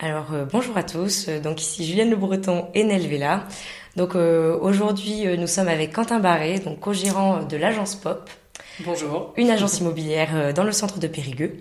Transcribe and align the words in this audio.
Alors 0.00 0.32
euh, 0.32 0.44
bonjour 0.44 0.76
à 0.76 0.84
tous, 0.84 1.28
donc 1.28 1.60
ici 1.60 1.84
Julienne 1.84 2.10
Le 2.10 2.16
Breton 2.16 2.68
et 2.72 2.84
Nelvela. 2.84 3.48
Donc 3.96 4.14
euh, 4.14 4.56
aujourd'hui, 4.60 5.26
euh, 5.26 5.36
nous 5.36 5.48
sommes 5.48 5.66
avec 5.66 5.92
Quentin 5.92 6.20
Barré, 6.20 6.60
donc 6.60 6.78
co-gérant 6.78 7.42
de 7.42 7.56
l'agence 7.56 7.96
Pop. 7.96 8.30
Bonjour. 8.78 9.32
Une 9.36 9.50
agence 9.50 9.80
immobilière 9.80 10.30
euh, 10.34 10.52
dans 10.52 10.62
le 10.62 10.70
centre 10.70 11.00
de 11.00 11.08
Périgueux. 11.08 11.56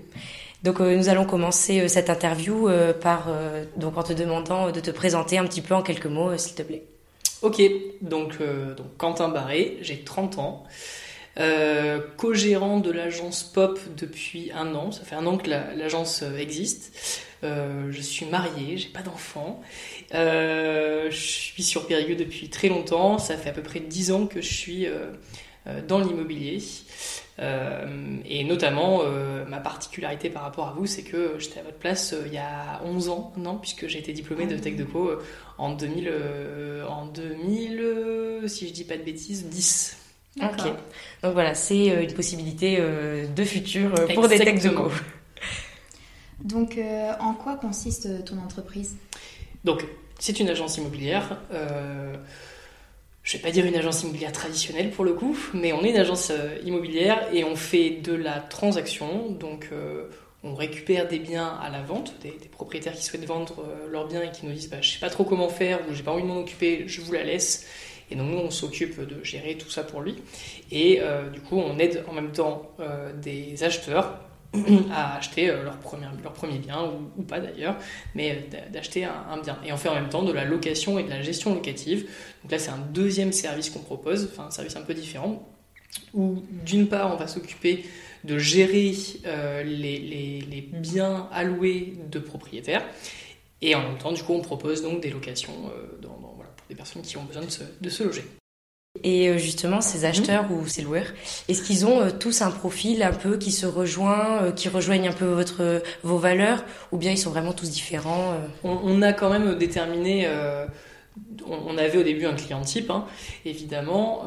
Donc 0.61 0.79
nous 0.79 1.09
allons 1.09 1.25
commencer 1.25 1.87
cette 1.87 2.09
interview 2.09 2.67
par 2.99 3.27
donc 3.75 3.95
en 3.95 4.01
te 4.01 4.11
demandant 4.11 4.71
de 4.71 4.79
te 4.79 4.89
présenter 4.89 5.37
un 5.37 5.45
petit 5.45 5.61
peu 5.61 5.75
en 5.75 5.83
quelques 5.83 6.07
mots, 6.07 6.35
s'il 6.35 6.55
te 6.55 6.63
plaît. 6.63 6.83
Ok, 7.43 7.61
donc, 8.01 8.39
donc 8.41 8.97
Quentin 8.97 9.29
Barré, 9.29 9.77
j'ai 9.81 9.99
30 9.99 10.39
ans. 10.39 10.63
Co-gérant 12.17 12.79
de 12.79 12.91
l'agence 12.91 13.43
Pop 13.43 13.79
depuis 13.95 14.51
un 14.53 14.73
an. 14.75 14.91
Ça 14.91 15.03
fait 15.03 15.15
un 15.15 15.25
an 15.25 15.37
que 15.37 15.49
l'agence 15.49 16.23
existe. 16.37 17.23
je 17.43 18.01
suis 18.01 18.25
marié, 18.25 18.77
j'ai 18.77 18.89
pas 18.89 19.01
d'enfant 19.03 19.61
euh, 20.13 21.09
je 21.11 21.17
suis 21.17 21.63
sur 21.63 21.87
Périgueux 21.87 22.15
depuis 22.15 22.49
très 22.49 22.69
longtemps. 22.69 23.17
Ça 23.17 23.37
fait 23.37 23.49
à 23.49 23.53
peu 23.53 23.63
près 23.63 23.79
10 23.79 24.11
ans 24.11 24.27
que 24.27 24.41
je 24.41 24.53
suis 24.53 24.85
euh, 24.85 25.11
euh, 25.67 25.81
dans 25.85 25.99
l'immobilier. 25.99 26.59
et 28.25 28.43
notamment, 28.43 29.03
ma 29.47 29.59
particularité 29.59 30.29
par 30.29 30.41
rapport 30.43 30.69
à 30.69 30.73
vous, 30.73 30.87
c'est 30.87 31.03
que 31.03 31.35
j'étais 31.37 31.59
à 31.59 31.63
votre 31.63 31.77
place 31.77 32.15
il 32.25 32.33
y 32.33 32.39
a 32.39 32.81
11 32.83 33.09
ans, 33.09 33.33
non, 33.37 33.57
puisque 33.57 33.87
j'ai 33.87 33.99
été 33.99 34.11
diplômée 34.11 34.47
de 34.47 34.57
Tech 34.57 34.75
Deco 34.75 35.11
en 35.59 35.73
2000, 35.73 36.11
en 36.89 37.05
2000, 37.05 38.43
si 38.47 38.67
je 38.67 38.73
dis 38.73 38.85
pas 38.85 38.97
de 38.97 39.03
bêtises, 39.03 39.45
10. 39.45 40.06
Ok. 40.41 40.65
Donc 41.23 41.33
voilà, 41.33 41.55
c'est 41.55 41.87
une 41.87 42.13
possibilité 42.13 42.79
de 42.79 43.43
futur 43.43 43.93
pour 44.13 44.27
des 44.27 44.37
Tech 44.37 44.61
Deco. 44.61 44.91
Donc, 46.43 46.77
en 47.19 47.33
quoi 47.33 47.55
consiste 47.55 48.23
ton 48.25 48.37
entreprise? 48.37 48.95
Donc, 49.63 49.83
c'est 50.19 50.39
une 50.39 50.49
agence 50.49 50.77
immobilière. 50.77 51.39
Euh, 51.51 52.15
je 53.27 53.35
vais 53.35 53.43
pas 53.43 53.51
dire 53.51 53.65
une 53.65 53.75
agence 53.75 54.03
immobilière 54.03 54.31
traditionnelle 54.31 54.89
pour 54.89 55.03
le 55.03 55.11
coup, 55.11 55.37
mais 55.53 55.73
on 55.73 55.83
est 55.83 55.89
une 55.89 55.97
agence 55.97 56.31
euh, 56.31 56.57
immobilière 56.65 57.27
et 57.33 57.43
on 57.43 57.57
fait 57.57 57.89
de 57.89 58.13
la 58.13 58.39
transaction. 58.39 59.31
Donc, 59.31 59.67
euh, 59.73 60.05
on 60.45 60.55
récupère 60.55 61.09
des 61.09 61.19
biens 61.19 61.59
à 61.61 61.69
la 61.69 61.81
vente, 61.81 62.13
des, 62.21 62.31
propriétaires 62.49 62.93
qui 62.93 63.03
souhaitent 63.03 63.25
vendre 63.25 63.55
euh, 63.59 63.91
leurs 63.91 64.07
biens 64.07 64.21
et 64.21 64.31
qui 64.31 64.45
nous 64.45 64.53
disent 64.53 64.69
bah, 64.69 64.77
je 64.79 64.91
sais 64.91 64.99
pas 64.99 65.09
trop 65.09 65.25
comment 65.25 65.49
faire 65.49 65.79
ou 65.89 65.93
j'ai 65.93 66.03
pas 66.03 66.13
envie 66.13 66.23
de 66.23 66.27
m'en 66.27 66.37
occuper, 66.37 66.85
je 66.87 67.01
vous 67.01 67.11
la 67.11 67.25
laisse. 67.25 67.67
Et 68.09 68.15
donc 68.15 68.31
nous, 68.31 68.37
on 68.37 68.51
s'occupe 68.51 68.99
de 68.99 69.23
gérer 69.23 69.57
tout 69.57 69.69
ça 69.69 69.83
pour 69.83 70.01
lui. 70.01 70.15
Et 70.71 71.01
du 71.33 71.41
coup, 71.41 71.57
on 71.57 71.77
aide 71.77 72.05
en 72.07 72.13
même 72.13 72.31
temps 72.31 72.71
des 73.21 73.63
acheteurs 73.63 74.27
à 74.91 75.17
acheter 75.17 75.49
euh, 75.49 75.63
leur 75.63 75.77
premier, 75.77 76.07
leur 76.23 76.33
premier 76.33 76.59
bien, 76.59 76.91
ou, 77.17 77.23
pas 77.23 77.39
d'ailleurs, 77.39 77.75
mais 78.15 78.31
euh, 78.31 78.69
d'acheter 78.71 79.03
un, 79.03 79.37
bien. 79.41 79.57
Et 79.65 79.71
on 79.73 79.77
fait 79.77 79.89
en 79.89 79.95
même 79.95 80.09
temps 80.09 80.23
de 80.23 80.31
la 80.31 80.45
location 80.45 80.99
et 80.99 81.03
de 81.03 81.09
la 81.09 81.21
gestion 81.21 81.53
locative. 81.53 82.07
Donc 82.43 82.51
là, 82.51 82.59
c'est 82.59 82.71
un 82.71 82.77
deuxième 82.77 83.31
service 83.31 83.69
qu'on 83.69 83.79
propose, 83.79 84.29
enfin 84.31 84.47
un 84.47 84.51
service 84.51 84.75
un 84.75 84.81
peu 84.81 84.93
différent, 84.93 85.47
où 86.13 86.43
d'une 86.65 86.87
part, 86.87 87.13
on 87.13 87.17
va 87.17 87.27
s'occuper 87.27 87.85
de 88.23 88.37
gérer 88.37 88.93
euh, 89.25 89.63
les, 89.63 89.99
les, 89.99 90.41
les, 90.41 90.61
biens 90.61 91.29
alloués 91.31 91.93
de 92.09 92.19
propriétaires, 92.19 92.85
et 93.61 93.75
en 93.75 93.81
même 93.81 93.97
temps, 93.97 94.11
du 94.11 94.23
coup, 94.23 94.33
on 94.33 94.41
propose 94.41 94.81
donc 94.81 95.01
des 95.01 95.09
locations 95.09 95.71
dans, 96.01 96.26
des 96.69 96.75
personnes 96.75 97.01
qui 97.01 97.17
ont 97.17 97.23
besoin 97.23 97.43
de 97.43 97.49
se, 97.49 97.63
de 97.79 97.89
se 97.89 98.03
loger. 98.03 98.23
Et 99.03 99.29
euh, 99.29 99.37
justement, 99.37 99.81
ces 99.81 100.05
acheteurs 100.05 100.51
ou 100.51 100.67
ces 100.67 100.81
loueurs, 100.81 101.13
est-ce 101.47 101.63
qu'ils 101.63 101.85
ont 101.85 102.01
euh, 102.01 102.09
tous 102.11 102.41
un 102.41 102.51
profil 102.51 103.03
un 103.03 103.13
peu 103.13 103.37
qui 103.37 103.51
se 103.51 103.65
rejoint, 103.65 104.43
euh, 104.43 104.51
qui 104.51 104.69
rejoignent 104.69 105.09
un 105.09 105.13
peu 105.13 105.25
votre, 105.25 105.81
vos 106.03 106.17
valeurs, 106.17 106.63
ou 106.91 106.97
bien 106.97 107.11
ils 107.11 107.17
sont 107.17 107.29
vraiment 107.29 107.53
tous 107.53 107.69
différents 107.69 108.35
on, 108.63 109.01
a 109.01 109.13
quand 109.13 109.29
même 109.29 109.55
déterminé, 109.55 110.27
on, 111.45 111.77
avait 111.77 111.97
au 111.97 112.03
début 112.03 112.25
un 112.25 112.33
client 112.33 112.61
type, 112.61 112.89
hein, 112.89 113.05
évidemment, 113.45 114.25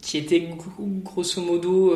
qui 0.00 0.18
était 0.18 0.48
grosso 1.04 1.40
modo 1.40 1.94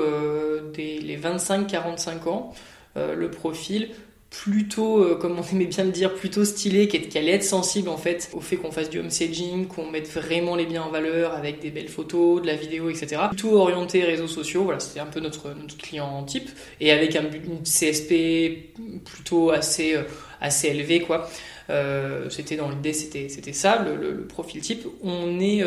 des, 0.74 0.98
les 1.00 1.18
25-45 1.18 2.28
ans, 2.28 2.54
le 2.96 3.30
profil 3.30 3.90
plutôt, 4.30 5.02
euh, 5.02 5.14
comme 5.14 5.38
on 5.38 5.42
aimait 5.42 5.66
bien 5.66 5.84
le 5.84 5.90
dire, 5.90 6.14
plutôt 6.14 6.44
stylé, 6.44 6.88
qui, 6.88 7.16
allait 7.16 7.32
être 7.32 7.44
sensible 7.44 7.88
en 7.88 7.96
fait 7.96 8.30
au 8.32 8.40
fait 8.40 8.56
qu'on 8.56 8.72
fasse 8.72 8.90
du 8.90 8.98
home 8.98 9.10
staging, 9.10 9.66
qu'on 9.66 9.90
mette 9.90 10.08
vraiment 10.08 10.56
les 10.56 10.66
biens 10.66 10.82
en 10.82 10.90
valeur 10.90 11.34
avec 11.34 11.60
des 11.60 11.70
belles 11.70 11.88
photos, 11.88 12.42
de 12.42 12.46
la 12.46 12.54
vidéo, 12.54 12.90
etc. 12.90 13.22
Plutôt 13.28 13.58
orienté 13.58 14.02
réseaux 14.04 14.26
sociaux, 14.26 14.64
voilà, 14.64 14.80
c'était 14.80 15.00
un 15.00 15.06
peu 15.06 15.20
notre, 15.20 15.50
notre 15.54 15.76
client 15.76 16.24
type, 16.24 16.48
et 16.80 16.90
avec 16.90 17.14
un, 17.16 17.24
une 17.30 17.62
CSP 17.62 18.74
plutôt 19.04 19.50
assez, 19.50 19.94
euh, 19.94 20.02
assez 20.40 20.68
élevé, 20.68 21.00
quoi. 21.00 21.28
Euh, 21.70 22.28
c'était 22.30 22.56
dans 22.56 22.68
l'idée, 22.68 22.92
c'était, 22.92 23.52
ça, 23.52 23.84
le, 23.84 24.26
profil 24.26 24.60
type. 24.60 24.86
On 25.02 25.40
est 25.40 25.64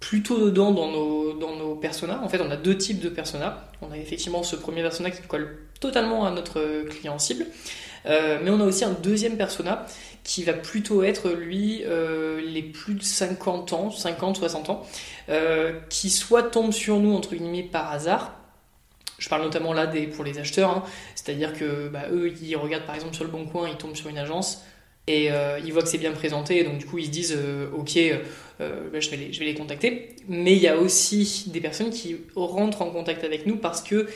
plutôt 0.00 0.38
dedans 0.38 0.72
dans 0.72 0.90
nos, 0.90 1.32
dans 1.34 1.56
nos 1.56 1.74
personas. 1.74 2.20
En 2.22 2.28
fait, 2.28 2.40
on 2.40 2.50
a 2.50 2.56
deux 2.56 2.76
types 2.76 3.00
de 3.00 3.08
personas. 3.08 3.70
On 3.82 3.92
a 3.92 3.96
effectivement 3.96 4.42
ce 4.42 4.56
premier 4.56 4.82
persona 4.82 5.10
qui 5.10 5.22
colle 5.22 5.65
totalement 5.80 6.26
à 6.26 6.30
notre 6.30 6.84
client 6.88 7.18
cible. 7.18 7.46
Euh, 8.06 8.38
mais 8.42 8.50
on 8.50 8.60
a 8.60 8.64
aussi 8.64 8.84
un 8.84 8.92
deuxième 8.92 9.36
persona 9.36 9.86
qui 10.24 10.42
va 10.44 10.52
plutôt 10.52 11.02
être, 11.02 11.30
lui, 11.30 11.82
euh, 11.84 12.40
les 12.40 12.62
plus 12.62 12.94
de 12.94 13.02
50 13.02 13.72
ans, 13.72 13.90
50, 13.90 14.36
60 14.36 14.70
ans, 14.70 14.86
euh, 15.28 15.78
qui 15.88 16.10
soit 16.10 16.44
tombe 16.44 16.72
sur 16.72 16.98
nous, 16.98 17.14
entre 17.14 17.34
guillemets, 17.34 17.62
par 17.62 17.92
hasard. 17.92 18.34
Je 19.18 19.28
parle 19.28 19.42
notamment 19.42 19.72
là 19.72 19.86
des, 19.86 20.06
pour 20.06 20.24
les 20.24 20.38
acheteurs, 20.38 20.70
hein. 20.70 20.82
c'est-à-dire 21.14 21.54
que 21.54 21.88
bah, 21.88 22.04
eux, 22.10 22.32
ils 22.42 22.56
regardent 22.56 22.84
par 22.84 22.94
exemple 22.94 23.14
sur 23.14 23.24
le 23.24 23.30
bon 23.30 23.46
coin, 23.46 23.68
ils 23.68 23.76
tombent 23.76 23.96
sur 23.96 24.08
une 24.08 24.18
agence, 24.18 24.62
et 25.06 25.30
ils 25.64 25.72
voient 25.72 25.82
que 25.82 25.88
c'est 25.88 25.98
bien 25.98 26.10
présenté, 26.10 26.64
donc 26.64 26.78
du 26.78 26.84
coup 26.84 26.98
ils 26.98 27.06
se 27.06 27.10
disent 27.10 27.38
ok, 27.72 27.96
euh, 28.60 28.88
bah, 28.90 29.00
je, 29.00 29.10
vais 29.10 29.16
les, 29.16 29.32
je 29.32 29.38
vais 29.38 29.44
les 29.44 29.54
contacter. 29.54 30.16
Mais 30.28 30.54
il 30.54 30.62
y 30.62 30.68
a 30.68 30.76
aussi 30.76 31.44
des 31.48 31.60
personnes 31.60 31.90
qui 31.90 32.16
rentrent 32.34 32.82
en 32.82 32.90
contact 32.90 33.22
avec 33.24 33.46
nous 33.46 33.56
parce 33.56 33.82
que 33.82 34.06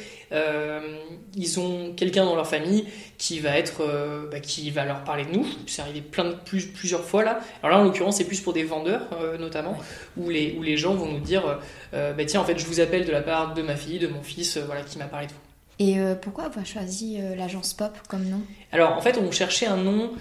ils 1.35 1.59
ont 1.59 1.93
quelqu'un 1.95 2.25
dans 2.25 2.37
leur 2.37 2.47
famille 2.47 2.85
qui 3.19 3.41
va 3.41 3.59
être, 3.59 3.83
bah, 4.31 4.39
qui 4.39 4.71
va 4.71 4.85
leur 4.85 5.03
parler 5.03 5.25
de 5.25 5.33
nous. 5.33 5.47
C'est 5.67 5.83
arrivé 5.83 6.01
plein 6.01 6.25
de, 6.25 6.35
plus, 6.35 6.67
plusieurs 6.69 7.05
fois 7.05 7.25
là. 7.25 7.41
Alors 7.63 7.77
là 7.77 7.83
en 7.83 7.85
l'occurrence 7.85 8.19
c'est 8.19 8.27
plus 8.27 8.41
pour 8.41 8.53
des 8.53 8.63
vendeurs 8.63 9.09
notamment 9.41 9.77
où 10.17 10.31
les 10.31 10.55
où 10.57 10.63
les 10.63 10.77
gens 10.77 10.95
vont 10.95 11.11
nous 11.11 11.19
dire 11.19 11.59
bah 11.93 12.25
tiens 12.25 12.41
en 12.41 12.45
fait 12.45 12.59
je 12.59 12.67
vous 12.67 12.79
appelle 12.79 13.07
de 13.07 13.11
la 13.11 13.23
part 13.23 13.55
de 13.55 13.63
ma 13.63 13.75
fille, 13.75 13.99
de 13.99 14.07
mon 14.07 14.23
fils, 14.23 14.57
voilà 14.57 14.83
qui 14.83 14.99
m'a 14.99 15.07
parlé 15.07 15.27
de 15.27 15.33
vous. 15.33 15.39
Et 15.81 15.99
pourquoi 16.23 16.45
avoir 16.45 16.65
choisi 16.65 17.19
l'agence 17.37 17.75
Pop 17.75 17.99
comme 18.09 18.25
nom? 18.29 18.43
Alors 18.71 18.97
en 18.97 19.01
fait 19.01 19.19
on 19.19 19.33
cherchait 19.33 19.67
un 19.67 19.79
nom. 19.79 20.13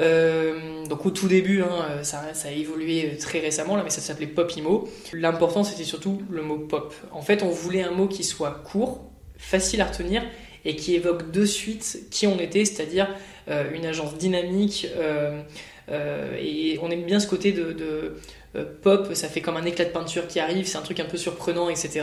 Euh, 0.00 0.84
donc 0.86 1.06
au 1.06 1.10
tout 1.10 1.28
début, 1.28 1.62
hein, 1.62 2.02
ça, 2.02 2.34
ça, 2.34 2.48
a 2.48 2.50
évolué 2.50 3.16
très 3.18 3.38
récemment, 3.38 3.76
là, 3.76 3.82
mais 3.84 3.90
ça 3.90 4.00
s'appelait 4.00 4.26
Pop 4.26 4.50
Imo. 4.56 4.88
L'important, 5.12 5.64
c'était 5.64 5.84
surtout 5.84 6.22
le 6.30 6.42
mot 6.42 6.58
pop. 6.58 6.94
En 7.12 7.22
fait, 7.22 7.42
on 7.42 7.50
voulait 7.50 7.82
un 7.82 7.92
mot 7.92 8.08
qui 8.08 8.24
soit 8.24 8.62
court, 8.64 9.04
facile 9.36 9.80
à 9.80 9.86
retenir 9.86 10.22
et 10.64 10.76
qui 10.76 10.94
évoque 10.94 11.30
de 11.30 11.44
suite 11.44 12.06
qui 12.10 12.26
on 12.26 12.38
était, 12.38 12.64
c'est-à-dire 12.64 13.08
euh, 13.48 13.70
une 13.74 13.86
agence 13.86 14.16
dynamique. 14.16 14.88
Euh, 14.96 15.42
euh 15.90 16.36
et 16.40 16.78
on 16.82 16.90
aime 16.90 17.04
bien 17.04 17.20
ce 17.20 17.26
côté 17.26 17.52
de, 17.52 17.76
euh, 17.80 18.10
pop, 18.62 19.14
ça 19.14 19.28
fait 19.28 19.40
comme 19.40 19.56
un 19.56 19.64
éclat 19.64 19.84
de 19.84 19.90
peinture 19.90 20.26
qui 20.28 20.38
arrive, 20.38 20.66
c'est 20.66 20.78
un 20.78 20.82
truc 20.82 21.00
un 21.00 21.04
peu 21.04 21.16
surprenant, 21.16 21.68
etc. 21.68 22.02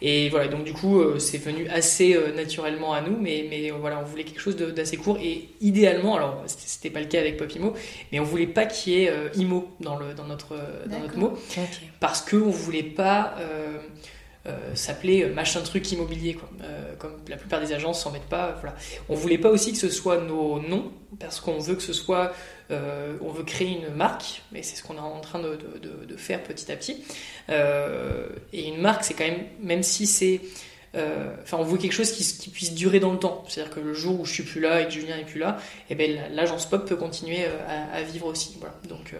Et 0.00 0.28
voilà, 0.30 0.48
donc 0.48 0.64
du 0.64 0.72
coup, 0.72 1.00
euh, 1.00 1.18
c'est 1.18 1.38
venu 1.38 1.68
assez 1.68 2.14
euh, 2.14 2.34
naturellement 2.34 2.92
à 2.92 3.00
nous, 3.00 3.16
mais, 3.20 3.46
mais 3.48 3.70
voilà, 3.70 4.00
on 4.00 4.04
voulait 4.04 4.24
quelque 4.24 4.40
chose 4.40 4.56
d'assez 4.56 4.96
court 4.96 5.18
et 5.22 5.48
idéalement, 5.60 6.16
alors 6.16 6.42
c'était 6.46 6.90
pas 6.90 7.00
le 7.00 7.06
cas 7.06 7.20
avec 7.20 7.36
Popimo, 7.36 7.74
mais 8.10 8.20
on 8.20 8.24
voulait 8.24 8.46
pas 8.46 8.66
qu'il 8.66 8.94
y 8.94 9.04
ait 9.04 9.12
IMO 9.36 9.68
dans, 9.80 9.96
le, 9.96 10.14
dans, 10.14 10.24
notre, 10.24 10.56
dans 10.86 10.98
notre 10.98 11.18
mot, 11.18 11.38
parce 12.00 12.20
qu'on 12.22 12.50
voulait 12.50 12.82
pas. 12.82 13.36
s'appeler 14.74 15.26
machin 15.26 15.60
truc 15.60 15.92
immobilier 15.92 16.34
quoi. 16.34 16.48
comme 16.98 17.12
la 17.28 17.36
plupart 17.36 17.60
des 17.60 17.72
agences 17.72 18.02
s'en 18.02 18.10
mettent 18.10 18.28
pas 18.28 18.56
voilà 18.60 18.74
on 19.08 19.14
voulait 19.14 19.38
pas 19.38 19.50
aussi 19.50 19.70
que 19.70 19.78
ce 19.78 19.88
soit 19.88 20.16
nos 20.20 20.58
noms 20.58 20.90
parce 21.20 21.38
qu'on 21.38 21.58
veut 21.58 21.76
que 21.76 21.82
ce 21.82 21.92
soit 21.92 22.32
euh, 22.72 23.16
on 23.20 23.30
veut 23.30 23.44
créer 23.44 23.68
une 23.68 23.94
marque, 23.94 24.42
mais 24.52 24.62
c'est 24.62 24.76
ce 24.76 24.82
qu'on 24.82 24.96
est 24.96 25.00
en 25.00 25.20
train 25.20 25.40
de, 25.40 26.16
faire 26.16 26.42
petit 26.42 26.70
à 26.70 26.76
petit. 26.76 27.02
Euh, 27.50 28.28
et 28.52 28.68
une 28.68 28.80
marque, 28.80 29.04
c'est 29.04 29.14
quand 29.14 29.24
même, 29.24 29.44
même 29.60 29.82
si 29.82 30.06
c'est. 30.06 30.40
Euh, 30.94 31.34
enfin, 31.42 31.56
on 31.58 31.64
veut 31.64 31.78
quelque 31.78 31.92
chose 31.92 32.12
qui, 32.12 32.50
puisse 32.50 32.74
durer 32.74 33.00
dans 33.00 33.12
le 33.12 33.18
temps. 33.18 33.44
C'est-à-dire 33.48 33.74
que 33.74 33.80
le 33.80 33.94
jour 33.94 34.20
où 34.20 34.24
je 34.24 34.32
suis 34.32 34.42
plus 34.42 34.60
là 34.60 34.80
et 34.80 34.84
que 34.86 34.90
Julien 34.90 35.16
n'est 35.16 35.24
plus 35.24 35.40
là, 35.40 35.58
et 35.88 35.92
eh 35.92 35.94
ben, 35.94 36.20
l'agence 36.32 36.66
pop 36.66 36.86
peut 36.86 36.96
continuer 36.96 37.44
à, 37.66 38.02
vivre 38.02 38.26
aussi. 38.26 38.56
Voilà. 38.60 38.74
Donc, 38.88 39.14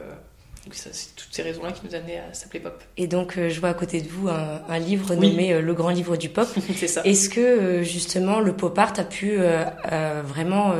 Donc 0.64 0.74
c'est 0.74 0.90
toutes 1.16 1.32
ces 1.32 1.42
raisons-là 1.42 1.72
qui 1.72 1.80
nous 1.86 1.94
amenaient 1.94 2.20
à 2.30 2.34
s'appeler 2.34 2.60
Pop. 2.60 2.82
Et 2.98 3.06
donc 3.06 3.36
je 3.36 3.58
vois 3.58 3.70
à 3.70 3.74
côté 3.74 4.02
de 4.02 4.08
vous 4.08 4.28
un, 4.28 4.78
livre 4.78 5.14
nommé 5.14 5.60
Le 5.60 5.74
Grand 5.74 5.90
Livre 5.90 6.16
du 6.16 6.28
Pop. 6.28 6.48
c'est 6.76 6.88
ça. 6.88 7.02
Est-ce 7.04 7.30
que 7.30 7.82
justement 7.82 8.40
le 8.40 8.54
pop 8.54 8.78
art 8.78 8.92
a 8.98 9.04
pu 9.04 9.38
vraiment 10.24 10.74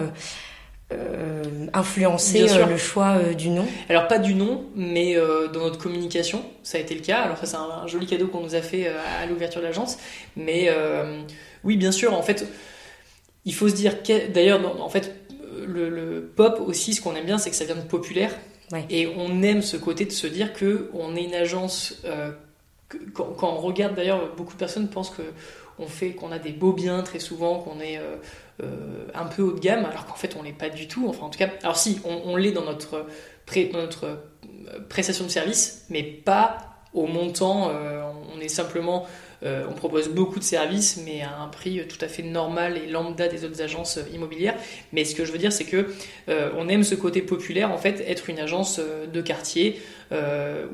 influencer 1.73 2.47
le 2.69 2.77
choix 2.77 3.19
du 3.37 3.51
nom 3.51 3.67
Alors 3.89 4.09
pas 4.09 4.19
du 4.19 4.35
nom, 4.35 4.65
mais 4.75 5.17
dans 5.53 5.61
notre 5.61 5.79
communication, 5.79 6.45
ça 6.63 6.79
a 6.79 6.81
été 6.81 6.95
le 6.95 7.01
cas. 7.01 7.21
Alors 7.21 7.37
ça 7.39 7.47
c'est 7.47 7.57
un, 7.57 7.87
joli 7.87 8.07
cadeau 8.07 8.29
qu'on 8.29 8.41
nous 8.41 8.55
a 8.55 8.63
fait 8.63 8.89
à 8.89 9.27
l'ouverture 9.27 9.61
de 9.61 9.67
l'agence. 9.67 9.99
Mais 10.37 10.71
oui, 11.65 11.77
bien 11.77 11.93
sûr, 11.93 12.15
en 12.15 12.23
fait, 12.23 12.47
il 13.45 13.55
faut 13.55 13.69
se 13.69 13.75
dire, 13.75 13.97
d'ailleurs, 14.33 14.81
en 14.81 14.89
fait, 14.89 15.15
le, 15.67 16.33
pop 16.35 16.61
aussi, 16.65 16.95
ce 16.95 17.01
qu'on 17.01 17.15
aime 17.15 17.27
bien, 17.27 17.39
c'est 17.39 17.51
que 17.51 17.57
ça 17.57 17.65
vient 17.65 17.77
de 17.77 17.81
populaire. 17.83 18.33
Et 18.89 19.07
on 19.07 19.43
aime 19.43 19.61
ce 19.61 19.77
côté 19.77 20.07
de 20.07 20.13
se 20.13 20.27
dire 20.27 20.55
que 20.55 20.91
on 20.95 21.15
est 21.15 21.25
une 21.25 21.35
agence. 21.35 22.01
Euh, 22.07 22.33
quand, 23.15 23.37
on 23.43 23.57
regarde, 23.57 23.95
d'ailleurs, 23.95 24.35
beaucoup 24.35 24.55
de 24.55 24.59
personnes 24.59 24.89
pensent 24.89 25.11
que 25.11 25.23
on 25.79 25.87
fait 25.87 26.13
qu'on 26.13 26.33
a 26.33 26.39
des 26.39 26.53
beaux 26.53 26.73
biens 26.73 27.03
très 27.03 27.19
souvent, 27.19 27.59
qu'on 27.59 27.81
est 27.81 27.99
euh, 27.99 28.17
euh, 28.63 29.07
un 29.15 29.25
peu 29.25 29.43
haut 29.43 29.53
de 29.53 29.61
gamme, 29.61 29.85
alors 29.85 30.07
qu'en 30.07 30.15
fait 30.15 30.37
on 30.39 30.43
l'est 30.43 30.53
pas 30.53 30.71
du 30.71 30.89
tout. 30.89 31.07
Enfin, 31.09 31.27
en 31.27 31.31
tout 31.31 31.39
cas, 31.39 31.51
alors 31.63 31.77
si, 31.77 32.01
on, 32.05 32.37
l'est 32.37 32.53
dans 32.53 32.65
notre, 32.65 33.07
notre 33.73 34.19
prestation 34.89 35.25
de 35.25 35.31
service, 35.31 35.87
mais 35.91 36.03
pas 36.03 36.59
au 36.93 37.07
montant. 37.07 37.71
on 38.35 38.41
est 38.41 38.49
simplement 38.49 39.07
euh, 39.45 39.65
on 39.69 39.73
propose 39.73 40.09
beaucoup 40.09 40.39
de 40.39 40.45
services, 40.45 41.01
mais 41.05 41.23
à 41.23 41.41
un 41.41 41.49
prix 41.49 41.83
tout 41.89 42.03
à 42.03 42.09
fait 42.09 42.23
normal 42.23 42.77
et 42.77 42.87
lambda 42.87 43.29
des 43.29 43.45
autres 43.45 43.61
agences 43.63 43.99
immobilières. 44.13 44.55
Mais 44.93 45.05
ce 45.05 45.15
que 45.15 45.25
je 45.25 45.33
veux 45.33 45.39
dire, 45.39 45.53
c'est 45.53 45.65
que 45.65 45.89
euh, 46.29 46.51
on 46.57 46.69
aime 46.69 46.85
ce 46.85 46.95
côté 46.95 47.23
populaire, 47.23 47.73
en 47.73 47.79
fait, 47.79 48.05
être 48.07 48.31
une 48.31 48.39
agence 48.39 48.79
euh, 48.79 49.07
de 49.07 49.21
quartier 49.21 49.81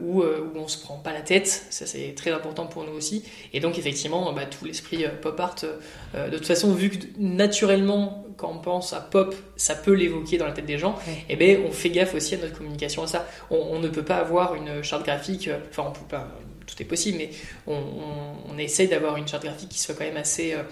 où, 0.02 0.24
où 0.24 0.56
on 0.56 0.66
se 0.66 0.78
prend 0.78 0.96
pas 0.96 1.12
la 1.12 1.20
tête. 1.20 1.46
Ça, 1.70 1.86
c'est 1.86 2.12
très 2.16 2.32
important 2.32 2.66
pour 2.66 2.82
nous 2.82 2.90
aussi. 2.90 3.22
Et 3.52 3.60
donc, 3.60 3.78
effectivement, 3.78 4.32
bah, 4.32 4.46
tout 4.46 4.64
l'esprit 4.64 5.04
pop 5.22 5.38
art, 5.38 5.54
de 5.62 6.36
toute 6.36 6.46
façon, 6.48 6.72
vu 6.72 6.90
que 6.90 6.96
naturellement, 7.18 8.26
quand 8.36 8.50
on 8.52 8.58
pense 8.58 8.92
à 8.94 9.00
pop, 9.00 9.36
ça 9.54 9.76
peut 9.76 9.92
l'évoquer 9.92 10.38
dans 10.38 10.46
la 10.46 10.50
tête 10.50 10.66
des 10.66 10.76
gens, 10.76 10.98
et 11.06 11.12
eh 11.28 11.36
ben, 11.36 11.60
on 11.64 11.70
fait 11.70 11.90
gaffe 11.90 12.16
aussi 12.16 12.34
à 12.34 12.38
notre 12.38 12.58
communication 12.58 13.04
à 13.04 13.06
ça. 13.06 13.28
On, 13.48 13.58
on 13.58 13.78
ne 13.78 13.86
peut 13.86 14.02
pas 14.02 14.16
avoir 14.16 14.56
une 14.56 14.82
charte 14.82 15.04
graphique, 15.04 15.48
enfin, 15.70 15.84
on 15.86 15.92
peut 15.92 16.08
pas 16.08 16.26
tout 16.68 16.80
est 16.82 16.86
possible, 16.86 17.18
mais 17.18 17.30
on, 17.66 18.58
essaye 18.58 18.88
d'avoir 18.88 19.16
une 19.16 19.26
charte 19.26 19.44
graphique 19.44 19.68
qui 19.68 19.78
soit 19.78 19.94
quand 19.94 20.04
même 20.04 20.16
assez 20.16 20.52
euh, 20.52 20.62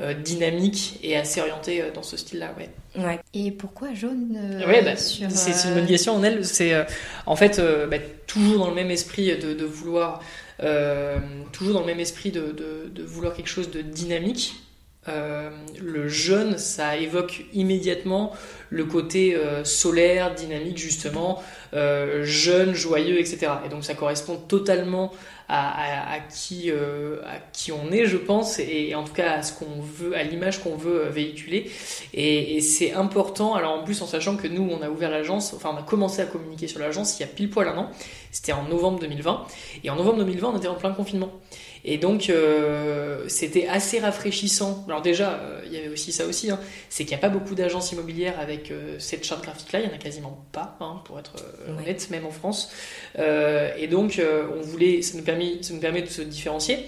euh, 0.00 0.14
dynamique 0.14 0.98
et 1.02 1.14
assez 1.14 1.42
orientée 1.42 1.82
euh, 1.82 1.90
dans 1.92 2.02
ce 2.02 2.16
style-là. 2.16 2.54
Ouais. 2.96 3.20
Et 3.34 3.50
pourquoi 3.50 3.92
jaune 3.92 4.38
bah, 4.66 4.96
C'est 4.96 5.68
une 5.68 5.74
bonne 5.74 5.86
question. 5.86 6.14
En 6.14 6.22
elle, 6.22 6.42
c'est 6.44 6.72
en 7.26 7.36
fait 7.36 7.60
bah, 7.90 7.98
toujours 8.26 8.60
dans 8.60 8.68
le 8.68 8.74
même 8.74 8.90
esprit 8.90 9.36
de, 9.36 9.64
vouloir, 9.64 10.22
toujours 11.52 11.74
dans 11.74 11.80
le 11.80 11.86
même 11.86 12.00
esprit 12.00 12.30
de, 12.30 12.52
de, 12.52 13.02
vouloir 13.02 13.34
quelque 13.34 13.48
chose 13.48 13.70
de 13.70 13.82
dynamique. 13.82 14.54
Le 15.06 16.08
jaune, 16.08 16.58
ça 16.58 16.96
évoque 16.96 17.44
immédiatement 17.52 18.32
le 18.70 18.84
côté 18.84 19.36
solaire, 19.64 20.34
dynamique 20.34 20.78
justement, 20.78 21.42
jeune, 21.72 22.74
joyeux, 22.74 23.18
etc. 23.18 23.52
Et 23.66 23.68
donc 23.68 23.84
ça 23.84 23.94
correspond 23.94 24.36
totalement 24.36 25.12
à, 25.48 26.18
qui, 26.32 26.70
euh, 26.70 27.20
on 27.72 27.92
est, 27.92 28.06
je 28.06 28.16
pense, 28.16 28.58
et, 28.58 28.94
en 28.94 29.04
tout 29.04 29.12
cas 29.12 29.32
à 29.32 29.42
ce 29.42 29.52
qu'on 29.52 29.80
veut, 29.80 30.16
à 30.16 30.22
l'image 30.22 30.62
qu'on 30.62 30.76
veut 30.76 31.06
euh, 31.06 31.10
véhiculer. 31.10 31.70
Et, 32.14 32.60
c'est 32.60 32.92
important. 32.92 33.54
Alors 33.54 33.72
en 33.72 33.84
plus, 33.84 34.00
en 34.02 34.06
sachant 34.06 34.36
que 34.36 34.48
nous, 34.48 34.68
on 34.70 34.82
a 34.82 34.88
ouvert 34.88 35.10
l'agence, 35.10 35.52
enfin 35.54 35.70
on 35.74 35.78
a 35.78 35.82
commencé 35.82 36.22
à 36.22 36.26
communiquer 36.26 36.68
sur 36.68 36.80
l'agence 36.80 37.18
il 37.18 37.22
y 37.22 37.24
a 37.24 37.28
pile 37.28 37.50
poil 37.50 37.68
un 37.68 37.76
an. 37.76 37.90
C'était 38.30 38.52
en 38.52 38.64
novembre 38.64 38.98
2020. 39.00 39.46
Et 39.84 39.90
en 39.90 39.96
novembre 39.96 40.18
2020, 40.18 40.48
on 40.54 40.56
était 40.56 40.68
en 40.68 40.74
plein 40.74 40.92
confinement. 40.92 41.30
Et 41.84 41.98
donc, 41.98 42.30
euh, 42.30 43.24
c'était 43.28 43.66
assez 43.66 43.98
rafraîchissant. 43.98 44.84
Alors 44.88 45.02
déjà, 45.02 45.34
euh, 45.34 45.60
il 45.66 45.72
y 45.72 45.76
avait 45.76 45.88
aussi 45.88 46.12
ça 46.12 46.24
aussi, 46.24 46.50
hein, 46.50 46.58
c'est 46.88 47.04
qu'il 47.04 47.10
n'y 47.10 47.22
a 47.22 47.28
pas 47.28 47.28
beaucoup 47.28 47.54
d'agences 47.54 47.92
immobilières 47.92 48.40
avec 48.40 48.70
euh, 48.70 48.96
cette 48.98 49.24
charte 49.24 49.42
graphique-là, 49.42 49.80
il 49.80 49.88
n'y 49.88 49.92
en 49.92 49.94
a 49.94 49.98
quasiment 49.98 50.46
pas, 50.52 50.78
hein, 50.80 51.02
pour 51.04 51.18
être 51.18 51.34
honnête, 51.68 52.08
même 52.10 52.24
en 52.24 52.30
France. 52.30 52.72
et 53.18 53.86
donc, 53.86 54.20
on 54.56 54.60
voulait, 54.62 55.02
ça 55.02 55.18
nous, 55.18 55.24
permet, 55.24 55.62
ça 55.62 55.74
nous 55.74 55.80
permet 55.80 56.02
de 56.02 56.08
se 56.08 56.22
différencier, 56.22 56.78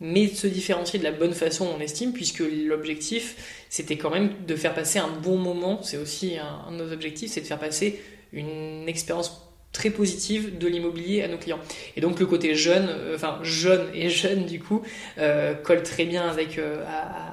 mais 0.00 0.26
de 0.28 0.34
se 0.34 0.46
différencier 0.46 0.98
de 0.98 1.04
la 1.04 1.12
bonne 1.12 1.32
façon, 1.32 1.66
on 1.76 1.80
estime, 1.80 2.12
puisque 2.12 2.42
l'objectif, 2.66 3.64
c'était 3.68 3.96
quand 3.96 4.10
même 4.10 4.30
de 4.46 4.54
faire 4.54 4.74
passer 4.74 4.98
un 4.98 5.08
bon 5.08 5.38
moment. 5.38 5.82
C'est 5.82 5.96
aussi 5.96 6.36
un, 6.38 6.68
un 6.68 6.72
de 6.72 6.84
nos 6.84 6.92
objectifs, 6.92 7.32
c'est 7.32 7.40
de 7.40 7.46
faire 7.46 7.58
passer 7.58 8.00
une 8.32 8.88
expérience 8.88 9.45
très 9.76 9.90
positive 9.90 10.56
de 10.56 10.66
l'immobilier 10.66 11.22
à 11.22 11.28
nos 11.28 11.36
clients. 11.36 11.58
Et 11.96 12.00
donc 12.00 12.18
le 12.18 12.24
côté 12.26 12.54
jeune, 12.54 12.88
euh, 12.88 13.14
enfin 13.14 13.38
jeune 13.42 13.86
et 13.92 14.08
jeune 14.08 14.46
du 14.46 14.58
coup, 14.58 14.82
euh, 15.18 15.54
colle 15.54 15.82
très 15.82 16.06
bien 16.06 16.26
avec, 16.28 16.58
euh, 16.58 16.82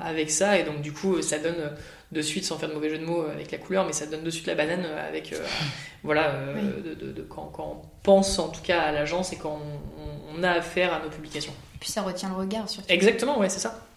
avec 0.03 0.29
ça. 0.29 0.59
Et 0.59 0.63
donc 0.63 0.81
du 0.81 0.91
coup, 0.91 1.21
ça 1.21 1.39
donne 1.39 1.71
de 2.11 2.21
suite, 2.21 2.43
sans 2.43 2.57
faire 2.57 2.69
de 2.69 2.73
mauvais 2.73 2.89
jeu 2.89 2.99
de 2.99 3.05
mots 3.05 3.21
avec 3.21 3.49
la 3.49 3.57
couleur, 3.57 3.85
mais 3.85 3.93
ça 3.93 4.05
donne 4.05 4.23
de 4.23 4.29
suite 4.29 4.45
la 4.45 4.55
banane 4.55 4.85
avec, 4.85 5.33
voilà, 6.03 6.35
de, 6.83 7.21
quand, 7.23 7.49
quand, 7.53 7.81
on 7.81 7.87
pense 8.03 8.37
en 8.37 8.49
tout 8.49 8.61
cas 8.61 8.81
à 8.81 8.91
l'agence 8.91 9.31
et 9.31 9.37
quand 9.37 9.59
on, 9.97 10.37
on, 10.37 10.43
a 10.43 10.51
affaire 10.51 10.93
à 10.93 10.99
nos 10.99 11.09
publications. 11.09 11.53
Et 11.75 11.77
puis 11.79 11.89
ça 11.89 12.01
retient 12.01 12.29
le 12.29 12.35
regard 12.35 12.69
surtout. 12.69 12.91
Exactement, 12.91 13.39
ouais, 13.39 13.49
c'est 13.49 13.59
ça. 13.59 13.87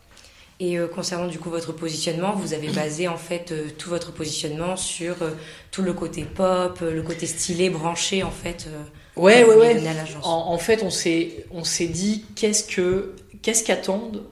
Et 0.59 0.79
euh, 0.79 0.89
concernant 0.89 1.27
du 1.27 1.39
coup 1.39 1.51
votre 1.51 1.73
positionnement, 1.73 2.33
vous 2.33 2.55
avez 2.55 2.69
basé 2.73 3.09
en 3.09 3.17
fait 3.17 3.53
euh, 3.53 3.69
tout 3.77 3.91
votre 3.91 4.13
positionnement 4.13 4.77
sur 4.77 5.23
euh, 5.23 5.31
tout 5.71 5.83
le 5.83 5.93
côté 5.93 6.25
pop, 6.25 6.81
le 6.81 7.03
côté 7.03 7.27
stylé, 7.27 7.71
branché 7.71 8.23
en 8.23 8.31
fait. 8.31 8.69
ouais, 9.17 9.45
ouais, 9.45 9.55
ouais. 9.55 9.83
En, 10.23 10.53
en, 10.53 10.59
fait, 10.59 10.83
on 10.83 10.91
s'est 10.91 11.47
on 11.51 11.65
s'est 11.65 11.89
dit 11.89 12.25
qu'est-ce 12.35 12.65
que 12.65 13.15
qu'est-ce 13.43 13.65
qu'attendent 13.65 14.23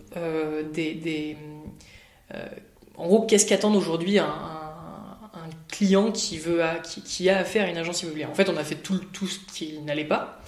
des, 0.72 0.94
des 0.94 1.36
en 2.96 3.06
gros 3.06 3.22
qu'est-ce 3.22 3.46
qu'attendent 3.46 3.76
aujourd'hui 3.76 4.18
un, 4.18 4.24
un, 4.24 5.50
client 5.68 6.10
qui 6.10 6.38
veut 6.38 6.62
qui, 6.84 7.02
qui, 7.02 7.28
a 7.28 7.38
affaire 7.38 7.66
à 7.66 7.68
une 7.68 7.76
agence 7.76 8.02
immobilière? 8.02 8.30
En 8.30 8.34
fait, 8.34 8.48
on 8.48 8.56
a 8.56 8.64
fait 8.64 8.76
tout 8.76 8.98
tout 9.12 9.26
ce 9.26 9.38
qui 9.52 9.78
n'allait 9.80 10.04
pas 10.04 10.40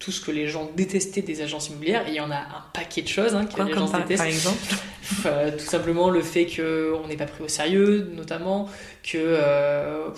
tout 0.00 0.12
ce 0.12 0.20
que 0.22 0.30
les 0.30 0.48
gens 0.48 0.70
détestaient 0.74 1.20
des 1.20 1.42
agences 1.42 1.68
immobilières, 1.68 2.08
et 2.08 2.12
il 2.12 2.14
y 2.14 2.20
en 2.20 2.30
a 2.30 2.38
un 2.38 2.64
paquet 2.72 3.02
de 3.02 3.08
choses 3.08 3.34
hein, 3.34 3.44
que 3.44 3.62
les 3.62 3.74
gens 3.74 3.84
détestent. 3.84 4.16
Par 4.16 4.26
exemple 4.26 4.58
euh, 5.26 5.50
Tout 5.52 5.66
simplement 5.66 6.08
le 6.08 6.22
fait 6.22 6.46
qu'on 6.46 7.06
n'est 7.06 7.18
pas 7.18 7.26
pris 7.26 7.44
au 7.44 7.48
sérieux, 7.48 8.10
notamment, 8.14 8.66
que 9.02 9.18
euh, 9.18 10.08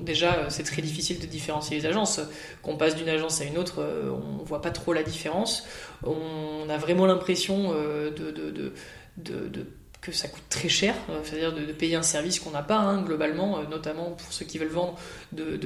déjà 0.00 0.50
c'est 0.50 0.64
très 0.64 0.82
difficile 0.82 1.20
de 1.20 1.26
différencier 1.26 1.78
les 1.78 1.86
agences. 1.86 2.20
Qu'on 2.62 2.76
passe 2.76 2.96
d'une 2.96 3.08
agence 3.08 3.40
à 3.40 3.44
une 3.44 3.58
autre, 3.58 3.80
euh, 3.80 4.10
on 4.10 4.42
voit 4.42 4.60
pas 4.60 4.72
trop 4.72 4.92
la 4.92 5.04
différence. 5.04 5.64
On 6.02 6.68
a 6.68 6.76
vraiment 6.76 7.06
l'impression 7.06 7.72
de, 7.72 8.10
de, 8.32 8.50
de, 8.50 9.48
de 9.48 9.66
que 10.06 10.12
ça 10.12 10.28
coûte 10.28 10.44
très 10.48 10.68
cher, 10.68 10.94
euh, 11.10 11.18
c'est-à-dire 11.24 11.52
de, 11.52 11.72
payer 11.72 11.96
un 11.96 12.02
service 12.02 12.38
qu'on 12.38 12.52
n'a 12.52 12.62
pas, 12.62 12.78
hein, 12.78 13.02
globalement, 13.02 13.58
euh, 13.58 13.62
notamment 13.68 14.12
pour 14.12 14.32
ceux 14.32 14.44
qui 14.44 14.58
veulent 14.58 14.68
vendre, 14.68 14.96
de, 15.32 15.56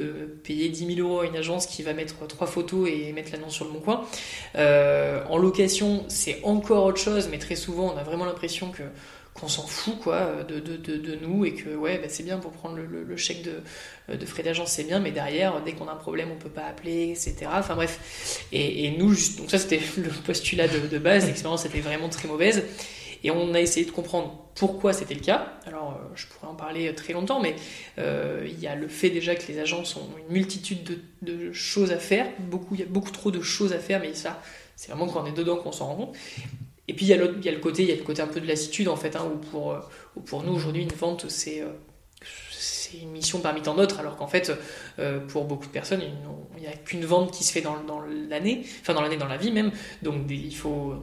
payer 0.43 0.71
10 0.71 0.95
000 0.97 1.07
euros 1.07 1.21
à 1.21 1.27
une 1.27 1.37
agence 1.37 1.67
qui 1.67 1.83
va 1.83 1.93
mettre 1.93 2.27
trois 2.27 2.47
photos 2.47 2.89
et 2.89 3.13
mettre 3.13 3.33
l'annonce 3.33 3.55
sur 3.55 3.67
le 3.67 3.73
bon 3.73 3.81
coin. 3.81 4.05
Euh, 4.57 5.23
en 5.29 5.37
location, 5.37 6.05
c'est 6.09 6.41
encore 6.43 6.85
autre 6.87 7.01
chose, 7.01 7.29
mais 7.31 7.39
très 7.39 7.57
souvent, 7.57 7.93
on 7.95 7.99
a 7.99 8.03
vraiment 8.03 8.25
l'impression 8.25 8.71
que 8.71 8.83
qu'on 9.33 9.47
s'en 9.47 9.65
fout 9.65 9.97
quoi 10.01 10.43
de, 10.43 10.59
de, 10.59 11.15
nous 11.15 11.45
et 11.45 11.55
que 11.55 11.71
ouais 11.71 11.99
bah, 11.99 12.09
c'est 12.09 12.25
bien 12.25 12.39
pour 12.39 12.51
prendre 12.51 12.77
le, 12.77 13.17
chèque 13.17 13.45
de, 13.45 14.17
de 14.17 14.27
frais 14.27 14.43
d'agence 14.43 14.73
c'est 14.73 14.83
bien 14.83 14.99
mais 14.99 15.13
derrière 15.13 15.63
dès 15.63 15.73
qu'on 15.73 15.87
a 15.87 15.93
un 15.93 15.97
problème 15.97 16.31
on 16.33 16.37
peut 16.37 16.51
pas 16.51 16.65
appeler 16.65 17.11
etc 17.11 17.47
enfin 17.53 17.77
bref. 17.77 18.45
Et, 18.51 18.87
et 18.87 18.91
nous 18.99 19.15
donc 19.39 19.49
ça 19.49 19.59
c'était 19.59 19.81
le 19.99 20.11
postulat 20.27 20.67
de, 20.67 20.99
base. 20.99 21.27
L'expérience 21.27 21.65
était 21.65 21.79
vraiment 21.79 22.09
très 22.09 22.27
mauvaise 22.27 22.65
et 23.23 23.31
on 23.31 23.55
a 23.55 23.61
essayé 23.61 23.87
de 23.87 23.91
comprendre 23.91 24.51
pourquoi 24.55 24.93
c'était 24.93 25.15
le 25.15 25.21
cas. 25.21 25.53
Alors, 25.67 25.93
euh, 25.93 26.09
je 26.15 26.27
pourrais 26.27 26.49
en 26.49 26.55
parler 26.55 26.95
très 26.95 27.13
longtemps, 27.13 27.41
mais 27.41 27.57
euh, 27.99 28.47
il 28.47 28.59
y 28.61 28.67
a 28.67 28.75
le 28.75 28.89
fait 28.89 29.11
déjà 29.11 29.35
que 29.35 29.47
les 29.49 29.59
agences 29.59 29.97
ont 29.97 30.09
une 30.19 30.33
multitude 30.33 31.01
de, 31.23 31.53
choses 31.53 31.93
à 31.93 31.99
faire. 31.99 32.27
Beaucoup, 32.39 32.75
il 32.75 32.81
y 32.81 32.83
a 32.83 32.87
beaucoup 32.87 33.11
trop 33.11 33.31
de 33.31 33.41
choses 33.41 33.73
à 33.73 33.79
faire, 33.79 34.01
mais 34.01 34.15
ça, 34.15 34.43
c'est 34.77 34.91
vraiment 34.91 35.07
quand 35.07 35.23
on 35.23 35.27
est 35.27 35.37
dedans 35.37 35.57
qu'on 35.57 35.73
s'en 35.73 35.87
rend 35.87 35.97
compte. 35.97 36.17
Et 36.89 36.95
puis 36.95 37.07
il 37.07 37.09
y, 37.09 37.13
a 37.13 37.17
y 37.17 37.49
a 37.49 37.53
le 37.53 37.59
côté, 37.59 37.83
il 37.83 37.89
y 37.89 37.93
a 37.93 37.97
le 37.97 38.03
côté 38.03 38.21
un 38.21 38.27
peu 38.27 38.41
de 38.41 38.47
lassitude 38.47 38.89
en 38.89 38.97
fait, 38.97 39.15
hein, 39.15 39.31
où, 39.33 39.39
pour, 39.39 39.73
euh, 39.73 39.79
pour 40.27 40.43
nous 40.43 40.53
aujourd'hui 40.53 40.83
une 40.83 40.89
vente 40.89 41.29
c'est 41.29 41.63
c'est 42.91 42.99
une 42.99 43.11
mission 43.11 43.41
parmi 43.41 43.63
tant 43.63 43.75
d'autres, 43.75 44.01
alors 44.01 44.17
qu'en 44.17 44.27
fait, 44.27 44.53
euh, 44.99 45.21
pour 45.21 45.45
beaucoup 45.45 45.67
de 45.67 45.73
personnes, 45.73 46.03
il 46.57 46.61
n'y 46.61 46.67
a 46.67 46.73
qu'une 46.73 47.05
vente 47.05 47.33
qui 47.33 47.45
se 47.45 47.53
fait 47.53 47.61
dans, 47.61 47.77
l'année, 48.29 48.63
enfin 48.81 48.95
dans 48.95 49.03
l'année, 49.03 49.17
dans 49.17 49.29
la 49.29 49.37
vie 49.37 49.53
même. 49.53 49.73
Donc 50.03 50.23
il 50.31 50.55
faut, 50.55 50.95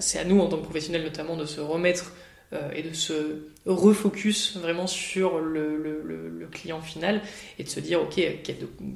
c'est 0.00 0.18
à 0.18 0.24
nous 0.24 0.40
en 0.40 0.48
tant 0.48 0.58
que 0.58 0.64
professionnels 0.64 1.02
notamment 1.02 1.36
de 1.36 1.46
se 1.46 1.60
remettre 1.60 2.12
euh, 2.52 2.70
et 2.74 2.82
de 2.82 2.94
se 2.94 3.48
refocus 3.66 4.56
vraiment 4.56 4.86
sur 4.86 5.38
le, 5.38 6.48
client 6.50 6.80
final 6.80 7.20
et 7.58 7.64
de 7.64 7.68
se 7.68 7.78
dire 7.78 8.00
ok 8.00 8.14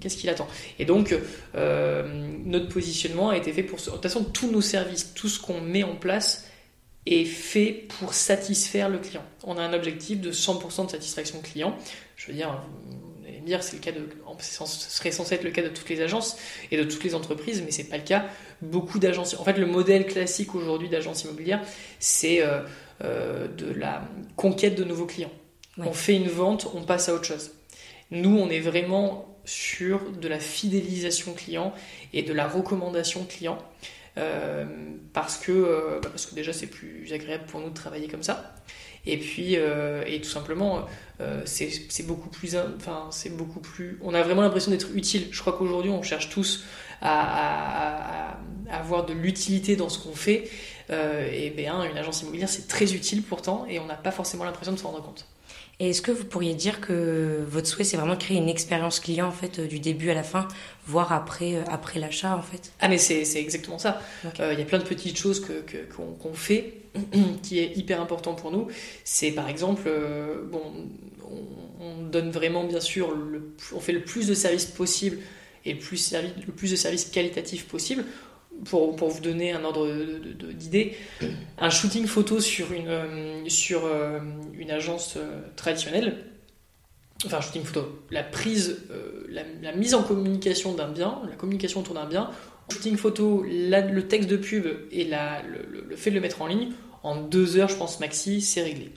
qu'est-ce 0.01 0.17
qu'il 0.17 0.31
attend 0.31 0.49
et 0.79 0.87
donc 0.87 1.15
euh, 1.55 2.03
notre 2.47 2.69
positionnement 2.69 3.29
a 3.29 3.37
été 3.37 3.53
fait 3.53 3.63
pour 3.63 3.79
de 3.79 3.85
toute 3.85 4.03
façon 4.03 4.25
tous 4.25 4.51
nos 4.51 4.63
services 4.63 5.13
tout 5.13 5.29
ce 5.29 5.39
qu'on 5.39 5.61
met 5.61 5.83
en 5.83 5.97
place 5.97 6.51
est 7.07 7.25
fait 7.25 7.85
pour 7.99 8.15
satisfaire 8.15 8.89
le 8.89 8.99
client. 8.99 9.25
On 9.43 9.57
a 9.57 9.63
un 9.63 9.73
objectif 9.73 10.21
de 10.21 10.31
100% 10.31 10.87
de 10.87 10.91
satisfaction 10.91 11.41
client. 11.41 11.77
Je 12.23 12.29
veux 12.29 12.35
dire, 12.35 12.63
me 13.43 13.47
dire, 13.47 13.63
c'est 13.63 13.77
le 13.77 13.83
cas 13.83 13.93
de, 13.93 14.09
ce 14.41 14.65
serait 14.67 15.11
censé 15.11 15.35
être 15.35 15.45
le 15.45 15.51
cas 15.51 15.63
de 15.63 15.69
toutes 15.69 15.89
les 15.89 16.01
agences 16.01 16.37
et 16.71 16.77
de 16.77 16.85
toutes 16.85 17.05
les 17.05 17.15
entreprises, 17.15 17.63
mais 17.65 17.71
c'est 17.71 17.85
pas 17.85 17.99
le 17.99 18.05
cas. 18.05 18.27
Beaucoup 18.63 18.99
d'agences, 18.99 19.35
en 19.39 19.45
fait, 19.45 19.59
le 19.59 19.67
modèle 19.67 20.07
classique 20.07 20.55
aujourd'hui 20.55 20.89
d'agence 20.89 21.25
immobilière, 21.25 21.61
c'est 21.99 22.43
euh, 22.43 22.61
euh, 23.05 23.49
de 23.49 23.73
la 23.73 24.09
conquête 24.37 24.75
de 24.75 24.85
nouveaux 24.85 25.07
clients. 25.07 25.33
On 25.79 25.93
fait 25.93 26.15
une 26.17 26.29
vente, 26.29 26.69
on 26.75 26.83
passe 26.83 27.09
à 27.09 27.15
autre 27.15 27.25
chose. 27.25 27.53
Nous, 28.11 28.37
on 28.37 28.49
est 28.51 28.61
vraiment 28.61 29.39
sur 29.45 30.11
de 30.13 30.29
la 30.29 30.39
fidélisation 30.39 31.35
client 31.35 31.73
et 32.13 32.23
de 32.23 32.33
la 32.33 32.47
recommandation 32.47 33.25
client. 33.25 33.59
Euh, 34.19 34.67
parce, 35.15 35.39
que, 35.39 35.99
parce 36.03 36.27
que 36.27 36.35
déjà 36.35 36.53
c'est 36.53 36.67
plus 36.67 37.11
agréable 37.15 37.45
pour 37.47 37.61
nous 37.61 37.71
de 37.71 37.75
travailler 37.75 38.09
comme 38.09 38.23
ça. 38.23 38.55
Et 39.05 39.19
puis, 39.19 39.57
euh, 39.57 40.05
et 40.07 40.21
tout 40.21 40.29
simplement, 40.29 40.87
euh, 41.21 41.43
c'est 41.45 42.07
beaucoup 42.07 42.29
plus, 42.29 42.57
enfin, 42.77 43.09
c'est 43.11 43.37
beaucoup 43.37 43.61
plus. 43.61 43.99
On 44.03 44.15
a 44.15 44.23
vraiment 44.23 44.43
l'impression 44.43 44.71
d'être 44.71 44.89
utile. 44.95 45.29
Je 45.31 45.41
crois 45.41 45.55
qu'aujourd'hui, 45.55 45.91
on 45.91 46.03
cherche 46.03 46.29
tous 46.29 46.65
à, 47.01 48.39
avoir 48.71 49.05
de 49.05 49.13
l'utilité 49.13 49.77
dans 49.77 49.89
ce 49.89 49.99
qu'on 49.99 50.15
fait. 50.15 50.49
Euh, 50.91 51.29
et 51.33 51.51
bien, 51.51 51.83
une 51.85 51.99
agence 51.99 52.23
immobilière, 52.23 52.49
c'est 52.49 52.69
très 52.69 52.95
utile 52.95 53.23
pourtant, 53.23 53.67
et 53.69 53.79
on 53.81 53.87
n'a 53.87 53.97
pas 53.97 54.13
forcément 54.13 54.45
l'impression 54.45 54.73
de 54.73 54.79
se 54.79 54.85
rendre 54.85 55.03
compte. 55.03 55.27
Et 55.83 55.91
est-ce 55.91 56.01
que 56.01 56.13
vous 56.13 56.25
pourriez 56.25 56.55
dire 56.55 56.81
que 56.81 57.45
votre 57.49 57.67
souhait, 57.67 57.83
c'est 57.83 57.97
vraiment 57.97 58.15
de 58.15 58.21
créer 58.21 58.37
une 58.37 58.49
expérience 58.49 59.01
client 59.01 59.27
en 59.27 59.33
fait 59.33 59.59
du 59.59 59.81
début 59.81 60.11
à 60.11 60.15
la 60.15 60.23
fin, 60.23 60.47
voire 60.87 61.13
après, 61.13 61.57
après 61.69 61.99
l'achat 61.99 62.37
en 62.37 62.43
fait? 62.43 62.71
Ah 62.79 62.87
mais 62.87 62.99
c'est 62.99 63.25
exactement 63.35 63.81
ça. 63.81 64.01
Il 64.39 64.59
y 64.59 64.63
a 64.63 64.65
plein 64.65 64.79
de 64.79 64.85
petites 64.85 65.19
choses 65.19 65.41
que 65.41 65.65
qu'on 65.93 66.35
fait 66.35 66.75
qui 67.43 67.59
est 67.59 67.77
hyper 67.77 68.01
important 68.01 68.35
pour 68.35 68.53
nous, 68.53 68.69
c'est 69.03 69.33
par 69.33 69.49
exemple, 69.49 69.83
euh, 69.87 70.45
bon, 70.45 70.63
on, 71.81 72.03
donne 72.05 72.31
vraiment 72.31 72.63
bien 72.63 72.81
sûr, 72.81 73.13
le, 73.17 73.53
on 73.75 73.81
fait 73.81 73.93
le 73.93 74.05
plus 74.05 74.29
de 74.29 74.35
services 74.35 74.67
possible 74.67 75.19
et 75.65 75.73
le 75.73 75.81
plus, 75.81 76.15
le 76.47 76.53
plus 76.53 76.71
de 76.71 76.77
services 76.77 77.07
qualitatifs 77.07 77.67
possible. 77.67 78.05
Pour, 78.65 78.95
pour, 78.95 79.09
vous 79.09 79.21
donner 79.21 79.53
un 79.53 79.65
ordre 79.65 79.89
d'idée, 80.53 80.97
un 81.59 81.71
shooting 81.71 82.07
photo 82.07 82.39
sur 82.39 82.73
une, 82.73 82.89
euh, 82.89 83.49
sur, 83.49 83.85
euh, 83.85 84.21
une 84.55 84.71
agence 84.71 85.19
traditionnelle, 85.57 86.25
enfin 87.27 87.39
un 87.39 87.41
shooting 87.41 87.65
photo, 87.65 88.05
la 88.11 88.23
prise, 88.23 88.85
la, 89.29 89.73
mise 89.73 89.95
en 89.95 90.05
communication 90.05 90.75
d'un 90.75 90.89
bien, 90.89 91.23
la 91.29 91.35
communication 91.35 91.81
autour 91.81 91.95
d'un 91.95 92.07
bien, 92.07 92.31
shooting 92.71 92.97
photo, 92.97 93.45
le 93.45 94.01
texte 94.03 94.29
de 94.29 94.37
pub 94.37 94.67
et 94.93 95.05
la, 95.05 95.43
le, 95.43 95.97
fait 95.97 96.11
de 96.11 96.15
le 96.15 96.21
mettre 96.21 96.41
en 96.43 96.47
ligne, 96.47 96.73
en 97.03 97.17
deux 97.17 97.57
heures, 97.57 97.69
je 97.69 97.77
pense, 97.77 98.01
maxi, 98.01 98.41
c'est 98.41 98.63
réglé. 98.63 98.93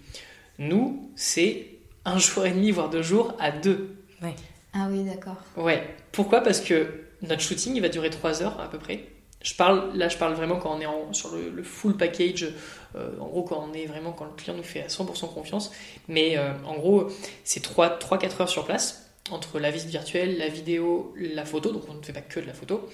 Nous, 0.59 1.09
c'est 1.15 1.67
un 2.05 2.19
jour 2.19 2.45
et 2.45 2.51
demi, 2.51 2.71
voire 2.71 2.89
deux 2.89 3.01
jours 3.01 3.35
à 3.39 3.51
deux. 3.51 3.95
Ouais. 4.21 4.35
Ah 4.73 4.87
oui, 4.91 5.03
d'accord. 5.03 5.37
Ouais. 5.57 5.83
Pourquoi? 6.11 6.41
Parce 6.41 6.61
que 6.61 6.87
notre 7.21 7.41
shooting, 7.41 7.75
il 7.75 7.81
va 7.81 7.89
durer 7.89 8.09
trois 8.09 8.43
heures 8.43 8.59
à 8.59 8.69
peu 8.69 8.77
près. 8.77 9.05
Je 9.45 9.53
parle, 9.53 9.95
là, 9.95 10.09
je 10.09 10.17
parle 10.17 10.33
vraiment 10.33 10.57
quand 10.57 10.75
on 10.75 10.81
est 10.81 11.13
sur 11.13 11.35
le, 11.35 11.63
full 11.63 11.95
package, 11.95 12.47
euh, 12.95 13.11
en 13.19 13.27
gros, 13.27 13.43
quand 13.43 13.63
on 13.69 13.73
est 13.73 13.85
vraiment, 13.85 14.11
quand 14.11 14.25
le 14.25 14.31
client 14.31 14.57
nous 14.57 14.63
fait 14.63 14.81
à 14.81 14.87
100% 14.87 15.31
confiance. 15.31 15.71
Mais 16.07 16.35
euh, 16.35 16.51
en 16.65 16.75
gros, 16.75 17.07
c'est 17.43 17.63
3-4 17.63 18.41
heures 18.41 18.49
sur 18.49 18.65
place, 18.65 19.07
entre 19.29 19.59
la 19.59 19.69
visite 19.69 19.89
virtuelle, 19.89 20.39
la 20.39 20.47
vidéo, 20.47 21.13
la 21.15 21.45
photo, 21.45 21.71
donc 21.71 21.83
on 21.87 21.93
ne 21.93 22.01
fait 22.01 22.11
pas 22.11 22.21
que 22.21 22.39
de 22.39 22.47
la 22.47 22.53
photo 22.53 22.89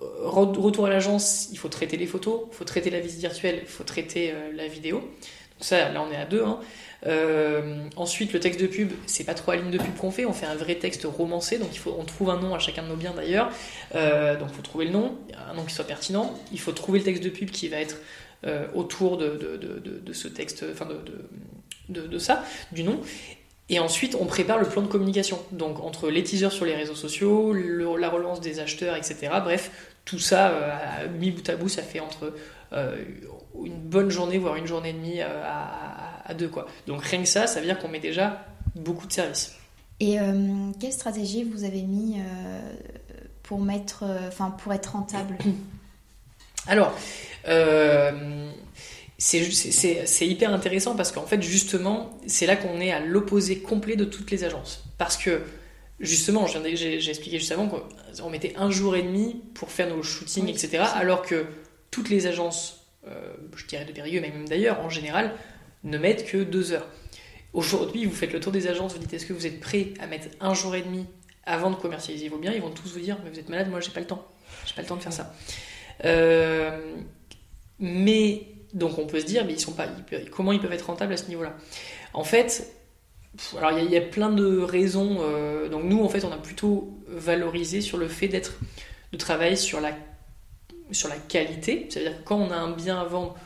retour 0.00 0.86
à 0.86 0.90
l'agence, 0.90 1.48
il 1.52 1.58
faut 1.58 1.68
traiter 1.68 1.96
les 1.96 2.06
photos, 2.06 2.42
il 2.50 2.54
faut 2.54 2.64
traiter 2.64 2.90
la 2.90 3.00
visite 3.00 3.20
virtuelle, 3.20 3.60
il 3.62 3.68
faut 3.68 3.84
traiter 3.84 4.32
euh, 4.32 4.52
la 4.52 4.66
vidéo. 4.68 4.98
Donc 4.98 5.10
ça, 5.60 5.90
là 5.90 6.02
on 6.02 6.12
est 6.12 6.16
à 6.16 6.26
deux. 6.26 6.44
Hein. 6.44 6.60
Euh, 7.06 7.84
ensuite, 7.96 8.32
le 8.32 8.40
texte 8.40 8.60
de 8.60 8.66
pub, 8.66 8.92
c'est 9.06 9.24
pas 9.24 9.34
trois 9.34 9.56
lignes 9.56 9.70
de 9.70 9.78
pub 9.78 9.94
qu'on 9.96 10.10
fait, 10.10 10.24
on 10.24 10.32
fait 10.32 10.46
un 10.46 10.54
vrai 10.54 10.76
texte 10.76 11.04
romancé, 11.04 11.58
donc 11.58 11.68
il 11.72 11.78
faut, 11.78 11.94
on 11.98 12.04
trouve 12.04 12.30
un 12.30 12.40
nom 12.40 12.54
à 12.54 12.58
chacun 12.58 12.82
de 12.82 12.88
nos 12.88 12.96
biens 12.96 13.12
d'ailleurs. 13.14 13.50
Euh, 13.94 14.36
donc 14.36 14.48
il 14.50 14.54
faut 14.56 14.62
trouver 14.62 14.86
le 14.86 14.92
nom, 14.92 15.18
un 15.50 15.54
nom 15.54 15.64
qui 15.64 15.74
soit 15.74 15.86
pertinent. 15.86 16.34
Il 16.52 16.60
faut 16.60 16.72
trouver 16.72 17.00
le 17.00 17.04
texte 17.04 17.22
de 17.22 17.30
pub 17.30 17.50
qui 17.50 17.68
va 17.68 17.78
être 17.78 17.96
autour 18.74 19.16
de, 19.16 19.58
de, 20.04 20.12
ce 20.12 20.28
texte, 20.28 20.64
enfin 20.70 20.86
de, 21.88 22.18
ça, 22.18 22.44
du 22.70 22.84
nom. 22.84 23.00
Et 23.68 23.80
ensuite, 23.80 24.16
on 24.20 24.26
prépare 24.26 24.60
le 24.60 24.66
plan 24.66 24.82
de 24.82 24.86
communication. 24.86 25.40
Donc, 25.50 25.80
entre 25.80 26.08
les 26.08 26.22
teasers 26.22 26.52
sur 26.52 26.64
les 26.64 26.76
réseaux 26.76 26.94
sociaux, 26.94 27.52
la 27.52 28.08
relance 28.08 28.40
des 28.40 28.60
acheteurs, 28.60 28.94
etc. 28.94 29.32
Bref, 29.42 29.70
tout 30.04 30.20
ça, 30.20 30.50
euh, 30.50 31.08
mis 31.18 31.32
bout 31.32 31.48
à 31.50 31.56
bout, 31.56 31.68
ça 31.68 31.82
fait 31.82 32.00
entre 32.00 32.32
euh, 32.72 32.96
une 33.64 33.80
bonne 33.80 34.08
journée, 34.08 34.38
voire 34.38 34.54
une 34.54 34.66
journée 34.66 34.90
et 34.90 34.92
demie 34.92 35.20
euh, 35.20 35.42
à, 35.44 36.15
deux. 36.34 36.48
Quoi. 36.48 36.66
Donc, 36.86 37.02
rien 37.02 37.22
que 37.22 37.28
ça, 37.28 37.46
ça 37.46 37.60
veut 37.60 37.66
dire 37.66 37.78
qu'on 37.78 37.88
met 37.88 38.00
déjà 38.00 38.46
beaucoup 38.74 39.06
de 39.06 39.12
services. 39.12 39.54
Et 40.00 40.18
quelle 40.78 40.92
stratégie 40.92 41.42
vous 41.44 41.64
avez 41.64 41.82
mis 41.82 42.16
pour, 43.42 43.60
mettre, 43.60 44.04
enfin 44.28 44.50
pour 44.50 44.74
être 44.74 44.92
rentable? 44.92 45.38
Alors, 46.66 46.92
c'est 49.18 50.26
hyper 50.26 50.52
intéressant 50.52 50.94
parce 50.94 51.12
qu'en 51.12 51.26
fait, 51.26 51.40
justement, 51.42 52.10
c'est 52.26 52.46
là 52.46 52.56
qu'on 52.56 52.80
est 52.80 52.92
à 52.92 53.00
l'opposé 53.00 53.58
complet 53.60 53.96
de 53.96 54.04
toutes 54.04 54.30
les 54.30 54.44
agences. 54.44 54.84
Parce 54.98 55.16
que, 55.16 55.42
justement, 56.00 56.46
j'ai 56.46 57.08
expliqué 57.08 57.38
juste 57.38 57.52
avant 57.52 57.68
qu'on 57.68 58.30
mettait 58.30 58.54
un 58.56 58.70
jour 58.70 58.96
et 58.96 59.02
demi 59.02 59.42
pour 59.54 59.70
faire 59.70 59.88
nos 59.88 60.02
shootings, 60.02 60.48
etc. 60.48 60.84
Alors 60.94 61.22
que 61.22 61.46
toutes 61.90 62.10
les 62.10 62.26
agences, 62.26 62.86
euh, 63.08 63.32
je 63.56 63.66
dirais 63.66 63.86
de 63.86 63.92
Périgueux, 63.92 64.20
mais 64.20 64.30
même 64.30 64.48
d'ailleurs, 64.48 64.80
en 64.80 64.90
général, 64.90 65.34
ne 65.86 65.98
mettent 65.98 66.26
que 66.26 66.38
deux 66.38 66.72
heures. 66.72 66.86
Aujourd'hui, 67.54 68.04
vous 68.04 68.14
faites 68.14 68.32
le 68.32 68.40
tour 68.40 68.52
des 68.52 68.66
agences, 68.68 68.92
vous 68.92 68.98
dites 68.98 69.14
est-ce 69.14 69.24
que 69.24 69.32
vous 69.32 69.46
êtes 69.46 69.60
prêt 69.60 69.94
à 69.98 70.06
mettre 70.06 70.26
un 70.40 70.52
jour 70.52 70.74
et 70.74 70.82
demi 70.82 71.06
avant 71.44 71.70
de 71.70 71.76
commercialiser 71.76 72.28
vos 72.28 72.38
biens? 72.38 72.52
Ils 72.52 72.60
vont 72.60 72.70
tous 72.70 72.92
vous 72.92 73.00
dire 73.00 73.16
mais 73.24 73.30
vous 73.30 73.38
êtes 73.38 73.48
malade, 73.48 73.70
moi 73.70 73.80
j'ai 73.80 73.92
pas 73.92 74.00
le 74.00 74.06
temps. 74.06 74.26
J'ai 74.66 74.74
pas 74.74 74.82
le 74.82 74.88
temps 74.88 74.96
de 74.96 75.02
faire 75.02 75.12
ça. 75.12 75.32
Euh, 76.04 76.96
mais 77.78 78.48
donc 78.74 78.98
on 78.98 79.06
peut 79.06 79.20
se 79.20 79.26
dire, 79.26 79.44
mais 79.46 79.54
ils 79.54 79.60
sont 79.60 79.72
pas, 79.72 79.86
comment 80.30 80.52
ils 80.52 80.60
peuvent 80.60 80.72
être 80.72 80.86
rentables 80.86 81.12
à 81.12 81.16
ce 81.16 81.28
niveau-là? 81.28 81.56
En 82.12 82.24
fait, 82.24 82.72
alors 83.56 83.78
il 83.78 83.90
y, 83.90 83.96
a 83.96 84.00
plein 84.00 84.30
de 84.30 84.58
raisons. 84.58 85.18
Euh, 85.20 85.68
donc 85.68 85.84
nous, 85.84 86.02
en 86.02 86.08
fait, 86.08 86.24
on 86.24 86.32
a 86.32 86.38
plutôt 86.38 86.98
valorisé 87.08 87.80
sur 87.80 87.98
le 87.98 88.08
fait 88.08 88.28
d'être, 88.28 88.58
de 89.12 89.16
travailler 89.16 89.56
sur 89.56 89.80
la, 89.80 89.92
sur 90.90 91.08
la 91.08 91.16
qualité. 91.16 91.86
C'est-à-dire 91.88 92.24
quand 92.24 92.36
on 92.36 92.50
a 92.50 92.56
un 92.56 92.72
bien 92.72 93.00
à 93.00 93.04
vendre, 93.04 93.36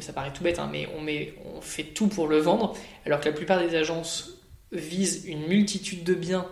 ça 0.00 0.12
paraît 0.12 0.32
tout 0.32 0.42
bête, 0.42 0.58
hein, 0.58 0.68
mais 0.70 0.88
on, 0.96 1.02
met, 1.02 1.34
on 1.54 1.60
fait 1.60 1.84
tout 1.84 2.08
pour 2.08 2.26
le 2.26 2.38
vendre, 2.38 2.76
alors 3.04 3.20
que 3.20 3.28
la 3.28 3.34
plupart 3.34 3.60
des 3.60 3.74
agences 3.74 4.38
visent 4.72 5.24
une 5.26 5.46
multitude 5.46 6.04
de 6.04 6.14
biens 6.14 6.46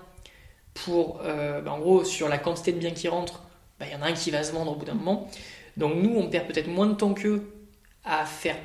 pour, 0.74 1.20
euh, 1.24 1.60
bah, 1.60 1.72
en 1.72 1.78
gros, 1.78 2.04
sur 2.04 2.28
la 2.28 2.38
quantité 2.38 2.72
de 2.72 2.78
biens 2.78 2.90
qui 2.90 3.08
rentrent, 3.08 3.42
bah, 3.78 3.86
il 3.88 3.92
y 3.92 3.96
en 3.96 4.02
a 4.02 4.06
un 4.06 4.12
qui 4.12 4.30
va 4.30 4.42
se 4.42 4.52
vendre 4.52 4.72
au 4.72 4.74
bout 4.74 4.84
d'un 4.84 4.94
moment. 4.94 5.30
Donc 5.76 5.94
nous, 5.96 6.14
on 6.16 6.28
perd 6.28 6.46
peut-être 6.46 6.68
moins 6.68 6.86
de 6.86 6.94
temps 6.94 7.14
qu'eux 7.14 7.52
à 8.04 8.24
faire 8.24 8.56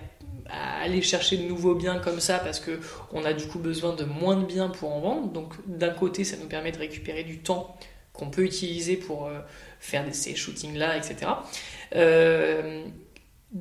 à 0.49 0.81
aller 0.81 1.01
chercher 1.01 1.37
de 1.37 1.43
nouveaux 1.43 1.75
biens 1.75 1.99
comme 1.99 2.19
ça 2.19 2.39
parce 2.39 2.59
que 2.59 2.79
on 3.13 3.23
a 3.23 3.33
du 3.33 3.47
coup 3.47 3.59
besoin 3.59 3.93
de 3.93 4.03
moins 4.03 4.35
de 4.35 4.45
biens 4.45 4.69
pour 4.69 4.93
en 4.93 4.99
vendre. 4.99 5.27
Donc 5.31 5.53
d'un 5.65 5.89
côté, 5.89 6.23
ça 6.23 6.37
nous 6.37 6.47
permet 6.47 6.71
de 6.71 6.77
récupérer 6.77 7.23
du 7.23 7.39
temps 7.39 7.75
qu'on 8.13 8.29
peut 8.29 8.43
utiliser 8.43 8.97
pour 8.97 9.27
euh, 9.27 9.39
faire 9.79 10.03
ces 10.11 10.35
shootings 10.35 10.75
là, 10.75 10.97
etc. 10.97 11.31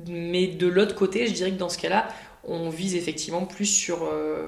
mais 0.07 0.47
de 0.47 0.67
l'autre 0.67 0.95
côté, 0.95 1.27
je 1.27 1.33
dirais 1.33 1.51
que 1.51 1.57
dans 1.57 1.69
ce 1.69 1.77
cas-là, 1.77 2.07
on 2.43 2.69
vise 2.69 2.95
effectivement 2.95 3.45
plus 3.45 3.65
sur, 3.65 4.03
euh, 4.03 4.47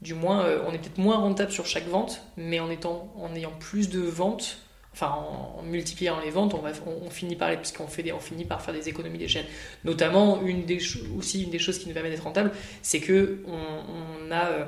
du 0.00 0.14
moins, 0.14 0.46
on 0.66 0.72
est 0.72 0.78
peut-être 0.78 0.98
moins 0.98 1.16
rentable 1.16 1.52
sur 1.52 1.66
chaque 1.66 1.86
vente, 1.88 2.22
mais 2.36 2.60
en 2.60 2.70
étant, 2.70 3.12
en 3.16 3.34
ayant 3.34 3.52
plus 3.58 3.88
de 3.88 4.00
ventes 4.00 4.62
enfin 4.94 5.08
en, 5.08 5.62
multipliant 5.62 6.20
les 6.20 6.30
ventes, 6.30 6.54
on, 6.54 6.58
va, 6.58 6.70
on, 6.86 7.10
finit 7.10 7.36
par 7.36 7.50
parce 7.54 7.72
fait 7.72 8.02
des, 8.02 8.12
on 8.12 8.20
finit 8.20 8.44
par 8.44 8.60
faire 8.60 8.74
des 8.74 8.88
économies 8.88 9.18
d'échelle. 9.18 9.46
Notamment 9.84 10.42
une 10.42 10.64
des 10.64 10.78
aussi 11.16 11.44
une 11.44 11.50
des 11.50 11.58
choses 11.58 11.78
qui 11.78 11.88
nous 11.88 11.94
permet 11.94 12.10
d'être 12.10 12.24
rentable, 12.24 12.52
c'est 12.82 13.00
que 13.00 13.42
on, 13.46 14.30
euh, 14.30 14.64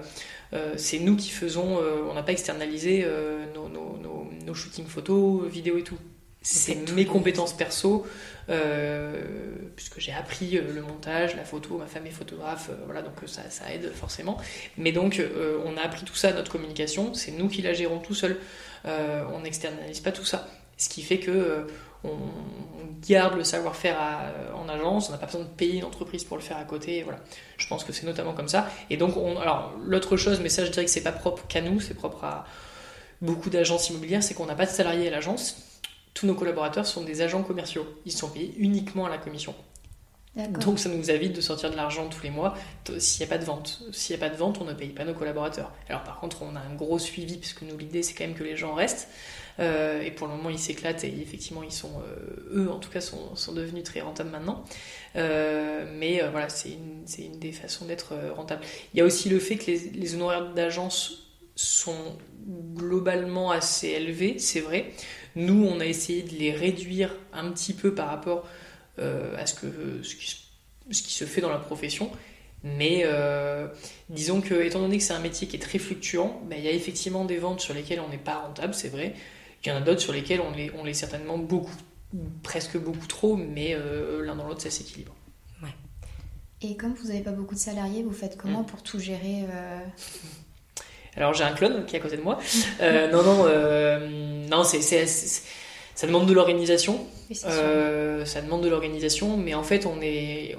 euh, 0.53 0.75
c'est 0.77 0.99
nous 0.99 1.17
qui 1.17 1.31
faisons, 1.31 1.79
euh, 1.79 2.03
on 2.09 2.15
n'a 2.15 2.23
pas 2.23 2.33
externalisé 2.33 3.07
nos, 3.55 3.69
nos, 3.69 4.55
shootings 4.55 4.87
photos, 4.87 5.47
vidéos 5.49 5.79
et 5.79 5.83
tout. 5.83 5.99
C'est 6.47 6.93
mes 6.93 7.07
compétences 7.07 7.55
perso, 7.55 8.07
puisque 9.77 9.99
j'ai 9.99 10.13
appris 10.13 10.53
le 10.53 10.83
montage, 10.83 11.35
la 11.35 11.45
photo, 11.45 11.79
ma 11.79 11.87
femme 11.87 12.07
est 12.07 12.11
photographe, 12.11 12.71
voilà, 12.85 13.01
donc 13.01 13.15
ça, 13.27 13.49
ça, 13.49 13.73
aide 13.73 13.91
forcément. 13.95 14.37
Mais 14.77 14.93
donc, 14.93 15.23
on 15.65 15.77
a 15.79 15.81
appris 15.81 16.05
tout 16.05 16.15
ça 16.15 16.29
à 16.29 16.33
notre 16.33 16.53
communication, 16.53 17.15
c'est 17.15 17.33
nous 17.33 17.49
qui 17.49 17.63
la 17.63 17.73
gérons 17.73 17.99
tout 17.99 18.15
seul. 18.15 18.39
Euh, 18.87 19.25
on 19.33 19.41
n'externalise 19.41 20.01
pas 20.01 20.13
tout 20.13 20.25
ça. 20.25 20.47
Ce 20.77 20.89
qui 20.89 21.03
fait 21.03 21.19
que 21.19 21.31
euh, 21.31 21.67
on 22.03 22.19
garde 23.07 23.37
le 23.37 23.45
savoir-faire 23.45 23.97
euh, 23.99 24.53
en 24.55 24.69
agence, 24.69 25.09
on 25.09 25.13
n'a 25.13 25.19
pas 25.19 25.27
besoin 25.27 25.43
de 25.43 25.47
payer 25.47 25.79
une 25.79 25.85
entreprise 25.85 26.25
pour 26.25 26.37
le 26.37 26.43
faire 26.43 26.59
à 26.59 26.65
côté. 26.65 27.03
Voilà. 27.03 27.19
Je 27.57 27.67
pense 27.67 27.85
que 27.85 27.93
c'est 27.93 28.05
notamment 28.05 28.35
comme 28.35 28.49
ça. 28.49 28.69
Et 28.91 28.97
donc, 28.97 29.17
alors 29.41 29.73
l'autre 29.85 30.17
chose, 30.17 30.41
mais 30.41 30.49
ça 30.49 30.65
je 30.65 30.71
dirais 30.71 30.85
que 30.85 30.91
c'est 30.91 31.03
pas 31.03 31.13
propre 31.13 31.47
qu'à 31.47 31.63
nous, 31.63 31.81
c'est 31.81 31.95
propre 31.95 32.25
à 32.25 32.47
beaucoup 33.23 33.49
d'agences 33.49 33.89
immobilières, 33.89 34.23
c'est 34.23 34.35
qu'on 34.35 34.47
n'a 34.47 34.55
pas 34.55 34.67
de 34.67 34.71
salariés 34.71 35.09
à 35.09 35.11
l'agence. 35.11 35.74
Tous 36.15 36.27
nos 36.27 36.35
collaborateurs 36.35 36.87
sont 36.87 37.03
des 37.03 37.23
agents 37.23 37.43
commerciaux. 37.43 37.87
Ils 38.07 38.13
sont 38.13 38.31
payés 38.31 38.55
uniquement 38.57 39.07
à 39.07 39.11
la 39.11 39.19
commission. 39.19 39.55
Donc 40.37 40.81
ça 40.81 40.89
nous 40.89 41.11
évite 41.13 41.35
de 41.35 41.41
sortir 41.41 41.71
de 41.71 41.77
l'argent 41.77 42.09
tous 42.09 42.25
les 42.25 42.31
mois 42.31 42.55
s'il 42.99 43.25
n'y 43.25 43.33
a 43.33 43.37
pas 43.37 43.39
de 43.39 43.45
vente. 43.45 43.83
S'il 43.93 44.17
n'y 44.17 44.23
a 44.23 44.29
pas 44.29 44.35
de 44.35 44.39
vente, 44.39 44.59
on 44.61 44.65
ne 44.65 44.73
paye 44.73 44.89
pas 44.89 45.05
nos 45.05 45.15
collaborateurs. 45.15 45.73
Alors 45.89 46.03
par 46.03 46.19
contre, 46.19 46.43
on 46.43 46.57
a 46.57 46.61
un 46.61 46.75
gros 46.75 46.99
suivi 46.99 47.37
puisque 47.37 47.63
nous 47.63 47.79
l'idée 47.79 48.03
c'est 48.03 48.15
quand 48.15 48.25
même 48.25 48.35
que 48.35 48.43
les 48.43 48.57
gens 48.57 48.75
restent. 48.75 49.09
Euh, 49.61 50.03
et 50.03 50.11
pour 50.11 50.27
le 50.27 50.35
moment, 50.35 50.51
ils 50.51 50.59
s'éclatent 50.59 51.05
et 51.05 51.21
effectivement, 51.21 51.63
ils 51.63 51.73
sont, 51.73 51.93
euh, 52.01 52.65
eux 52.65 52.71
en 52.71 52.81
tout 52.81 52.91
cas, 52.91 53.01
sont, 53.01 53.37
sont, 53.37 53.53
devenus 53.53 53.85
très 53.85 54.01
rentables 54.01 54.31
maintenant. 54.31 54.65
Euh, 55.15 55.87
mais 55.97 56.21
voilà, 56.31 56.49
c'est 56.49 56.71
une, 56.71 57.05
une, 57.19 57.39
des 57.39 57.53
façons 57.53 57.85
d'être 57.85 58.15
rentable. 58.35 58.63
Il 58.93 58.99
y 58.99 59.01
a 59.01 59.05
aussi 59.05 59.29
le 59.29 59.39
fait 59.39 59.57
que 59.57 59.67
les, 59.67 59.91
les 59.91 60.15
honoraires 60.17 60.53
d'agence 60.53 61.29
sont 61.55 62.17
globalement 62.75 63.53
assez 63.53 63.89
élevés, 63.89 64.41
c'est 64.41 64.61
vrai. 64.61 64.93
Nous, 65.37 65.67
on 65.67 65.81
a 65.81 65.87
essayé 65.87 66.23
de 66.23 66.35
les 66.37 66.53
réduire 66.53 67.15
un 67.33 67.51
petit 67.51 67.73
peu 67.73 67.95
par 67.95 68.09
rapport 68.09 68.47
à 68.99 69.47
ce, 69.47 69.55
que, 69.55 70.03
ce 70.03 70.15
qui, 70.15 70.47
ce, 70.91 71.03
qui, 71.03 71.13
se 71.13 71.25
fait 71.25 71.41
dans 71.41 71.51
la 71.51 71.59
profession. 71.59 72.11
Mais 72.63 73.05
disons 74.09 74.41
que, 74.41 74.55
étant 74.55 74.81
donné 74.81 74.99
que 74.99 75.03
c'est 75.03 75.13
un 75.13 75.21
métier 75.21 75.49
qui 75.49 75.57
est 75.57 75.61
très 75.61 75.79
fluctuant, 75.79 76.41
ben, 76.49 76.59
il 76.59 76.65
y 76.65 76.69
a 76.69 76.73
effectivement 76.73 77.25
des 77.25 77.39
ventes 77.39 77.61
sur 77.61 77.75
lesquelles 77.75 78.01
on 78.01 78.09
n'est 78.09 78.17
pas 78.17 78.39
rentable, 78.39 78.75
c'est 78.75 78.89
vrai. 78.89 79.15
Il 79.65 79.69
y 79.69 79.73
en 79.73 79.77
a 79.77 79.81
d'autres 79.81 80.01
sur 80.01 80.13
lesquels 80.13 80.41
on 80.41 80.51
les, 80.51 80.71
on 80.79 80.85
les 80.85 80.93
certainement 80.93 81.39
beaucoup, 81.39 81.75
presque 82.43 82.77
beaucoup 82.77 83.07
trop, 83.07 83.37
mais 83.37 83.75
euh, 83.75 84.23
l'un 84.25 84.37
dans 84.37 84.47
l'autre, 84.47 84.61
ça 84.61 84.71
s'équilibre. 84.71 85.15
Ouais. 85.63 85.75
Et 86.61 86.77
comme 86.77 86.93
vous 86.95 87.09
n'avez 87.09 87.23
pas 87.23 87.33
beaucoup 87.33 87.55
de 87.55 87.61
salariés, 87.61 88.03
vous 88.03 88.13
faites 88.13 88.37
comment 88.37 88.63
mm. 88.63 88.67
pour 88.67 88.83
tout 88.83 88.99
gérer 88.99 89.45
euh 89.49 89.79
Alors 91.17 91.35
j'ai 91.35 91.45
un 91.45 91.53
clone 91.53 91.85
qui 91.87 91.97
est 91.97 91.99
à 91.99 92.03
côté 92.03 92.17
de 92.17 92.23
moi. 92.23 92.39
Euh, 92.81 93.11
non, 93.11 93.23
non, 93.23 94.49
non, 94.49 94.65
c'est, 94.65 94.81
ça 94.81 96.07
demande 96.07 96.27
de 96.27 96.33
l'organisation. 96.33 97.07
ça 97.33 98.41
demande 98.43 98.63
de 98.63 98.69
l'organisation, 98.69 99.37
mais 99.37 99.55
en 99.55 99.63
fait, 99.63 99.87
on 99.87 100.01
est, 100.01 100.57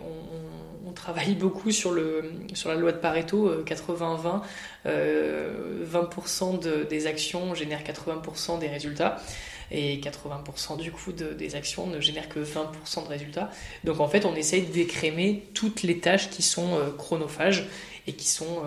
travaille 1.06 1.36
beaucoup 1.40 1.72
sur, 1.72 1.92
le, 1.92 2.32
sur 2.54 2.70
la 2.70 2.76
loi 2.76 2.92
de 2.92 2.98
Pareto, 2.98 3.64
80-20. 3.64 4.42
Euh, 4.88 5.86
20% 5.86 6.66
euh, 6.66 6.86
des 6.86 7.08
actions 7.08 7.54
génèrent 7.54 7.84
80% 7.84 8.60
des 8.60 8.68
résultats 8.68 9.18
et 9.72 10.00
80% 10.00 10.78
du 10.78 10.92
coup 10.92 11.12
des 11.12 11.56
actions 11.56 11.88
ne 11.88 12.00
génèrent 12.00 12.30
que 12.30 12.40
20% 12.40 13.04
de 13.04 13.08
résultats. 13.08 13.50
Donc 13.84 14.00
en 14.00 14.08
fait, 14.08 14.26
on 14.26 14.36
essaye 14.36 14.64
d'écrémer 14.64 15.44
toutes 15.54 15.84
les 15.84 16.00
tâches 16.00 16.30
qui 16.30 16.42
sont 16.42 16.76
euh, 16.76 16.92
chronophages 16.92 17.68
et 18.08 18.14
qui 18.14 18.28
sont 18.28 18.62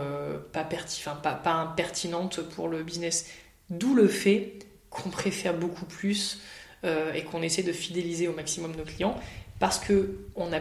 pas, 0.53 0.65
pas, 0.65 1.33
pas 1.35 1.53
impertinentes 1.53 2.41
pour 2.41 2.67
le 2.67 2.83
business. 2.83 3.27
D'où 3.71 3.95
le 3.95 4.09
fait 4.09 4.55
qu'on 4.91 5.11
préfère 5.11 5.55
beaucoup 5.55 5.85
plus 5.85 6.41
et 6.85 7.23
qu'on 7.23 7.43
essaie 7.43 7.63
de 7.63 7.73
fidéliser 7.73 8.27
au 8.27 8.33
maximum 8.33 8.75
nos 8.75 8.83
clients 8.83 9.17
parce 9.59 9.79
que 9.79 10.17
on 10.37 10.53
a 10.53 10.61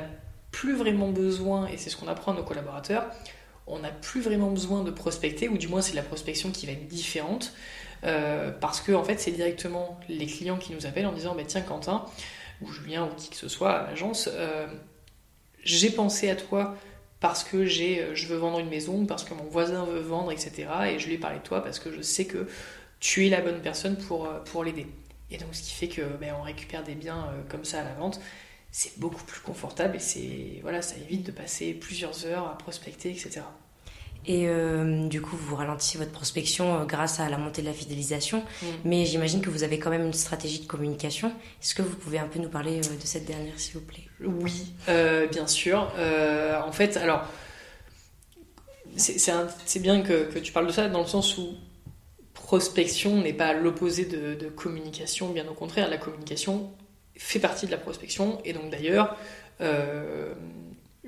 plus 0.52 0.76
vraiment 0.76 1.10
besoin, 1.10 1.68
et 1.68 1.78
c'est 1.78 1.90
ce 1.90 1.98
qu'on 1.98 2.08
apprend 2.08 2.32
à 2.34 2.36
nos 2.36 2.44
collaborateurs, 2.44 3.12
on 3.68 3.80
n'a 3.80 3.92
plus 3.92 4.22
vraiment 4.22 4.50
besoin 4.50 4.84
de 4.84 4.92
prospecter, 4.92 5.50
ou 5.50 5.58
du 5.58 5.68
moins 5.68 5.82
c'est 5.82 5.96
la 5.96 6.02
prospection 6.02 6.52
qui 6.52 6.66
va 6.66 6.72
être 6.72 6.88
différente, 6.88 7.54
euh, 8.04 8.52
parce 8.52 8.82
que 8.82 8.92
en 8.92 9.04
fait 9.04 9.20
c'est 9.20 9.32
directement 9.32 10.00
les 10.10 10.26
clients 10.26 10.58
qui 10.58 10.74
nous 10.74 10.86
appellent 10.86 11.08
en 11.08 11.14
disant 11.14 11.36
bah, 11.36 11.44
tiens 11.46 11.62
Quentin, 11.62 12.06
ou 12.62 12.72
Julien, 12.72 13.06
ou 13.06 13.16
qui 13.16 13.30
que 13.30 13.36
ce 13.36 13.48
soit 13.48 13.72
à 13.72 13.88
l'agence, 13.88 14.30
euh, 14.32 14.68
j'ai 15.64 15.90
pensé 15.90 16.30
à 16.30 16.36
toi 16.36 16.76
parce 17.20 17.44
que 17.44 17.66
j'ai, 17.66 18.02
euh, 18.02 18.16
je 18.16 18.28
veux 18.28 18.38
vendre 18.38 18.60
une 18.60 18.70
maison, 18.70 19.06
parce 19.06 19.24
que 19.24 19.34
mon 19.34 19.46
voisin 19.46 19.86
veut 19.86 20.00
vendre, 20.00 20.32
etc. 20.32 20.68
Et 20.90 21.00
je 21.00 21.08
lui 21.08 21.16
ai 21.16 21.18
parlé 21.18 21.40
de 21.40 21.44
toi 21.44 21.64
parce 21.64 21.80
que 21.80 21.92
je 21.92 22.02
sais 22.02 22.26
que 22.26 22.48
tu 23.00 23.26
es 23.28 23.30
la 23.30 23.42
bonne 23.42 23.62
personne 23.62 23.98
pour, 23.98 24.30
pour 24.46 24.64
l'aider. 24.64 24.88
Et 25.30 25.38
donc 25.38 25.50
ce 25.54 25.62
qui 25.62 25.74
fait 25.74 25.88
que 25.88 26.02
ben, 26.02 26.34
on 26.40 26.44
récupère 26.44 26.84
des 26.84 26.96
biens 26.96 27.28
comme 27.50 27.66
ça 27.66 27.82
à 27.82 27.84
la 27.84 27.94
vente 27.94 28.20
c'est 28.72 29.00
beaucoup 29.00 29.24
plus 29.24 29.42
confortable 29.42 29.96
et 29.96 30.00
c'est 30.00 30.60
voilà, 30.62 30.82
ça 30.82 30.96
évite 30.98 31.26
de 31.26 31.32
passer 31.32 31.74
plusieurs 31.74 32.26
heures 32.26 32.48
à 32.48 32.58
prospecter, 32.58 33.10
etc. 33.10 33.42
Et 34.28 34.48
euh, 34.48 35.08
du 35.08 35.22
coup, 35.22 35.38
vous 35.38 35.56
ralentissez 35.56 35.98
votre 35.98 36.12
prospection 36.12 36.82
euh, 36.82 36.86
grâce 36.86 37.20
à 37.20 37.30
la 37.30 37.38
montée 37.38 37.62
de 37.62 37.68
la 37.68 37.74
fidélisation. 37.74 38.44
Mm. 38.62 38.66
Mais 38.84 39.06
j'imagine 39.06 39.42
que 39.42 39.50
vous 39.50 39.64
avez 39.64 39.80
quand 39.80 39.90
même 39.90 40.06
une 40.06 40.14
stratégie 40.14 40.60
de 40.60 40.68
communication. 40.68 41.30
Est-ce 41.62 41.74
que 41.74 41.82
vous 41.82 41.96
pouvez 41.96 42.20
un 42.20 42.28
peu 42.28 42.40
nous 42.40 42.50
parler 42.50 42.78
euh, 42.78 42.96
de 42.96 43.06
cette 43.06 43.26
dernière, 43.26 43.58
s'il 43.58 43.76
vous 43.76 43.86
plaît? 43.86 44.04
Oui, 44.22 44.74
bien 45.32 45.48
sûr. 45.48 45.92
en 46.66 46.72
fait, 46.72 46.98
alors, 46.98 47.26
c'est 48.98 49.80
bien 49.80 50.02
que, 50.02 50.26
que, 50.32 50.40
tu 50.40 50.52
parles 50.52 50.68
de 50.68 50.72
ça 50.72 50.90
dans 50.90 51.02
le 51.02 51.08
sens 51.08 51.38
où 51.38 51.56
prospection 52.34 53.22
n'est 53.22 53.34
pas 53.34 53.54
l'opposé 53.54 54.06
de, 54.06 54.34
de 54.34 54.50
communication. 54.50 55.30
Bien 55.30 55.48
au 55.48 55.54
contraire, 55.54 55.90
la 55.90 55.98
communication 55.98 56.72
fait 57.16 57.40
partie 57.40 57.66
de 57.66 57.72
la 57.72 57.78
prospection. 57.78 58.40
Et 58.46 58.54
donc 58.54 58.70
d'ailleurs, 58.70 59.18
euh, 59.62 60.34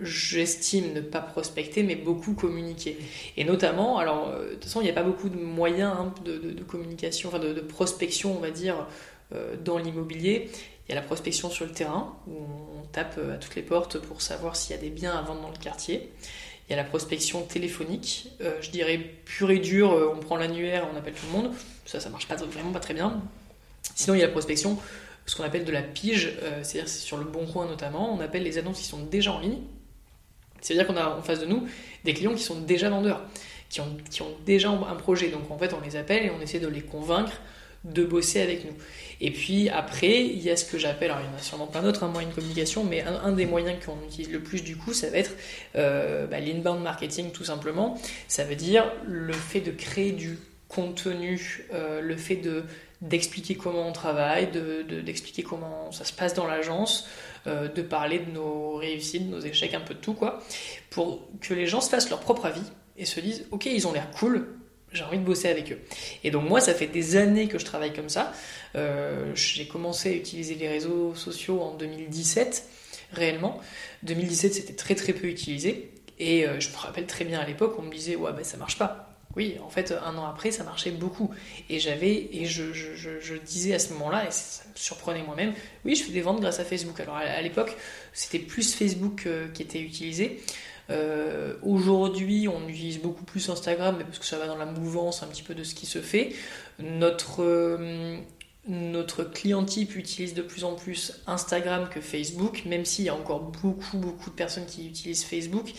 j'estime 0.01 0.93
ne 0.93 1.01
pas 1.01 1.21
prospecter, 1.21 1.83
mais 1.83 1.95
beaucoup 1.95 2.33
communiquer. 2.33 2.97
Et 3.37 3.43
notamment, 3.43 3.97
alors 3.97 4.29
euh, 4.29 4.49
de 4.49 4.53
toute 4.55 4.65
façon, 4.65 4.81
il 4.81 4.85
n'y 4.85 4.89
a 4.89 4.93
pas 4.93 5.03
beaucoup 5.03 5.29
de 5.29 5.37
moyens 5.37 5.93
hein, 5.97 6.13
de, 6.23 6.63
communication, 6.63 7.29
enfin 7.29 7.39
de, 7.39 7.53
prospection, 7.61 8.35
on 8.35 8.39
va 8.39 8.51
dire, 8.51 8.87
euh, 9.33 9.55
dans 9.63 9.77
l'immobilier. 9.77 10.49
Il 10.87 10.89
y 10.89 10.97
a 10.97 11.01
la 11.01 11.05
prospection 11.05 11.49
sur 11.49 11.65
le 11.65 11.71
terrain, 11.71 12.15
où 12.27 12.33
on 12.79 12.85
tape 12.91 13.19
à 13.19 13.37
toutes 13.37 13.55
les 13.55 13.61
portes 13.61 13.99
pour 13.99 14.21
savoir 14.21 14.55
s'il 14.55 14.75
y 14.75 14.79
a 14.79 14.81
des 14.81 14.89
biens 14.89 15.15
à 15.15 15.21
vendre 15.21 15.41
dans 15.41 15.51
le 15.51 15.57
quartier. 15.57 16.11
Il 16.67 16.71
y 16.71 16.73
a 16.73 16.77
la 16.77 16.83
prospection 16.83 17.43
téléphonique, 17.43 18.31
je 18.61 18.69
dirais 18.69 18.99
pure 19.25 19.51
et 19.51 19.59
dure, 19.59 20.11
on 20.15 20.19
prend 20.19 20.35
l'annuaire, 20.35 20.87
on 20.91 20.97
appelle 20.97 21.13
tout 21.13 21.25
le 21.31 21.41
monde. 21.41 21.51
Ça, 21.85 21.99
ça 21.99 22.09
marche 22.09 22.27
pas, 22.27 22.35
vraiment 22.35 22.71
pas 22.71 22.79
très 22.79 22.93
bien. 22.95 23.21
Sinon, 23.95 24.15
il 24.15 24.19
y 24.19 24.23
a 24.23 24.27
la 24.27 24.31
prospection 24.31 24.79
ce 25.29 25.35
qu'on 25.35 25.43
appelle 25.43 25.65
de 25.65 25.71
la 25.71 25.83
pige, 25.83 26.33
euh, 26.41 26.63
c'est-à-dire 26.63 26.89
sur 26.89 27.17
le 27.17 27.25
bon 27.25 27.45
coin 27.45 27.67
notamment, 27.67 28.13
on 28.13 28.19
appelle 28.19 28.43
les 28.43 28.57
annonces 28.57 28.79
qui 28.79 28.85
sont 28.85 29.03
déjà 29.03 29.31
en 29.31 29.39
ligne. 29.39 29.59
C'est-à-dire 30.61 30.87
qu'on 30.87 30.97
a 30.97 31.09
en 31.09 31.21
face 31.21 31.39
de 31.39 31.45
nous 31.45 31.67
des 32.03 32.13
clients 32.13 32.33
qui 32.33 32.43
sont 32.43 32.59
déjà 32.59 32.89
vendeurs, 32.89 33.21
qui 33.69 33.81
ont, 33.81 33.97
qui 34.09 34.21
ont 34.21 34.35
déjà 34.45 34.69
un 34.69 34.95
projet. 34.95 35.29
Donc 35.29 35.49
en 35.51 35.57
fait, 35.57 35.73
on 35.73 35.81
les 35.81 35.95
appelle 35.95 36.25
et 36.25 36.31
on 36.31 36.41
essaie 36.41 36.59
de 36.59 36.67
les 36.67 36.81
convaincre 36.81 37.33
de 37.83 38.03
bosser 38.03 38.41
avec 38.41 38.65
nous. 38.65 38.73
Et 39.21 39.31
puis 39.31 39.69
après, 39.69 40.21
il 40.21 40.41
y 40.41 40.49
a 40.49 40.57
ce 40.57 40.65
que 40.65 40.77
j'appelle, 40.77 41.11
alors 41.11 41.23
il 41.23 41.31
y 41.31 41.33
en 41.33 41.37
a 41.37 41.41
sûrement 41.41 41.67
plein 41.67 41.81
d'autres, 41.81 42.03
un 42.03 42.09
moyen 42.09 42.29
de 42.29 42.33
communication, 42.33 42.83
mais 42.83 43.01
un, 43.01 43.31
des 43.31 43.45
moyens 43.45 43.83
qu'on 43.83 43.97
utilise 44.05 44.31
le 44.31 44.39
plus 44.39 44.63
du 44.63 44.75
coup, 44.75 44.93
ça 44.93 45.09
va 45.09 45.17
être 45.17 45.31
euh, 45.75 46.27
bah, 46.27 46.39
l'inbound 46.39 46.81
marketing 46.81 47.31
tout 47.31 47.43
simplement. 47.45 47.97
Ça 48.27 48.43
veut 48.43 48.55
dire 48.55 48.91
le 49.05 49.33
fait 49.33 49.61
de 49.61 49.71
créer 49.71 50.11
du 50.11 50.37
contenu, 50.67 51.65
euh, 51.73 52.01
le 52.01 52.15
fait 52.15 52.35
de 52.35 52.63
d'expliquer 53.01 53.55
comment 53.55 53.87
on 53.87 53.93
travaille, 53.93 54.49
d'expliquer 55.05 55.41
de, 55.41 55.47
comment 55.47 55.89
ça 55.93 56.03
se 56.03 56.11
passe 56.11 56.33
dans 56.33 56.45
l'agence, 56.45 57.07
euh, 57.47 57.67
de 57.67 57.81
parler 57.81 58.19
de 58.19 58.31
nos 58.31 58.75
réussites, 58.75 59.29
de 59.29 59.35
nos 59.35 59.41
échecs, 59.41 59.73
un 59.73 59.81
peu 59.81 59.93
de 59.93 59.99
tout, 59.99 60.13
quoi, 60.13 60.41
pour 60.89 61.27
que 61.41 61.53
les 61.53 61.67
gens 61.67 61.81
se 61.81 61.89
fassent 61.89 62.09
leur 62.09 62.19
propre 62.19 62.45
avis 62.45 62.61
et 62.97 63.05
se 63.05 63.19
disent, 63.19 63.45
ok, 63.51 63.65
ils 63.65 63.87
ont 63.87 63.93
l'air 63.93 64.09
cool, 64.11 64.47
j'ai 64.91 65.03
envie 65.03 65.19
de 65.19 65.23
bosser 65.23 65.47
avec 65.49 65.71
eux. 65.71 65.79
Et 66.23 66.31
donc 66.31 66.47
moi, 66.47 66.59
ça 66.59 66.73
fait 66.73 66.87
des 66.87 67.15
années 67.15 67.47
que 67.47 67.59
je 67.59 67.65
travaille 67.65 67.93
comme 67.93 68.09
ça. 68.09 68.33
Euh, 68.75 69.31
j'ai 69.35 69.67
commencé 69.67 70.09
à 70.09 70.13
utiliser 70.13 70.55
les 70.55 70.67
réseaux 70.67 71.15
sociaux 71.15 71.61
en 71.61 71.75
2017, 71.75 72.67
réellement. 73.13 73.59
2017, 74.03 74.53
c'était 74.53 74.73
très 74.73 74.95
très 74.95 75.13
peu 75.13 75.27
utilisé. 75.27 75.91
Et 76.19 76.45
euh, 76.45 76.59
je 76.59 76.69
me 76.69 76.75
rappelle 76.75 77.05
très 77.05 77.23
bien 77.23 77.39
à 77.39 77.45
l'époque, 77.45 77.75
on 77.79 77.83
me 77.83 77.91
disait, 77.91 78.15
ouais, 78.15 78.33
ben 78.33 78.43
ça 78.43 78.57
marche 78.57 78.77
pas 78.77 79.08
oui, 79.35 79.57
en 79.63 79.69
fait, 79.69 79.93
un 80.03 80.17
an 80.17 80.25
après, 80.25 80.51
ça 80.51 80.63
marchait 80.63 80.91
beaucoup. 80.91 81.29
Et 81.69 81.79
j'avais, 81.79 82.29
et 82.31 82.45
je, 82.45 83.37
disais 83.45 83.73
à 83.75 83.79
ce 83.79 83.93
moment-là, 83.93 84.27
et 84.27 84.31
ça 84.31 84.63
me 84.67 84.75
surprenait 84.75 85.23
moi-même, 85.23 85.53
oui, 85.85 85.95
je 85.95 86.03
fais 86.03 86.11
des 86.11 86.21
ventes 86.21 86.41
grâce 86.41 86.59
à 86.59 86.65
Facebook. 86.65 86.99
Alors 86.99 87.15
à, 87.15 87.41
l'époque, 87.41 87.75
c'était 88.11 88.39
plus 88.39 88.73
Facebook 88.73 89.23
euh, 89.27 89.47
qui 89.49 89.61
était 89.61 89.81
utilisé. 89.81 90.41
Euh, 90.89 91.53
aujourd'hui, 91.61 92.47
on 92.47 92.67
utilise 92.67 92.99
beaucoup 92.99 93.23
plus 93.23 93.49
Instagram, 93.49 93.95
mais 93.99 94.03
parce 94.03 94.17
que 94.17 94.25
ça 94.25 94.39
va 94.39 94.47
dans 94.47 94.57
la 94.57 94.65
mouvance 94.65 95.21
un 95.21 95.27
petit 95.27 95.43
peu 95.43 95.53
de 95.53 95.63
ce 95.63 95.75
qui 95.75 95.85
se 95.85 96.01
fait. 96.01 96.33
Notre, 96.79 97.43
euh, 97.43 98.17
client 99.33 99.63
type 99.63 99.95
utilise 99.95 100.33
de 100.33 100.41
plus 100.41 100.63
en 100.63 100.73
plus 100.73 101.21
Instagram 101.27 101.87
que 101.89 102.01
Facebook, 102.01 102.63
même 102.65 102.83
s'il 102.83 103.05
y 103.05 103.09
a 103.09 103.15
encore 103.15 103.41
beaucoup, 103.41 103.97
beaucoup 103.97 104.31
de 104.31 104.35
personnes 104.35 104.65
qui 104.65 104.87
utilisent 104.87 105.23
Facebook. 105.23 105.71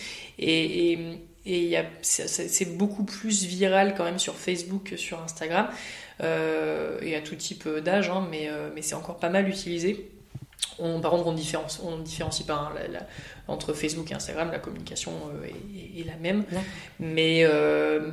C'est 2.02 2.76
beaucoup 2.76 3.04
plus 3.04 3.44
viral 3.44 3.94
quand 3.96 4.04
même 4.04 4.18
sur 4.18 4.34
Facebook 4.34 4.90
que 4.90 4.96
sur 4.96 5.22
Instagram, 5.22 5.68
euh, 6.22 6.98
et 7.00 7.16
à 7.16 7.20
tout 7.20 7.34
type 7.34 7.66
d'âge, 7.68 8.10
hein, 8.10 8.26
mais, 8.30 8.48
euh, 8.48 8.68
mais 8.74 8.82
c'est 8.82 8.94
encore 8.94 9.16
pas 9.16 9.30
mal 9.30 9.48
utilisé. 9.48 10.10
On, 10.78 11.00
par 11.00 11.12
contre, 11.12 11.26
on 11.26 11.32
différencie, 11.32 11.82
on 11.84 11.98
différencie 11.98 12.46
pas 12.46 12.54
hein, 12.54 12.98
entre 13.48 13.72
Facebook 13.72 14.10
et 14.10 14.14
Instagram, 14.14 14.50
la 14.50 14.58
communication 14.58 15.12
euh, 15.42 15.46
est, 15.98 16.04
la 16.04 16.16
même. 16.16 16.44
Mais, 16.98 17.46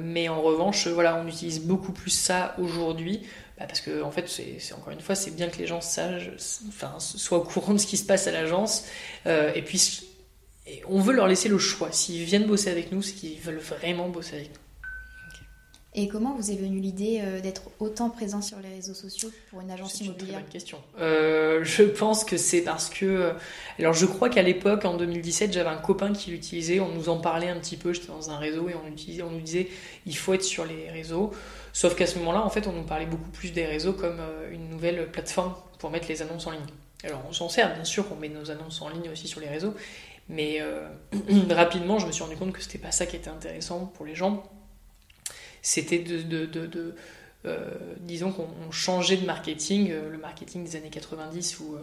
mais 0.02 0.30
en 0.30 0.42
revanche, 0.42 0.88
voilà, 0.88 1.18
on 1.18 1.28
utilise 1.28 1.62
beaucoup 1.62 1.92
plus 1.92 2.12
ça 2.12 2.56
aujourd'hui. 2.58 3.22
Bah, 3.60 3.66
parce 3.68 3.82
que 3.82 4.04
en 4.04 4.12
fait, 4.12 4.30
c'est 4.30 4.74
encore 4.74 4.94
une 4.94 5.02
fois, 5.02 5.16
c'est 5.16 5.36
bien 5.36 5.48
que 5.50 5.58
les 5.58 5.66
gens 5.66 5.82
sachent, 5.82 6.30
enfin, 6.68 6.94
soient 7.00 7.40
au 7.40 7.44
courant 7.44 7.74
de 7.74 7.80
ce 7.80 7.88
qui 7.88 7.98
se 7.98 8.06
passe 8.06 8.28
à 8.28 8.32
l'agence, 8.32 8.86
et 9.26 9.62
puis 10.68 10.82
on 10.88 11.00
veut 11.00 11.14
leur 11.14 11.28
laisser 11.28 11.50
le 11.50 11.58
choix. 11.58 11.92
S'ils 11.92 12.24
viennent 12.24 12.46
bosser 12.46 12.70
avec 12.70 12.92
nous, 12.92 13.02
c'est 13.02 13.14
qu'ils 13.14 13.40
veulent 13.40 13.58
vraiment 13.58 14.10
bosser 14.10 14.36
avec 14.36 14.50
nous. 14.50 14.68
Et 16.00 16.08
comment 16.08 16.36
vous 16.36 16.52
est 16.52 16.56
venue 16.56 16.80
l'idée 16.80 17.22
euh, 17.24 17.40
d'être 17.40 17.64
autant 17.80 18.12
présent 18.12 18.40
sur 18.40 18.60
les 18.60 18.70
réseaux 18.70 18.94
sociaux 18.94 19.32
pour 19.50 19.62
une 19.62 19.72
agence 19.72 19.94
C'est 19.94 20.04
une 20.04 20.12
très 20.12 20.20
immobilière 20.20 20.42
bonne 20.42 20.50
question. 20.50 20.78
Euh, 21.00 21.64
je 21.64 21.82
pense 21.82 22.24
que 22.24 22.38
c'est 22.38 22.62
parce 22.62 22.90
que. 22.90 23.34
Alors, 23.80 23.94
je 23.94 24.06
crois 24.06 24.30
qu'à 24.30 24.44
l'époque, 24.44 24.86
en 24.86 24.96
2017, 24.96 25.54
j'avais 25.54 25.70
un 25.70 25.78
copain 25.78 26.14
qui 26.14 26.30
l'utilisait. 26.30 26.80
On 26.80 26.90
nous 26.90 27.10
en 27.10 27.18
parlait 27.18 27.50
un 27.50 27.60
petit 27.60 27.78
peu. 27.78 27.94
J'étais 27.94 28.10
dans 28.10 28.30
un 28.30 28.38
réseau 28.38 28.70
et 28.70 28.76
on, 28.76 28.88
utilisait, 28.88 29.24
on 29.24 29.32
nous 29.32 29.42
disait 29.42 29.70
il 30.06 30.16
faut 30.16 30.36
être 30.36 30.44
sur 30.44 30.66
les 30.66 30.92
réseaux. 30.92 31.32
Sauf 31.74 31.96
qu'à 31.96 32.06
ce 32.06 32.20
moment-là, 32.20 32.44
en 32.44 32.50
fait, 32.50 32.68
on 32.68 32.74
nous 32.74 32.84
parlait 32.84 33.08
beaucoup 33.08 33.32
plus 33.32 33.52
des 33.52 33.66
réseaux 33.66 33.94
comme 33.94 34.20
euh, 34.20 34.52
une 34.52 34.70
nouvelle 34.70 35.10
plateforme 35.12 35.56
pour 35.80 35.90
mettre 35.90 36.08
les 36.10 36.22
annonces 36.22 36.46
en 36.46 36.52
ligne. 36.52 36.62
Alors, 37.04 37.24
on 37.30 37.34
s'en 37.34 37.50
sert, 37.50 37.74
bien 37.76 37.84
sûr, 37.84 38.06
on 38.12 38.16
met 38.16 38.30
nos 38.30 38.50
annonces 38.50 38.82
en 38.82 38.90
ligne 38.90 39.10
aussi 39.12 39.28
sur 39.28 39.40
les 39.40 39.48
réseaux. 39.48 39.74
Mais 40.30 40.58
euh, 40.60 40.88
rapidement, 41.50 42.00
je 42.00 42.08
me 42.08 42.12
suis 42.12 42.24
rendu 42.24 42.36
compte 42.36 42.54
que 42.54 42.62
c'était 42.62 42.78
pas 42.78 42.92
ça 42.92 43.06
qui 43.06 43.16
était 43.16 43.30
intéressant 43.30 43.86
pour 43.96 44.06
les 44.06 44.16
gens 44.16 44.44
c'était 45.64 46.00
de, 46.00 46.22
de, 46.22 46.46
de, 46.46 46.96
euh, 47.46 47.72
disons 48.00 48.32
qu'on 48.32 48.72
changeait 48.72 49.18
de 49.18 49.26
marketing, 49.26 49.92
euh, 49.92 50.10
le 50.10 50.18
marketing 50.18 50.64
des 50.64 50.78
années 50.78 50.90
90 50.90 51.60
où 51.60 51.76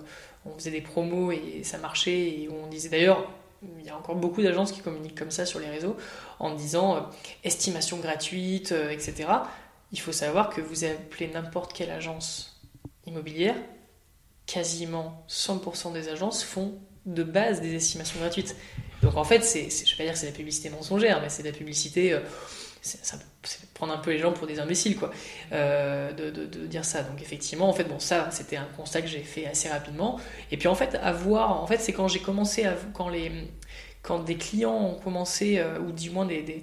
on 0.46 0.54
faisait 0.54 0.70
des 0.70 0.80
promos 0.80 1.32
et 1.32 1.62
ça 1.64 1.76
marchait 1.76 2.18
et 2.18 2.48
où 2.48 2.54
on 2.64 2.66
disait 2.68 2.88
d'ailleurs 2.88 3.28
il 3.78 3.84
y 3.84 3.90
a 3.90 3.96
encore 3.96 4.14
beaucoup 4.14 4.42
d'agences 4.42 4.72
qui 4.72 4.80
communiquent 4.80 5.18
comme 5.18 5.30
ça 5.30 5.44
sur 5.44 5.58
les 5.58 5.68
réseaux 5.68 5.96
en 6.38 6.54
disant 6.54 7.10
estimation 7.42 7.98
gratuite, 7.98 8.72
etc. 8.72 9.28
Il 9.92 10.00
faut 10.00 10.12
savoir 10.12 10.48
que 10.48 10.60
vous 10.60 10.84
appelez 10.84 11.28
n'importe 11.28 11.72
quelle 11.74 11.90
agence 11.90 12.62
immobilière, 13.06 13.56
quasiment 14.46 15.24
100% 15.28 15.92
des 15.92 16.08
agences 16.08 16.42
font 16.42 16.78
de 17.06 17.22
base 17.22 17.60
des 17.60 17.74
estimations 17.74 18.18
gratuites. 18.20 18.56
Donc 19.02 19.16
en 19.16 19.24
fait, 19.24 19.42
c'est, 19.44 19.68
je 19.70 19.90
vais 19.90 19.96
pas 19.98 20.04
dire 20.04 20.16
c'est 20.16 20.26
la 20.26 20.32
publicité 20.32 20.70
mensongère, 20.70 21.20
mais 21.20 21.28
c'est 21.28 21.42
la 21.42 21.52
publicité 21.52 22.18
c'est 22.84 23.18
prendre 23.72 23.94
un 23.94 23.98
peu 23.98 24.10
les 24.10 24.18
gens 24.18 24.32
pour 24.32 24.46
des 24.46 24.60
imbéciles, 24.60 24.96
quoi, 24.96 25.10
euh, 25.52 26.12
de, 26.12 26.66
dire 26.66 26.84
ça. 26.84 27.02
Donc 27.02 27.22
effectivement, 27.22 27.68
en 27.68 27.72
fait, 27.72 27.84
bon, 27.84 27.98
ça, 27.98 28.28
c'était 28.30 28.56
un 28.56 28.68
constat 28.76 29.00
que 29.00 29.08
j'ai 29.08 29.22
fait 29.22 29.46
assez 29.46 29.68
rapidement. 29.68 30.20
Et 30.50 30.58
puis 30.58 30.68
en 30.68 30.74
fait, 30.74 30.98
à 31.02 31.12
voir, 31.12 31.62
en 31.62 31.66
fait, 31.66 31.78
c'est 31.78 31.92
quand 31.92 32.08
j'ai 32.08 32.20
commencé 32.20 32.64
à, 32.64 32.74
quand 32.92 33.08
les, 33.08 33.32
quand 34.02 34.18
des 34.18 34.36
clients 34.36 34.76
ont 34.76 34.94
commencé, 34.94 35.58
euh, 35.58 35.78
ou 35.78 35.92
du 35.92 36.10
moins 36.10 36.26
des, 36.26 36.42
des, 36.42 36.62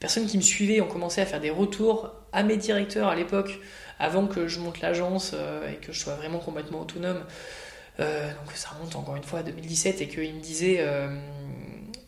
personnes 0.00 0.26
qui 0.26 0.38
me 0.38 0.42
suivaient 0.42 0.80
ont 0.80 0.88
commencé 0.88 1.20
à 1.20 1.26
faire 1.26 1.40
des 1.40 1.50
retours 1.50 2.14
à 2.32 2.42
mes 2.42 2.56
directeurs 2.56 3.08
à 3.08 3.14
l'époque, 3.14 3.60
avant 3.98 4.26
que 4.26 4.48
je 4.48 4.58
monte 4.58 4.80
l'agence 4.80 5.32
euh, 5.34 5.70
et 5.70 5.76
que 5.76 5.92
je 5.92 6.00
sois 6.00 6.14
vraiment 6.14 6.38
complètement 6.38 6.80
autonome. 6.80 7.24
Donc 8.00 8.52
ça 8.54 8.70
remonte 8.70 8.96
encore 8.96 9.16
une 9.16 9.22
fois 9.22 9.40
à 9.40 9.42
2017 9.42 10.00
et 10.00 10.08
qu'ils 10.08 10.34
me 10.34 10.40
disaient 10.40 10.80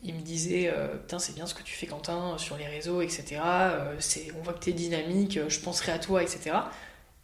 il 0.03 0.13
me 0.15 0.21
disait 0.21 0.71
euh, 0.73 0.97
Putain, 0.97 1.19
c'est 1.19 1.33
bien 1.33 1.47
ce 1.47 1.53
que 1.53 1.63
tu 1.63 1.73
fais, 1.73 1.87
Quentin, 1.87 2.37
sur 2.37 2.57
les 2.57 2.67
réseaux, 2.67 3.01
etc. 3.01 3.41
Euh, 3.43 3.95
c'est, 3.99 4.27
on 4.37 4.43
voit 4.43 4.53
que 4.53 4.63
tu 4.63 4.69
es 4.69 4.73
dynamique, 4.73 5.39
je 5.47 5.59
penserai 5.59 5.91
à 5.91 5.99
toi, 5.99 6.21
etc. 6.21 6.55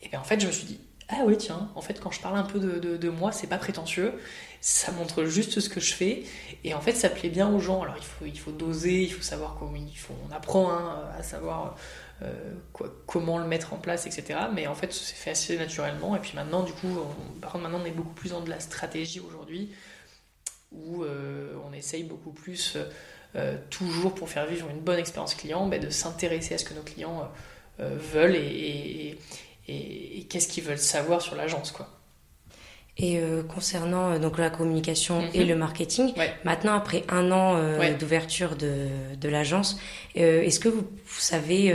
Et 0.01 0.09
bien 0.09 0.19
en 0.19 0.23
fait, 0.23 0.39
je 0.39 0.47
me 0.47 0.51
suis 0.51 0.65
dit 0.65 0.79
Ah 1.09 1.23
oui, 1.25 1.37
tiens, 1.37 1.69
en 1.75 1.81
fait, 1.81 1.99
quand 1.99 2.11
je 2.11 2.21
parle 2.21 2.37
un 2.37 2.43
peu 2.43 2.59
de, 2.59 2.97
de, 2.97 3.09
moi, 3.09 3.31
c'est 3.31 3.47
pas 3.47 3.57
prétentieux, 3.57 4.13
ça 4.61 4.91
montre 4.91 5.25
juste 5.25 5.59
ce 5.59 5.69
que 5.69 5.79
je 5.79 5.93
fais. 5.93 6.23
Et 6.63 6.73
en 6.73 6.81
fait, 6.81 6.93
ça 6.93 7.09
plaît 7.09 7.29
bien 7.29 7.49
aux 7.49 7.59
gens. 7.59 7.81
Alors, 7.81 7.95
il 7.97 8.03
faut, 8.03 8.25
il 8.25 8.39
faut 8.39 8.51
doser, 8.51 9.03
il 9.03 9.11
faut 9.11 9.23
savoir 9.23 9.57
comment 9.59 9.75
il 9.75 9.97
faut. 9.97 10.15
On 10.29 10.33
apprend 10.33 10.71
hein, 10.71 11.03
à 11.17 11.23
savoir. 11.23 11.75
Euh, 12.21 12.53
comment 13.05 13.37
le 13.37 13.45
mettre 13.47 13.73
en 13.73 13.77
place, 13.77 14.05
etc. 14.05 14.39
Mais 14.53 14.67
en 14.67 14.75
fait, 14.75 14.91
c'est 14.91 15.15
fait 15.15 15.31
assez 15.31 15.57
naturellement. 15.57 16.15
Et 16.15 16.19
puis 16.19 16.33
maintenant, 16.35 16.63
du 16.63 16.73
coup, 16.73 16.99
par 17.41 17.51
contre, 17.51 17.63
maintenant, 17.63 17.79
on 17.81 17.85
est 17.85 17.91
beaucoup 17.91 18.13
plus 18.13 18.31
dans 18.31 18.41
de 18.41 18.49
la 18.49 18.59
stratégie 18.59 19.21
aujourd'hui 19.21 19.71
où 20.71 21.03
euh, 21.03 21.55
on 21.65 21.73
essaye 21.73 22.03
beaucoup 22.03 22.31
plus, 22.31 22.77
euh, 23.35 23.57
toujours 23.69 24.13
pour 24.13 24.29
faire 24.29 24.45
vivre 24.45 24.69
une 24.69 24.81
bonne 24.81 24.99
expérience 24.99 25.33
client, 25.33 25.65
bah, 25.67 25.79
de 25.79 25.89
s'intéresser 25.89 26.55
à 26.55 26.57
ce 26.57 26.65
que 26.65 26.73
nos 26.73 26.83
clients 26.83 27.31
veulent 27.79 28.35
et, 28.35 29.17
qu'est-ce 30.29 30.49
qu'ils 30.49 30.65
veulent 30.65 30.77
savoir 30.77 31.21
sur 31.21 31.35
l'agence. 31.35 31.71
quoi. 31.71 31.98
Et 33.01 33.21
concernant 33.47 34.19
donc 34.19 34.37
la 34.37 34.49
communication 34.49 35.23
et 35.33 35.43
mhm. 35.43 35.47
le 35.47 35.55
marketing, 35.55 36.13
maintenant 36.43 36.73
après 36.73 37.05
un 37.07 37.31
an 37.31 37.57
d'ouverture 37.97 38.57
de, 38.57 38.87
de 39.15 39.29
l'agence, 39.29 39.79
est-ce 40.15 40.59
que 40.59 40.67
vous, 40.67 40.85
savez 41.17 41.73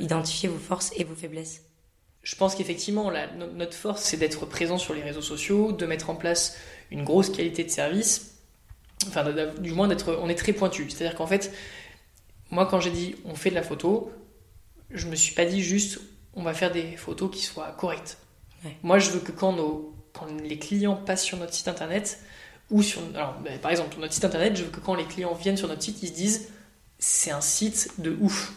identifier 0.00 0.50
vos 0.50 0.58
forces 0.58 0.92
et 0.96 1.04
vos 1.04 1.14
faiblesses? 1.14 1.62
Je 2.22 2.36
pense 2.36 2.54
qu'effectivement, 2.54 3.10
notre 3.54 3.74
force, 3.74 4.02
c'est 4.02 4.18
d'être 4.18 4.44
présent 4.44 4.76
sur 4.76 4.92
les 4.92 5.02
réseaux 5.02 5.22
sociaux, 5.22 5.72
de 5.72 5.86
mettre 5.86 6.10
en 6.10 6.14
place 6.14 6.58
une 6.90 7.04
grosse 7.04 7.30
qualité 7.30 7.64
de 7.64 7.70
service 7.70 8.36
enfin 9.08 9.24
du 9.58 9.72
moins 9.72 9.88
d'être, 9.88 10.18
on 10.20 10.28
est 10.28 10.34
très 10.34 10.52
pointu. 10.52 10.88
C'est-à-dire 10.90 11.16
qu'en 11.16 11.26
fait, 11.26 11.52
moi 12.50 12.66
quand 12.66 12.80
j'ai 12.80 12.90
dit 12.90 13.16
on 13.24 13.34
fait 13.34 13.50
de 13.50 13.54
la 13.54 13.62
photo, 13.62 14.10
je 14.90 15.06
me 15.08 15.14
suis 15.14 15.34
pas 15.34 15.44
dit 15.44 15.62
juste 15.62 16.00
on 16.34 16.42
va 16.42 16.54
faire 16.54 16.72
des 16.72 16.96
photos 16.96 17.30
qui 17.30 17.42
soient 17.42 17.72
correctes. 17.72 18.18
Moi 18.82 18.98
je 18.98 19.10
veux 19.10 19.20
que 19.20 19.32
quand, 19.32 19.52
nos, 19.52 19.94
quand 20.18 20.26
les 20.42 20.58
clients 20.58 20.96
passent 20.96 21.24
sur 21.24 21.38
notre 21.38 21.54
site 21.54 21.68
internet, 21.68 22.20
ou 22.70 22.82
sur, 22.82 23.00
alors 23.14 23.36
ben, 23.44 23.58
par 23.58 23.70
exemple 23.70 23.96
notre 24.00 24.12
site 24.12 24.24
internet, 24.24 24.56
je 24.56 24.64
veux 24.64 24.70
que 24.70 24.80
quand 24.80 24.94
les 24.94 25.04
clients 25.04 25.34
viennent 25.34 25.56
sur 25.56 25.68
notre 25.68 25.82
site, 25.82 26.02
ils 26.02 26.08
se 26.08 26.14
disent 26.14 26.48
c'est 26.98 27.30
un 27.30 27.40
site 27.40 27.90
de 27.98 28.16
ouf. 28.20 28.52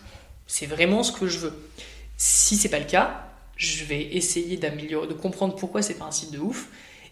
C'est 0.47 0.65
vraiment 0.65 1.03
ce 1.03 1.11
que 1.11 1.27
je 1.27 1.39
veux. 1.39 1.69
Si 2.17 2.55
c'est 2.55 2.69
pas 2.69 2.79
le 2.79 2.85
cas, 2.85 3.27
je 3.55 3.83
vais 3.83 4.01
essayer 4.15 4.57
d'améliorer, 4.57 5.07
de 5.07 5.13
comprendre 5.13 5.55
pourquoi 5.55 5.81
c'est 5.81 5.95
pas 5.95 6.05
un 6.05 6.11
site 6.11 6.31
de 6.31 6.39
ouf 6.39 6.69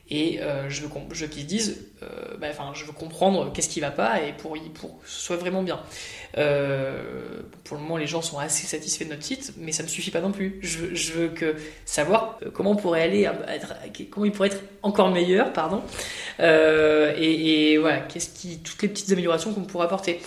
et 0.09 0.39
euh, 0.41 0.69
je 0.69 0.81
veux, 0.81 1.27
qu'ils 1.27 1.43
se 1.43 1.47
disent, 1.47 1.85
euh, 2.01 2.37
bah, 2.39 2.47
enfin, 2.49 2.71
je 2.73 2.85
veux 2.85 2.93
comprendre 2.93 3.51
qu'est-ce 3.51 3.67
qui 3.67 3.81
va 3.81 3.91
pas 3.91 4.21
et 4.21 4.31
pour, 4.31 4.57
pour 4.73 5.01
que 5.01 5.09
ce 5.09 5.19
soit 5.19 5.35
vraiment 5.35 5.63
bien. 5.63 5.79
Euh, 6.37 7.41
pour 7.65 7.75
le 7.75 7.83
moment, 7.83 7.97
les 7.97 8.07
gens 8.07 8.21
sont 8.21 8.39
assez 8.39 8.65
satisfaits 8.67 9.03
de 9.03 9.09
notre 9.09 9.23
site, 9.23 9.53
mais 9.57 9.73
ça 9.73 9.83
ne 9.83 9.89
suffit 9.89 10.11
pas 10.11 10.21
non 10.21 10.31
plus. 10.31 10.59
Je, 10.61 11.11
veux 11.11 11.27
que 11.27 11.55
savoir 11.85 12.39
comment 12.53 12.71
on 12.71 12.75
pourrait 12.77 13.01
aller, 13.01 13.29
être, 13.49 13.73
comment 14.09 14.25
il 14.25 14.31
pourrait 14.31 14.47
être 14.49 14.63
encore 14.81 15.11
meilleur, 15.11 15.51
pardon. 15.51 15.81
Et, 16.39 17.71
et, 17.71 17.77
voilà, 17.77 17.99
qu'est-ce 17.99 18.29
qui, 18.29 18.59
toutes 18.59 18.81
les 18.81 18.87
petites 18.87 19.11
améliorations 19.11 19.53
qu'on 19.53 19.63
pourrait 19.63 19.85
apporter 19.85 20.21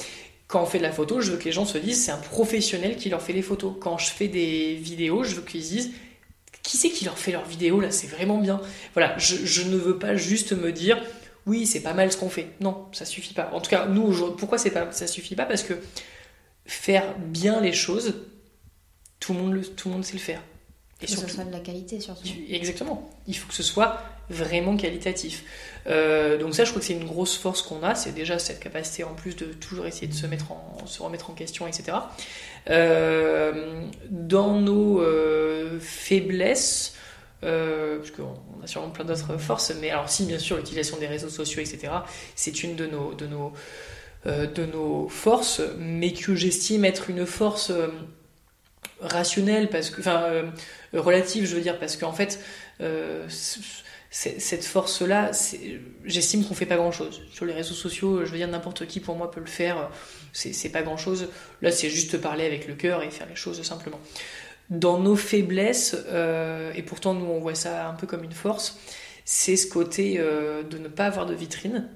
quand 0.46 0.60
on 0.60 0.66
fait 0.66 0.78
de 0.78 0.82
la 0.82 0.90
photo, 0.90 1.20
je 1.20 1.30
veux 1.30 1.38
que 1.38 1.44
les 1.44 1.52
gens 1.52 1.64
se 1.64 1.78
disent 1.78 2.04
c'est 2.04 2.10
un 2.10 2.16
professionnel 2.16 2.96
qui 2.96 3.08
leur 3.08 3.22
fait 3.22 3.32
les 3.32 3.40
photos. 3.40 3.72
Quand 3.80 3.98
je 3.98 4.10
fais 4.10 4.26
des 4.26 4.74
vidéos, 4.74 5.22
je 5.22 5.36
veux 5.36 5.42
qu'ils 5.42 5.62
se 5.62 5.70
disent 5.70 5.90
qui 6.70 6.76
c'est 6.76 6.90
qui 6.90 7.04
leur 7.04 7.18
fait 7.18 7.32
leurs 7.32 7.44
vidéos 7.44 7.80
là 7.80 7.90
C'est 7.90 8.06
vraiment 8.06 8.38
bien. 8.38 8.60
Voilà, 8.94 9.18
je, 9.18 9.62
ne 9.62 9.76
veux 9.76 9.98
pas 9.98 10.14
juste 10.14 10.52
me 10.52 10.70
dire 10.70 11.02
oui, 11.44 11.66
c'est 11.66 11.80
pas 11.80 11.94
mal 11.94 12.12
ce 12.12 12.16
qu'on 12.16 12.30
fait. 12.30 12.50
Non, 12.60 12.86
ça 12.92 13.04
suffit 13.04 13.34
pas. 13.34 13.50
En 13.52 13.60
tout 13.60 13.70
cas, 13.70 13.86
nous 13.86 14.02
aujourd'hui, 14.02 14.36
pourquoi 14.38 14.56
c'est 14.56 14.70
pas 14.70 14.92
ça 14.92 15.08
suffit 15.08 15.34
pas? 15.34 15.46
Parce 15.46 15.64
que 15.64 15.74
faire 16.66 17.18
bien 17.18 17.60
les 17.60 17.72
choses, 17.72 18.14
tout 19.18 19.32
le 19.32 19.40
monde 19.40 19.54
le, 19.54 19.66
tout 19.66 19.88
le 19.88 19.94
monde 19.94 20.04
sait 20.04 20.12
le 20.12 20.20
faire. 20.20 20.40
Et 21.02 21.06
que 21.06 21.10
ce 21.10 21.26
soit 21.26 21.44
de 21.44 21.50
la 21.50 21.58
qualité 21.58 21.98
surtout. 21.98 22.28
Exactement. 22.48 23.10
Il 23.26 23.36
faut 23.36 23.48
que 23.48 23.54
ce 23.54 23.64
soit 23.64 24.00
vraiment 24.28 24.76
qualitatif. 24.76 25.44
Euh, 25.88 26.38
donc 26.38 26.54
ça, 26.54 26.64
je 26.64 26.70
crois 26.70 26.80
que 26.80 26.86
c'est 26.86 26.92
une 26.92 27.06
grosse 27.06 27.36
force 27.36 27.62
qu'on 27.62 27.82
a. 27.82 27.96
C'est 27.96 28.12
déjà 28.12 28.38
cette 28.38 28.60
capacité 28.60 29.02
en 29.02 29.14
plus 29.14 29.34
de 29.34 29.46
toujours 29.46 29.86
essayer 29.86 30.06
de 30.06 30.14
se 30.14 30.26
mettre 30.26 30.52
en, 30.52 30.86
se 30.86 31.02
remettre 31.02 31.30
en 31.30 31.34
question, 31.34 31.66
etc. 31.66 31.96
Euh, 32.68 33.84
dans 34.10 34.60
nos 34.60 35.00
euh, 35.00 35.78
faiblesses, 35.80 36.94
parce 37.40 38.10
qu'on 38.10 38.62
a 38.62 38.66
sûrement 38.66 38.90
plein 38.90 39.04
d'autres 39.04 39.38
forces, 39.38 39.72
mais 39.80 39.90
alors 39.90 40.10
si 40.10 40.26
bien 40.26 40.38
sûr 40.38 40.58
l'utilisation 40.58 40.98
des 40.98 41.06
réseaux 41.06 41.30
sociaux, 41.30 41.62
etc. 41.62 41.92
C'est 42.34 42.62
une 42.62 42.76
de 42.76 42.86
nos 42.86 43.14
de 43.14 43.26
nos 43.26 43.52
de 44.26 44.66
nos 44.66 45.08
forces, 45.08 45.62
mais 45.78 46.12
que 46.12 46.34
j'estime 46.34 46.84
être 46.84 47.08
une 47.08 47.24
force 47.24 47.72
rationnelle 49.00 49.68
parce 49.68 49.90
que 49.90 50.00
enfin 50.00 50.22
euh, 50.24 50.50
relative 50.92 51.46
je 51.46 51.54
veux 51.54 51.60
dire 51.60 51.78
parce 51.78 51.96
qu'en 51.96 52.12
fait 52.12 52.40
euh, 52.80 53.26
cette 54.10 54.64
force 54.64 55.02
là 55.02 55.30
j'estime 56.04 56.44
qu'on 56.44 56.54
fait 56.54 56.66
pas 56.66 56.76
grand 56.76 56.92
chose 56.92 57.22
sur 57.32 57.44
les 57.44 57.52
réseaux 57.52 57.74
sociaux 57.74 58.24
je 58.24 58.30
veux 58.30 58.36
dire 58.36 58.48
n'importe 58.48 58.86
qui 58.86 59.00
pour 59.00 59.16
moi 59.16 59.30
peut 59.30 59.40
le 59.40 59.46
faire 59.46 59.90
c'est 60.32 60.68
pas 60.70 60.82
grand 60.82 60.96
chose 60.96 61.28
là 61.62 61.70
c'est 61.70 61.90
juste 61.90 62.18
parler 62.18 62.44
avec 62.44 62.66
le 62.66 62.74
cœur 62.74 63.02
et 63.02 63.10
faire 63.10 63.28
les 63.28 63.36
choses 63.36 63.62
simplement. 63.62 64.00
Dans 64.68 64.98
nos 64.98 65.16
faiblesses 65.16 65.96
euh, 66.08 66.72
et 66.74 66.82
pourtant 66.82 67.14
nous 67.14 67.26
on 67.26 67.40
voit 67.40 67.54
ça 67.54 67.88
un 67.88 67.94
peu 67.94 68.06
comme 68.06 68.24
une 68.24 68.32
force 68.32 68.78
c'est 69.24 69.56
ce 69.56 69.66
côté 69.66 70.18
de 70.18 70.78
ne 70.78 70.88
pas 70.88 71.06
avoir 71.06 71.26
de 71.26 71.34
vitrine 71.34 71.88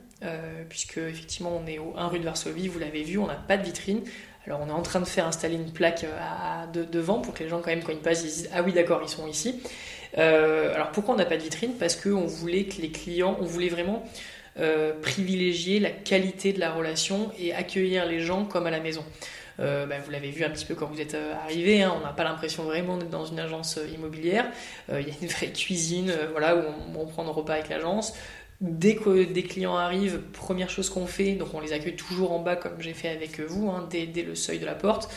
puisque 0.69 0.99
effectivement 0.99 1.61
on 1.63 1.67
est 1.67 1.79
au 1.79 1.95
1 1.97 2.09
rue 2.09 2.19
de 2.19 2.25
Varsovie 2.25 2.69
vous 2.69 2.79
l'avez 2.79 3.03
vu 3.03 3.19
on 3.19 3.27
n'a 3.27 3.35
pas 3.35 3.57
de 3.57 3.65
vitrine. 3.65 4.03
Alors 4.47 4.61
on 4.61 4.69
est 4.69 4.73
en 4.73 4.83
train 4.83 5.01
de 5.01 5.07
faire 5.07 5.27
installer 5.27 5.55
une 5.55 5.73
plaque 5.73 6.05
euh, 6.05 6.67
devant 6.85 7.21
pour 7.21 7.35
que 7.35 7.43
les 7.43 7.49
gens 7.49 7.61
quand 7.61 7.71
même 7.71 7.83
quand 7.83 7.93
ils 7.93 7.99
passent 7.99 8.23
ils 8.23 8.29
disent 8.29 8.51
ah 8.53 8.63
oui 8.63 8.73
d'accord 8.73 9.01
ils 9.03 9.09
sont 9.09 9.27
ici. 9.27 9.61
Euh, 10.19 10.75
alors 10.75 10.93
pourquoi 10.93 11.15
on 11.15 11.19
n'a 11.19 11.25
pas 11.25 11.37
de 11.37 11.43
vitrine? 11.43 11.73
Parce 11.79 11.97
qu'on 11.97 12.27
voulait 12.27 12.65
que 12.65 12.81
les 12.81 12.91
clients, 12.91 13.37
on 13.41 13.45
voulait 13.45 13.69
vraiment 13.69 14.05
euh, 14.59 14.93
privilégier 15.01 15.81
la 15.81 15.91
qualité 15.91 16.53
de 16.53 16.61
la 16.61 16.73
relation 16.73 17.33
et 17.39 17.53
accueillir 17.53 18.07
les 18.07 18.21
gens 18.21 18.45
comme 18.45 18.67
à 18.67 18.71
la 18.71 18.81
maison. 18.81 19.05
Bah, 19.57 19.87
vous 20.05 20.11
l'avez 20.11 20.31
vu 20.31 20.43
un 20.43 20.51
petit 20.51 20.65
peu 20.65 20.75
quand 20.75 20.87
vous 20.87 21.01
êtes 21.01 21.17
arrivé, 21.45 21.81
hein, 21.81 21.95
on 21.97 22.05
n'a 22.05 22.13
pas 22.13 22.25
l'impression 22.25 22.65
vraiment 22.65 22.97
d'être 22.97 23.11
dans 23.11 23.25
une 23.25 23.39
agence 23.39 23.79
immobilière. 23.95 24.47
Il 24.89 25.07
y 25.07 25.13
a 25.13 25.15
une 25.23 25.29
vraie 25.29 25.53
cuisine, 25.53 26.13
voilà, 26.33 26.57
où 26.57 26.63
on, 26.97 27.01
on, 27.03 27.07
prend 27.07 27.23
nos 27.23 27.33
repas 27.33 27.53
avec 27.53 27.69
l'agence 27.69 28.15
Dès 28.61 28.95
que 28.95 29.25
des 29.25 29.43
clients 29.43 29.77
arrivent, 29.77 30.21
première 30.33 30.71
chose 30.71 30.89
qu'on 30.89 31.07
fait, 31.07 31.33
donc 31.33 31.53
on 31.55 31.61
les 31.61 31.73
accueille 31.73 31.97
toujours 31.97 32.33
en 32.33 32.39
bas 32.39 32.55
comme 32.55 32.81
j'ai 32.81 32.95
fait 32.95 33.09
avec 33.09 33.41
vous, 33.41 33.69
hein, 33.69 33.89
dès, 33.91 34.23
le 34.23 34.37
seuil 34.37 34.61
de 34.61 34.65
la 34.65 34.77
porte, 34.77 35.11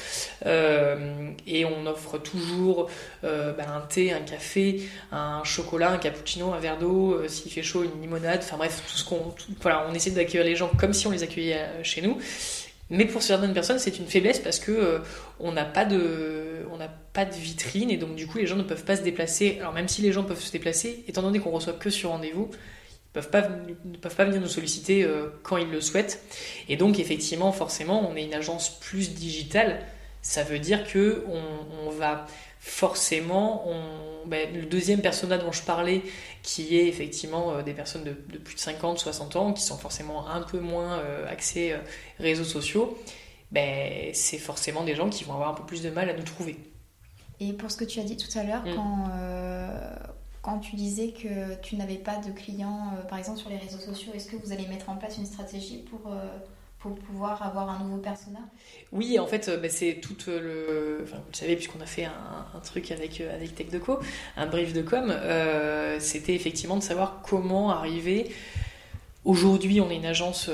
euh, 0.47 1.29
et 1.45 1.63
on 1.63 1.85
offre 1.85 2.17
toujours 2.17 2.89
euh, 3.23 3.53
bah, 3.53 3.65
un 3.75 3.81
thé, 3.81 4.11
un 4.11 4.21
café, 4.21 4.81
un 5.11 5.43
chocolat, 5.43 5.91
un 5.91 5.97
cappuccino, 5.99 6.51
un 6.51 6.59
verre 6.59 6.79
d'eau, 6.79 7.13
euh, 7.13 7.27
s'il 7.27 7.51
fait 7.51 7.61
chaud, 7.61 7.83
une 7.83 8.01
limonade, 8.01 8.39
enfin 8.41 8.57
bref, 8.57 8.83
ce 8.87 9.05
qu'on, 9.05 9.35
voilà, 9.61 9.87
on 9.87 9.93
essaie 9.93 10.11
d'accueillir 10.11 10.43
les 10.43 10.55
gens 10.55 10.71
comme 10.77 10.93
si 10.93 11.05
on 11.05 11.11
les 11.11 11.21
accueillait 11.21 11.67
chez 11.83 12.01
nous. 12.01 12.17
Mais 12.89 13.05
pour 13.05 13.21
certaines 13.21 13.53
personnes, 13.53 13.79
c'est 13.79 13.99
une 13.99 14.07
faiblesse 14.07 14.39
parce 14.39 14.59
que 14.59 15.01
on 15.39 15.51
n'a 15.51 15.65
pas 15.65 15.85
de, 15.85 16.65
on 16.71 16.77
n'a 16.77 16.87
pas 16.87 17.25
de 17.25 17.35
vitrine 17.35 17.91
et 17.91 17.97
donc 17.97 18.15
du 18.15 18.27
coup 18.27 18.37
les 18.37 18.47
gens 18.47 18.55
ne 18.55 18.63
peuvent 18.63 18.85
pas 18.85 18.95
se 18.95 19.03
déplacer. 19.03 19.57
Alors 19.59 19.73
même 19.73 19.89
si 19.89 20.01
les 20.01 20.11
gens 20.11 20.23
peuvent 20.23 20.41
se 20.41 20.51
déplacer, 20.51 21.03
étant 21.07 21.21
donné 21.21 21.39
qu'on 21.39 21.51
reçoit 21.51 21.73
que 21.73 21.89
sur 21.89 22.11
rendez-vous, 22.11 22.49
peuvent 23.13 23.29
pas, 23.29 23.47
ne 23.85 23.97
peuvent 23.97 24.15
pas 24.15 24.25
venir 24.25 24.41
nous 24.41 24.47
solliciter 24.47 25.03
euh, 25.03 25.29
quand 25.43 25.57
ils 25.57 25.69
le 25.69 25.81
souhaitent. 25.81 26.23
Et 26.69 26.77
donc, 26.77 26.99
effectivement, 26.99 27.51
forcément, 27.51 28.09
on 28.09 28.15
est 28.15 28.23
une 28.23 28.33
agence 28.33 28.79
plus 28.79 29.13
digitale. 29.13 29.85
Ça 30.21 30.43
veut 30.43 30.59
dire 30.59 30.85
que 30.87 31.25
on, 31.27 31.89
va 31.89 32.25
forcément, 32.59 33.67
on, 33.67 34.27
ben, 34.27 34.53
le 34.53 34.65
deuxième 34.65 35.01
persona 35.01 35.37
dont 35.37 35.51
je 35.51 35.63
parlais, 35.63 36.01
qui 36.43 36.77
est 36.77 36.87
effectivement 36.87 37.53
euh, 37.53 37.61
des 37.63 37.73
personnes 37.73 38.03
de, 38.03 38.11
plus 38.11 38.55
de 38.55 38.59
50, 38.59 38.99
60 38.99 39.35
ans, 39.35 39.53
qui 39.53 39.63
sont 39.63 39.77
forcément 39.77 40.27
un 40.27 40.41
peu 40.41 40.59
moins 40.59 40.99
euh, 40.99 41.31
axés 41.31 41.75
réseaux 42.19 42.43
sociaux, 42.43 42.97
ben, 43.51 44.09
c'est 44.13 44.37
forcément 44.37 44.83
des 44.83 44.95
gens 44.95 45.09
qui 45.09 45.23
vont 45.23 45.33
avoir 45.33 45.49
un 45.49 45.53
peu 45.53 45.65
plus 45.65 45.81
de 45.81 45.89
mal 45.89 46.09
à 46.09 46.13
nous 46.13 46.23
trouver. 46.23 46.57
Et 47.39 47.53
pour 47.53 47.71
ce 47.71 47.77
que 47.77 47.85
tu 47.85 47.99
as 47.99 48.03
dit 48.03 48.17
tout 48.17 48.37
à 48.37 48.43
l'heure, 48.43 48.65
mm. 48.65 48.75
quand, 48.75 49.09
quand 50.47 50.59
tu 50.59 50.77
disais 50.77 51.09
que 51.09 51.55
tu 51.61 51.75
n'avais 51.75 51.97
pas 51.97 52.15
de 52.25 52.31
clients, 52.31 52.93
euh, 52.97 53.01
par 53.03 53.19
exemple 53.19 53.37
sur 53.37 53.49
les 53.49 53.57
réseaux 53.57 53.79
sociaux, 53.79 54.13
est-ce 54.15 54.29
que 54.29 54.37
vous 54.37 54.53
allez 54.53 54.65
mettre 54.67 54.89
en 54.89 54.95
place 54.95 55.17
une 55.17 55.25
stratégie 55.25 55.83
pour, 55.89 56.09
euh, 56.09 56.25
pour 56.79 56.95
pouvoir 56.95 57.45
avoir 57.45 57.69
un 57.69 57.83
nouveau 57.83 57.97
persona? 57.97 58.39
Oui, 58.93 59.19
en 59.19 59.27
fait, 59.27 59.49
euh, 59.49 59.57
bah, 59.57 59.67
c'est 59.67 59.99
tout 60.01 60.15
le. 60.27 61.03
Vous 61.05 61.15
le 61.15 61.35
savez, 61.35 61.57
puisqu'on 61.57 61.81
a 61.81 61.85
fait 61.85 62.05
un, 62.05 62.59
truc 62.61 62.91
avec, 62.91 63.19
avec 63.19 63.55
TechDeco, 63.55 63.99
un 64.37 64.45
brief 64.45 64.71
de 64.71 64.81
com, 64.81 65.13
c'était 65.99 66.33
effectivement 66.33 66.77
de 66.77 66.83
savoir 66.83 67.21
comment 67.23 67.69
arriver. 67.69 68.33
Aujourd'hui, 69.25 69.81
on 69.81 69.89
est 69.89 69.97
une 69.97 70.05
agence 70.05 70.49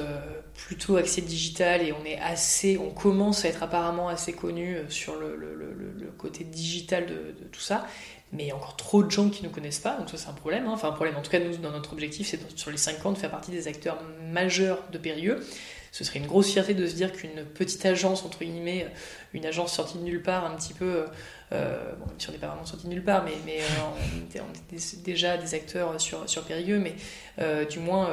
plutôt 0.56 0.98
axée 0.98 1.22
digital 1.22 1.82
et 1.82 1.94
on 1.94 2.06
est 2.06 2.20
assez, 2.20 2.78
on 2.78 2.92
commence 2.92 3.46
à 3.46 3.50
être 3.50 3.63
apparemment 3.63 4.08
assez 4.08 4.34
connu 4.34 4.78
sur 4.89 5.16
le, 5.16 6.13
côté 6.18 6.44
digital 6.44 7.06
de, 7.06 7.36
tout 7.52 7.60
ça 7.60 7.86
mais 8.34 8.46
il 8.46 8.48
y 8.48 8.52
a 8.52 8.56
encore 8.56 8.76
trop 8.76 9.04
de 9.04 9.12
gens 9.12 9.30
qui 9.30 9.44
ne 9.44 9.48
nous 9.48 9.54
connaissent 9.54 9.80
pas, 9.80 9.96
donc 9.96 10.10
ça 10.10 10.18
c'est 10.18 10.28
un 10.28 10.34
problème. 10.34 10.66
Hein. 10.66 10.72
Enfin, 10.74 10.89
un 10.89 10.94
problème, 10.94 11.16
en 11.16 11.22
tout 11.22 11.30
cas, 11.30 11.39
nous, 11.39 11.56
dans 11.58 11.70
notre 11.70 11.94
objectif, 11.94 12.28
c'est 12.28 12.58
sur 12.58 12.72
les 12.72 12.78
50 12.78 13.13
de 13.13 13.20
faire 13.20 13.30
partie 13.30 13.52
des 13.52 13.68
acteurs 13.68 14.02
majeurs 14.32 14.84
de 14.92 14.98
Périlleux. 14.98 15.46
Ce 15.92 16.04
serait 16.04 16.18
une 16.18 16.26
grosse 16.26 16.52
fierté 16.52 16.74
de 16.74 16.88
se 16.88 16.96
dire 16.96 17.12
qu'une 17.12 17.46
petite 17.54 17.86
agence, 17.86 18.26
entre 18.26 18.39
guillemets, 18.39 18.88
une 19.34 19.46
agence 19.46 19.74
sortie 19.74 20.00
de 20.00 20.04
nulle 20.04 20.24
part, 20.24 20.46
un 20.46 20.56
petit 20.56 20.74
peu, 20.74 21.06
euh, 21.54 21.94
bon, 22.00 22.06
si 22.18 22.30
on 22.30 22.32
n'est 22.32 22.38
pas 22.38 22.48
vraiment 22.48 22.66
sorti 22.66 22.88
nulle 22.88 23.04
part, 23.04 23.24
mais, 23.24 23.34
mais 23.46 23.60
euh, 23.60 24.39
on, 24.39 24.54
était, 24.54 24.78
déjà 25.04 25.38
des 25.38 25.54
acteurs 25.54 26.00
sur, 26.02 26.28
sur 26.28 26.44
Périgueux, 26.44 26.80
mais 26.80 26.96
euh, 27.39 27.66
du 27.66 27.80
moins, 27.80 28.10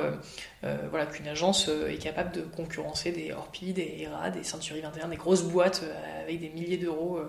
voilà, 0.91 1.07
qu'une 1.07 1.29
agence 1.29 1.69
est 1.69 1.99
capable 1.99 2.33
de 2.33 2.43
concurrencer 2.43 3.13
des 3.13 3.33
Orpi, 3.33 3.73
des 3.73 3.97
ERA, 4.01 4.31
des 4.31 4.45
Century 4.45 4.81
21, 4.81 5.09
des 5.09 5.17
grosses 5.17 5.45
boîtes 5.45 5.85
avec 6.23 6.41
des 6.41 6.51
milliers 6.51 6.77
d'euros 6.77 7.21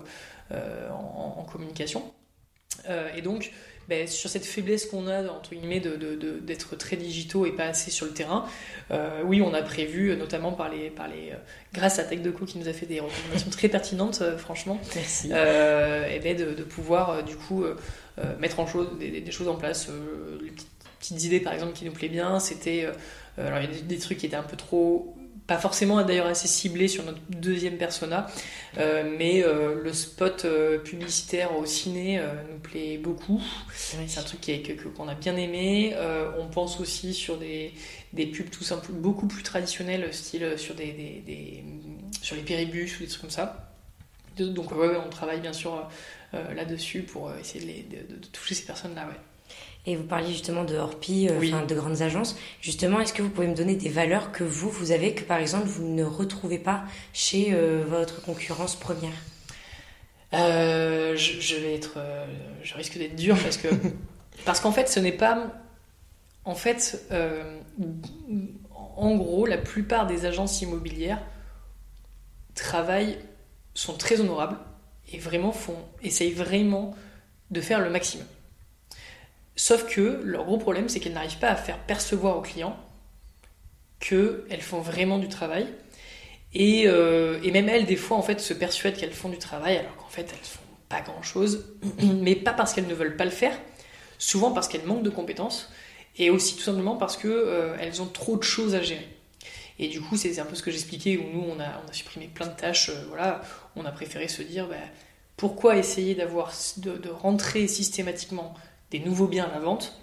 en 0.50 1.44
communication. 1.50 2.12
Euh, 2.88 3.08
et 3.14 3.22
donc, 3.22 3.52
ben, 3.88 4.06
sur 4.06 4.30
cette 4.30 4.44
faiblesse 4.44 4.86
qu'on 4.86 5.06
a, 5.08 5.22
entre 5.28 5.54
guillemets, 5.54 5.80
d'être 5.80 6.70
de, 6.70 6.76
très 6.76 6.96
digitaux 6.96 7.46
et 7.46 7.52
pas 7.52 7.64
assez 7.64 7.90
sur 7.90 8.06
le 8.06 8.12
terrain, 8.12 8.46
euh, 8.90 9.22
oui, 9.24 9.42
on 9.42 9.52
a 9.54 9.62
prévu, 9.62 10.16
notamment 10.16 10.52
par 10.52 10.68
les, 10.68 10.90
par 10.90 11.08
les, 11.08 11.30
euh, 11.30 11.36
grâce 11.72 11.98
à 11.98 12.04
TechDeco 12.04 12.44
qui 12.44 12.58
nous 12.58 12.68
a 12.68 12.72
fait 12.72 12.86
des 12.86 13.00
recommandations 13.00 13.50
très 13.50 13.68
pertinentes, 13.68 14.22
franchement, 14.38 14.80
Merci. 14.94 15.28
et 15.28 16.20
ben, 16.20 16.36
de, 16.36 16.62
pouvoir, 16.62 17.24
du 17.24 17.36
coup, 17.36 17.64
mettre 18.38 18.60
en 18.60 18.66
chose, 18.66 18.88
des, 18.98 19.30
choses 19.30 19.48
en 19.48 19.56
place. 19.56 19.88
les 20.40 20.50
petites, 20.50 20.68
petites, 20.98 21.24
idées, 21.24 21.40
par 21.40 21.52
exemple, 21.52 21.72
qui 21.72 21.84
nous 21.84 21.92
plaît 21.92 22.08
bien, 22.08 22.38
c'était. 22.38 22.86
alors, 23.36 23.58
il 23.60 23.74
y 23.74 23.78
a 23.78 23.82
des, 23.82 23.98
trucs 23.98 24.18
qui 24.18 24.26
étaient 24.26 24.36
un 24.36 24.42
peu 24.42 24.56
trop 24.56 25.16
pas 25.46 25.58
forcément 25.58 26.02
d'ailleurs 26.02 26.26
assez 26.26 26.46
ciblé 26.46 26.88
sur 26.88 27.04
notre 27.04 27.20
deuxième 27.28 27.76
persona, 27.76 28.28
euh, 28.78 29.16
mais 29.18 29.42
euh, 29.42 29.82
le 29.82 29.92
spot 29.92 30.44
euh, 30.44 30.78
publicitaire 30.78 31.56
au 31.56 31.66
ciné 31.66 32.22
nous 32.50 32.58
plaît 32.58 32.98
beaucoup. 32.98 33.42
C'est 33.74 34.18
un 34.18 34.22
truc 34.22 34.50
qu'on 34.96 35.08
a 35.08 35.14
bien 35.14 35.36
aimé. 35.36 35.94
on 36.38 36.46
pense 36.48 36.80
aussi 36.80 37.14
sur 37.14 37.38
des, 37.38 37.72
des 38.12 38.26
pubs 38.26 38.50
tout 38.50 38.64
simplement 38.64 38.98
beaucoup 39.00 39.26
plus 39.26 39.42
traditionnels, 39.42 40.12
style 40.14 40.58
sur, 40.58 40.74
des, 40.74 40.92
des, 40.92 41.64
sur 42.20 42.36
les 42.36 42.42
péribus 42.42 42.96
ou 42.96 43.00
des 43.00 43.08
trucs 43.08 43.22
comme 43.22 43.30
ça. 43.30 43.68
Donc 44.38 44.72
ouais, 44.72 44.96
on 45.04 45.10
travaille 45.10 45.40
bien 45.40 45.52
sûr 45.52 45.88
là-dessus 46.32 47.02
pour 47.02 47.32
essayer 47.34 47.82
de, 47.82 48.14
de, 48.14 48.20
de 48.20 48.26
toucher 48.26 48.54
ces 48.54 48.64
personnes-là. 48.64 49.06
Ouais. 49.06 49.31
Et 49.84 49.96
vous 49.96 50.04
parliez 50.04 50.30
justement 50.30 50.64
de 50.64 50.76
Orpi, 50.76 51.28
euh, 51.28 51.66
de 51.66 51.74
grandes 51.74 52.02
agences. 52.02 52.36
Justement, 52.60 53.00
est-ce 53.00 53.12
que 53.12 53.22
vous 53.22 53.30
pouvez 53.30 53.48
me 53.48 53.54
donner 53.54 53.74
des 53.74 53.88
valeurs 53.88 54.30
que 54.30 54.44
vous, 54.44 54.70
vous 54.70 54.92
avez, 54.92 55.12
que 55.14 55.24
par 55.24 55.38
exemple, 55.38 55.66
vous 55.66 55.84
ne 55.84 56.04
retrouvez 56.04 56.58
pas 56.58 56.84
chez 57.12 57.48
euh, 57.52 57.84
votre 57.88 58.22
concurrence 58.22 58.76
première? 58.76 59.14
Euh, 60.34 61.16
je, 61.16 61.56
vais 61.56 61.74
être, 61.74 61.98
je 62.62 62.74
risque 62.74 62.96
d'être 62.96 63.16
dur 63.16 63.36
parce 63.42 63.56
que 63.56 63.68
parce 64.46 64.60
qu'en 64.60 64.72
fait, 64.72 64.88
ce 64.88 65.00
n'est 65.00 65.12
pas, 65.12 65.52
en 66.44 66.54
fait, 66.54 67.04
en 68.96 69.16
gros, 69.16 69.46
la 69.46 69.58
plupart 69.58 70.06
des 70.06 70.26
agences 70.26 70.62
immobilières 70.62 71.20
travaillent, 72.54 73.18
sont 73.74 73.94
très 73.94 74.20
honorables 74.20 74.58
et 75.12 75.18
vraiment 75.18 75.52
font, 75.52 75.76
essayent 76.02 76.32
vraiment 76.32 76.94
de 77.50 77.60
faire 77.60 77.80
le 77.80 77.90
maximum. 77.90 78.26
Sauf 79.56 79.86
que 79.86 80.20
leur 80.24 80.44
gros 80.44 80.58
problème, 80.58 80.88
c'est 80.88 81.00
qu'elles 81.00 81.12
n'arrivent 81.12 81.38
pas 81.38 81.50
à 81.50 81.56
faire 81.56 81.78
percevoir 81.78 82.38
aux 82.38 82.42
clients 82.42 82.76
qu'elles 84.00 84.62
font 84.62 84.80
vraiment 84.80 85.18
du 85.18 85.28
travail. 85.28 85.68
Euh, 86.56 87.40
et, 87.42 87.50
même 87.50 87.68
elles, 87.68 87.86
des 87.86 87.96
fois, 87.96 88.16
en 88.16 88.22
fait, 88.22 88.40
se 88.40 88.54
persuadent 88.54 88.96
qu'elles 88.96 89.12
font 89.12 89.28
du 89.28 89.38
travail, 89.38 89.76
alors 89.76 89.96
qu'en 89.96 90.08
fait, 90.08 90.28
elles 90.32 90.46
font 90.46 90.60
pas 90.88 91.00
grand-chose. 91.00 91.66
Mais 92.20 92.34
pas 92.34 92.52
parce 92.52 92.74
qu'elles 92.74 92.86
ne 92.86 92.94
veulent 92.94 93.16
pas 93.16 93.24
le 93.24 93.30
faire, 93.30 93.56
souvent 94.18 94.52
parce 94.52 94.68
qu'elles 94.68 94.84
manquent 94.84 95.04
de 95.04 95.10
compétences, 95.10 95.70
et 96.18 96.30
aussi 96.30 96.56
tout 96.56 96.62
simplement 96.62 96.96
parce 96.96 97.16
qu'elles 97.16 97.30
euh, 97.32 98.00
ont 98.00 98.06
trop 98.06 98.36
de 98.36 98.42
choses 98.42 98.74
à 98.74 98.82
gérer. 98.82 99.08
Et 99.78 99.88
du 99.88 100.00
coup, 100.00 100.16
c'est 100.16 100.38
un 100.38 100.44
peu 100.44 100.54
ce 100.54 100.62
que 100.62 100.70
j'expliquais, 100.70 101.16
où 101.16 101.24
nous, 101.32 101.44
on 101.48 101.58
a, 101.58 101.82
on 101.84 101.90
a, 101.90 101.92
supprimé 101.92 102.28
plein 102.28 102.46
de 102.46 102.56
tâches. 102.56 102.90
Euh, 102.90 103.04
voilà, 103.08 103.40
on 103.76 103.84
a 103.84 103.92
préféré 103.92 104.28
se 104.28 104.42
dire, 104.42 104.68
bah, 104.68 104.76
pourquoi 105.36 105.76
essayer 105.76 106.14
de, 106.14 107.08
rentrer 107.10 107.66
systématiquement 107.66 108.54
des 108.92 109.00
nouveaux 109.00 109.26
biens 109.26 109.46
à 109.46 109.54
la 109.54 109.58
vente, 109.58 109.98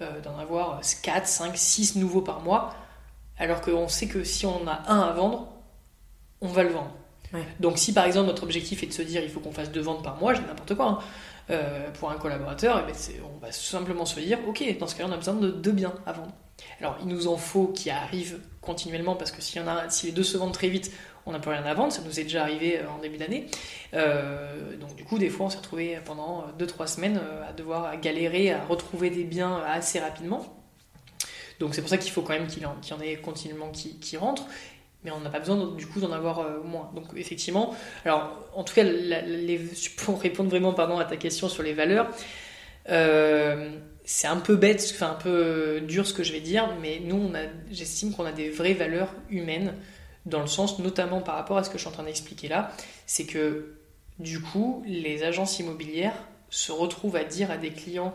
euh, 0.00 0.20
d'en 0.20 0.38
avoir 0.38 0.80
4, 1.02 1.26
5, 1.26 1.56
6 1.56 1.96
nouveaux 1.96 2.20
par 2.20 2.40
mois, 2.40 2.74
alors 3.38 3.60
qu'on 3.60 3.88
sait 3.88 4.06
que 4.06 4.22
si 4.22 4.46
on 4.46 4.62
en 4.62 4.66
a 4.68 4.82
un 4.86 5.00
à 5.00 5.12
vendre, 5.12 5.48
on 6.40 6.48
va 6.48 6.62
le 6.62 6.70
vendre. 6.70 6.92
Donc 7.60 7.78
si 7.78 7.94
par 7.94 8.04
exemple 8.04 8.26
notre 8.26 8.42
objectif 8.42 8.82
est 8.82 8.86
de 8.86 8.92
se 8.92 9.00
dire 9.00 9.22
il 9.22 9.30
faut 9.30 9.40
qu'on 9.40 9.52
fasse 9.52 9.70
deux 9.70 9.80
ventes 9.80 10.04
par 10.04 10.16
mois, 10.16 10.34
j'ai 10.34 10.42
n'importe 10.42 10.74
quoi, 10.74 10.86
hein, 10.86 10.98
euh, 11.50 11.90
pour 11.92 12.10
un 12.10 12.16
collaborateur, 12.16 12.80
et 12.80 12.82
eh 12.86 12.92
ben, 12.92 13.24
on 13.34 13.38
va 13.38 13.50
simplement 13.52 14.04
se 14.04 14.20
dire 14.20 14.38
ok, 14.46 14.62
dans 14.78 14.86
ce 14.86 14.94
cas-là 14.96 15.08
on 15.08 15.12
a 15.14 15.16
besoin 15.16 15.34
de 15.34 15.50
deux 15.50 15.72
biens 15.72 15.94
à 16.04 16.12
vendre. 16.12 16.32
Alors 16.78 16.98
il 17.00 17.08
nous 17.08 17.28
en 17.28 17.38
faut 17.38 17.68
qui 17.68 17.88
arrivent 17.88 18.38
continuellement 18.60 19.16
parce 19.16 19.32
que 19.32 19.40
si, 19.40 19.56
y 19.56 19.60
en 19.60 19.66
a, 19.66 19.88
si 19.88 20.06
les 20.06 20.12
deux 20.12 20.22
se 20.22 20.36
vendent 20.36 20.52
très 20.52 20.68
vite, 20.68 20.92
on 21.26 21.32
n'a 21.32 21.38
plus 21.38 21.50
rien 21.50 21.64
à 21.64 21.74
vendre, 21.74 21.92
ça 21.92 22.02
nous 22.02 22.18
est 22.18 22.24
déjà 22.24 22.42
arrivé 22.42 22.78
euh, 22.78 22.88
en 22.88 22.98
début 22.98 23.16
d'année. 23.16 23.46
Euh, 23.94 24.76
donc 24.76 24.96
du 24.96 25.04
coup, 25.04 25.18
des 25.18 25.30
fois, 25.30 25.46
on 25.46 25.50
s'est 25.50 25.58
retrouvé 25.58 25.98
pendant 26.04 26.46
2-3 26.58 26.86
semaines 26.86 27.20
euh, 27.22 27.48
à 27.48 27.52
devoir 27.52 27.98
galérer 28.00 28.52
à 28.52 28.64
retrouver 28.64 29.10
des 29.10 29.24
biens 29.24 29.62
assez 29.66 30.00
rapidement. 30.00 30.44
Donc 31.60 31.74
c'est 31.74 31.80
pour 31.80 31.90
ça 31.90 31.98
qu'il 31.98 32.10
faut 32.10 32.22
quand 32.22 32.32
même 32.32 32.48
qu'il 32.48 32.62
y, 32.62 32.66
en 32.66 33.00
ait 33.00 33.16
continuellement 33.16 33.70
qui, 33.70 34.16
rentrent. 34.16 34.46
Mais 35.04 35.10
on 35.10 35.20
n'a 35.20 35.30
pas 35.30 35.38
besoin 35.38 35.74
du 35.76 35.86
coup 35.86 36.00
d'en 36.00 36.12
avoir 36.12 36.44
moins. 36.64 36.90
Donc 36.94 37.06
effectivement, 37.16 37.74
alors 38.04 38.48
en 38.54 38.64
tout 38.64 38.74
cas, 38.74 38.84
pour 39.98 40.20
répondre 40.20 40.50
vraiment 40.50 40.72
pardon, 40.72 40.98
à 40.98 41.04
ta 41.04 41.16
question 41.16 41.48
sur 41.48 41.62
les 41.62 41.72
valeurs, 41.72 42.08
c'est 44.04 44.26
un 44.26 44.36
peu 44.38 44.56
bête, 44.56 44.92
enfin 44.94 45.10
un 45.10 45.22
peu 45.22 45.80
dur 45.86 46.04
ce 46.06 46.14
que 46.14 46.24
je 46.24 46.32
vais 46.32 46.40
dire, 46.40 46.68
mais 46.80 47.00
nous, 47.04 47.30
j'estime 47.70 48.12
qu'on 48.12 48.24
a 48.24 48.32
des 48.32 48.50
vraies 48.50 48.74
valeurs 48.74 49.14
humaines 49.30 49.74
dans 50.26 50.40
le 50.40 50.46
sens 50.46 50.78
notamment 50.78 51.20
par 51.20 51.34
rapport 51.34 51.58
à 51.58 51.64
ce 51.64 51.70
que 51.70 51.78
je 51.78 51.82
suis 51.82 51.88
en 51.88 51.92
train 51.92 52.04
d'expliquer 52.04 52.48
là, 52.48 52.72
c'est 53.06 53.24
que 53.26 53.76
du 54.18 54.40
coup, 54.40 54.82
les 54.86 55.24
agences 55.24 55.58
immobilières 55.58 56.14
se 56.50 56.70
retrouvent 56.70 57.16
à 57.16 57.24
dire 57.24 57.50
à 57.50 57.56
des 57.56 57.70
clients 57.70 58.14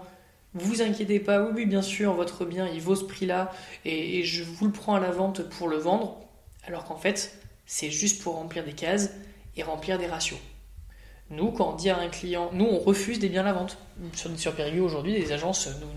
vous 0.53 0.81
inquiétez 0.81 1.19
pas, 1.19 1.41
oui, 1.41 1.51
oui, 1.55 1.65
bien 1.65 1.81
sûr, 1.81 2.13
votre 2.13 2.45
bien 2.45 2.67
il 2.67 2.81
vaut 2.81 2.95
ce 2.95 3.03
prix-là 3.03 3.51
et, 3.85 4.23
je 4.23 4.43
vous 4.43 4.65
le 4.65 4.71
prends 4.71 4.95
à 4.95 4.99
la 4.99 5.11
vente 5.11 5.47
pour 5.49 5.67
le 5.67 5.77
vendre, 5.77 6.17
alors 6.65 6.85
qu'en 6.85 6.97
fait, 6.97 7.37
c'est 7.65 7.91
juste 7.91 8.23
pour 8.23 8.35
remplir 8.35 8.63
des 8.63 8.73
cases 8.73 9.11
et 9.55 9.63
remplir 9.63 9.97
des 9.97 10.07
ratios. 10.07 10.39
Nous, 11.29 11.51
quand 11.51 11.73
on 11.73 11.75
dit 11.75 11.89
à 11.89 11.99
un 11.99 12.07
client, 12.07 12.49
nous 12.53 12.65
on 12.65 12.79
refuse 12.79 13.19
des 13.19 13.29
biens 13.29 13.41
à 13.41 13.45
la 13.45 13.53
vente. 13.53 13.77
Sur, 14.13 14.39
sur 14.39 14.55
Périgueux 14.55 14.81
aujourd'hui, 14.81 15.13
des 15.13 15.31
agences 15.31 15.67
nous, 15.81 15.87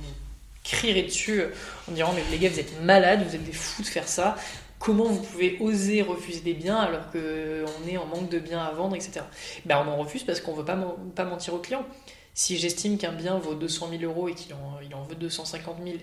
crierai 0.65 1.03
dessus 1.03 1.43
en 1.89 1.93
disant 1.93 2.13
mais 2.15 2.23
les 2.31 2.39
gars 2.39 2.51
vous 2.51 2.61
êtes 2.61 2.83
malades, 2.83 3.27
vous 3.27 3.35
êtes 3.35 3.45
des 3.45 3.53
fous 3.53 3.83
de 3.83 3.87
faire 3.87 4.09
ça. 4.09 4.37
Comment 4.81 5.05
vous 5.05 5.21
pouvez 5.21 5.59
oser 5.61 6.01
refuser 6.01 6.41
des 6.41 6.55
biens 6.55 6.79
alors 6.79 7.11
qu'on 7.11 7.87
est 7.87 7.99
en 7.99 8.07
manque 8.07 8.31
de 8.31 8.39
biens 8.39 8.61
à 8.61 8.73
vendre, 8.73 8.97
etc. 8.97 9.21
Ben, 9.67 9.85
on 9.87 9.91
en 9.91 9.97
refuse 9.99 10.25
parce 10.25 10.41
qu'on 10.41 10.53
ne 10.53 10.57
veut 10.57 10.65
pas, 10.65 10.97
pas 11.15 11.25
mentir 11.25 11.53
aux 11.53 11.59
clients. 11.59 11.85
Si 12.33 12.57
j'estime 12.57 12.97
qu'un 12.97 13.13
bien 13.13 13.39
vaut 13.39 13.55
200 13.55 13.91
000 13.91 14.03
euros 14.05 14.29
et 14.29 14.35
qu'il 14.35 14.55
en, 14.55 14.81
il 14.83 14.95
en 14.95 15.03
veut 15.03 15.17
250 15.17 15.77
000 15.85 15.99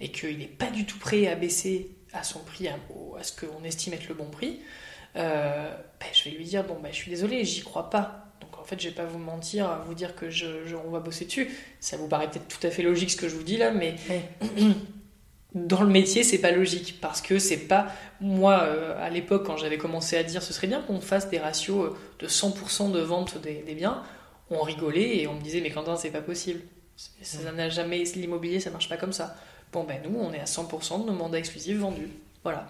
et 0.00 0.10
qu'il 0.10 0.38
n'est 0.38 0.46
pas 0.46 0.70
du 0.70 0.86
tout 0.86 0.98
prêt 0.98 1.28
à 1.28 1.34
baisser 1.34 1.90
à 2.14 2.22
son 2.22 2.38
prix, 2.38 2.68
à, 2.68 2.76
ce 3.22 3.32
qu'on 3.38 3.64
estime 3.64 3.92
être 3.92 4.08
le 4.08 4.14
bon 4.14 4.30
prix, 4.30 4.60
euh, 5.16 5.70
ben, 6.00 6.06
je 6.14 6.24
vais 6.24 6.30
lui 6.30 6.44
dire 6.44 6.64
bon 6.64 6.78
ben 6.80 6.90
je 6.90 6.96
suis 6.96 7.10
désolé, 7.10 7.44
j'y 7.44 7.60
crois 7.60 7.90
pas. 7.90 8.32
Donc 8.40 8.58
en 8.58 8.64
fait 8.64 8.80
je 8.80 8.88
vais 8.88 8.94
pas 8.94 9.04
vous 9.04 9.18
mentir, 9.18 9.82
vous 9.86 9.92
dire 9.92 10.16
que 10.16 10.30
je, 10.30 10.74
on 10.74 10.90
va 10.90 11.00
bosser 11.00 11.26
dessus. 11.26 11.50
Ça 11.80 11.98
vous 11.98 12.08
paraît 12.08 12.30
peut-être 12.30 12.48
tout 12.48 12.66
à 12.66 12.70
fait 12.70 12.82
logique 12.82 13.10
ce 13.10 13.16
que 13.18 13.28
je 13.28 13.34
vous 13.34 13.42
dis 13.42 13.58
là, 13.58 13.72
mais 13.72 13.96
dans 15.54 15.82
le 15.82 15.88
métier 15.88 16.24
c'est 16.24 16.38
pas 16.38 16.50
logique 16.50 16.98
parce 17.00 17.20
que 17.20 17.38
c'est 17.38 17.68
pas 17.68 17.88
moi 18.20 18.62
euh, 18.62 18.94
à 19.04 19.10
l'époque 19.10 19.44
quand 19.44 19.56
j'avais 19.56 19.78
commencé 19.78 20.16
à 20.16 20.22
dire 20.22 20.42
ce 20.42 20.52
serait 20.52 20.66
bien 20.66 20.80
qu'on 20.80 21.00
fasse 21.00 21.28
des 21.28 21.38
ratios 21.38 21.86
euh, 21.86 21.96
de 22.20 22.26
100% 22.26 22.90
de 22.90 23.00
vente 23.00 23.40
des, 23.42 23.62
des 23.62 23.74
biens, 23.74 24.02
on 24.50 24.62
rigolait 24.62 25.18
et 25.18 25.26
on 25.26 25.34
me 25.34 25.42
disait 25.42 25.60
mais 25.60 25.70
Quentin 25.70 25.96
c'est 25.96 26.10
pas 26.10 26.22
possible. 26.22 26.60
Ça 26.96 27.50
n'a 27.52 27.68
jamais 27.68 28.02
l'immobilier 28.16 28.60
ça 28.60 28.70
marche 28.70 28.88
pas 28.88 28.96
comme 28.96 29.12
ça. 29.12 29.34
Bon, 29.72 29.84
ben 29.84 30.02
nous, 30.04 30.18
on 30.18 30.32
est 30.34 30.38
à 30.38 30.44
100% 30.44 31.00
de 31.00 31.06
nos 31.06 31.14
mandats 31.14 31.38
exclusifs 31.38 31.78
vendus. 31.78 32.10
Voilà. 32.44 32.66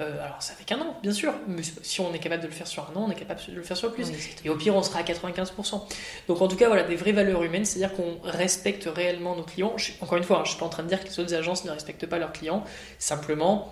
Euh, 0.00 0.24
alors, 0.24 0.42
ça 0.42 0.54
fait 0.54 0.64
qu'un 0.64 0.80
an, 0.80 0.98
bien 1.02 1.12
sûr, 1.12 1.32
mais 1.46 1.62
si 1.82 2.00
on 2.00 2.12
est 2.12 2.18
capable 2.18 2.42
de 2.42 2.48
le 2.48 2.52
faire 2.52 2.66
sur 2.66 2.90
un 2.90 2.96
an, 2.96 3.06
on 3.06 3.10
est 3.10 3.14
capable 3.14 3.40
de 3.48 3.54
le 3.54 3.62
faire 3.62 3.76
sur 3.76 3.92
plus. 3.92 4.08
et 4.44 4.50
au 4.50 4.56
pire, 4.56 4.74
on 4.74 4.82
sera 4.82 4.98
à 4.98 5.02
95%. 5.02 5.82
Donc, 6.28 6.42
en 6.42 6.48
tout 6.48 6.56
cas, 6.56 6.66
voilà, 6.66 6.82
des 6.82 6.96
vraies 6.96 7.12
valeurs 7.12 7.42
humaines, 7.42 7.64
c'est-à-dire 7.64 7.96
qu'on 7.96 8.18
respecte 8.22 8.88
réellement 8.92 9.36
nos 9.36 9.44
clients. 9.44 9.74
encore 10.00 10.18
une 10.18 10.24
fois, 10.24 10.38
hein, 10.38 10.42
je 10.44 10.48
ne 10.48 10.50
suis 10.50 10.58
pas 10.58 10.66
en 10.66 10.70
train 10.70 10.82
de 10.82 10.88
dire 10.88 11.02
que 11.02 11.08
les 11.08 11.20
autres 11.20 11.34
agences 11.34 11.64
ne 11.64 11.70
respectent 11.70 12.06
pas 12.06 12.18
leurs 12.18 12.32
clients. 12.32 12.64
Simplement, 12.98 13.70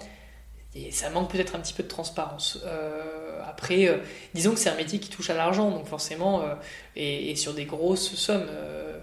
et 0.75 0.91
ça 0.91 1.11
manque 1.11 1.31
peut-être 1.31 1.55
un 1.55 1.61
petit 1.61 1.75
peu 1.75 1.83
de 1.83 1.89
transparence. 1.89 2.61
Euh, 2.65 3.41
après, 3.45 3.89
euh, 3.89 3.99
disons 4.33 4.53
que 4.53 4.59
c'est 4.59 4.71
un 4.71 4.77
métier 4.77 5.01
qui 5.01 5.11
touche 5.11 5.29
à 5.29 5.35
l'argent, 5.35 5.71
donc 5.71 5.87
forcément, 5.87 6.43
et, 6.97 7.31
et, 7.31 7.37
sur 7.37 7.53
des 7.53 7.67
grosses 7.67 8.15
sommes 8.15 8.47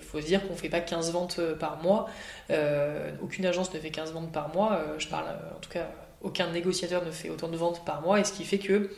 faut 0.10 0.22
se 0.22 0.26
dire 0.26 0.46
qu'on 0.46 0.54
ne 0.54 0.58
fait 0.58 0.70
pas 0.70 0.82
15 0.82 1.12
ventes 1.12 1.40
par 1.60 1.82
mois. 1.82 2.10
Euh, 2.50 3.12
aucune 3.22 3.46
agence 3.46 3.74
ne 3.74 3.80
fait 3.80 3.92
15 3.92 4.14
ventes 4.14 4.32
par 4.32 4.54
mois. 4.54 4.74
Euh, 4.74 5.00
je 5.00 5.08
parle, 5.08 5.26
en 5.28 5.60
tout 5.60 5.70
cas, 5.70 5.88
aucun 6.22 6.52
négociateur 6.52 7.06
ne 7.06 7.12
fait 7.12 7.30
autant 7.30 7.48
de 7.48 7.58
ventes 7.58 7.86
par 7.86 8.02
mois. 8.02 8.20
Et 8.20 8.24
ce 8.24 8.34
qui 8.34 8.46
fait 8.46 8.60
que 8.60 8.90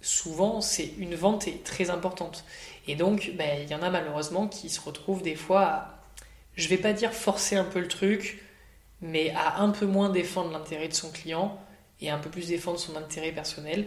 souvent, 0.00 0.60
c'est 0.60 0.92
une 0.98 1.14
vente 1.14 1.48
est 1.48 1.64
très 1.64 1.90
importante. 1.90 2.44
Et 2.86 2.94
donc, 2.94 3.32
ben, 3.34 3.60
il 3.62 3.68
y 3.68 3.74
en 3.74 3.82
a 3.82 3.90
malheureusement 3.90 4.46
qui 4.46 4.68
se 4.68 4.80
retrouvent 4.80 5.22
des 5.22 5.34
fois 5.34 5.62
à, 5.62 6.02
je 6.54 6.68
vais 6.68 6.76
pas 6.76 6.92
dire 6.92 7.12
forcer 7.12 7.56
un 7.56 7.64
peu 7.64 7.80
le 7.80 7.88
truc, 7.88 8.42
mais 9.00 9.30
à 9.30 9.60
un 9.60 9.70
peu 9.70 9.86
moins 9.86 10.08
défendre 10.08 10.52
l'intérêt 10.52 10.88
de 10.88 10.94
son 10.94 11.10
client 11.10 11.60
et 12.00 12.10
un 12.10 12.18
peu 12.18 12.30
plus 12.30 12.48
défendre 12.48 12.78
son 12.78 12.96
intérêt 12.96 13.32
personnel. 13.32 13.86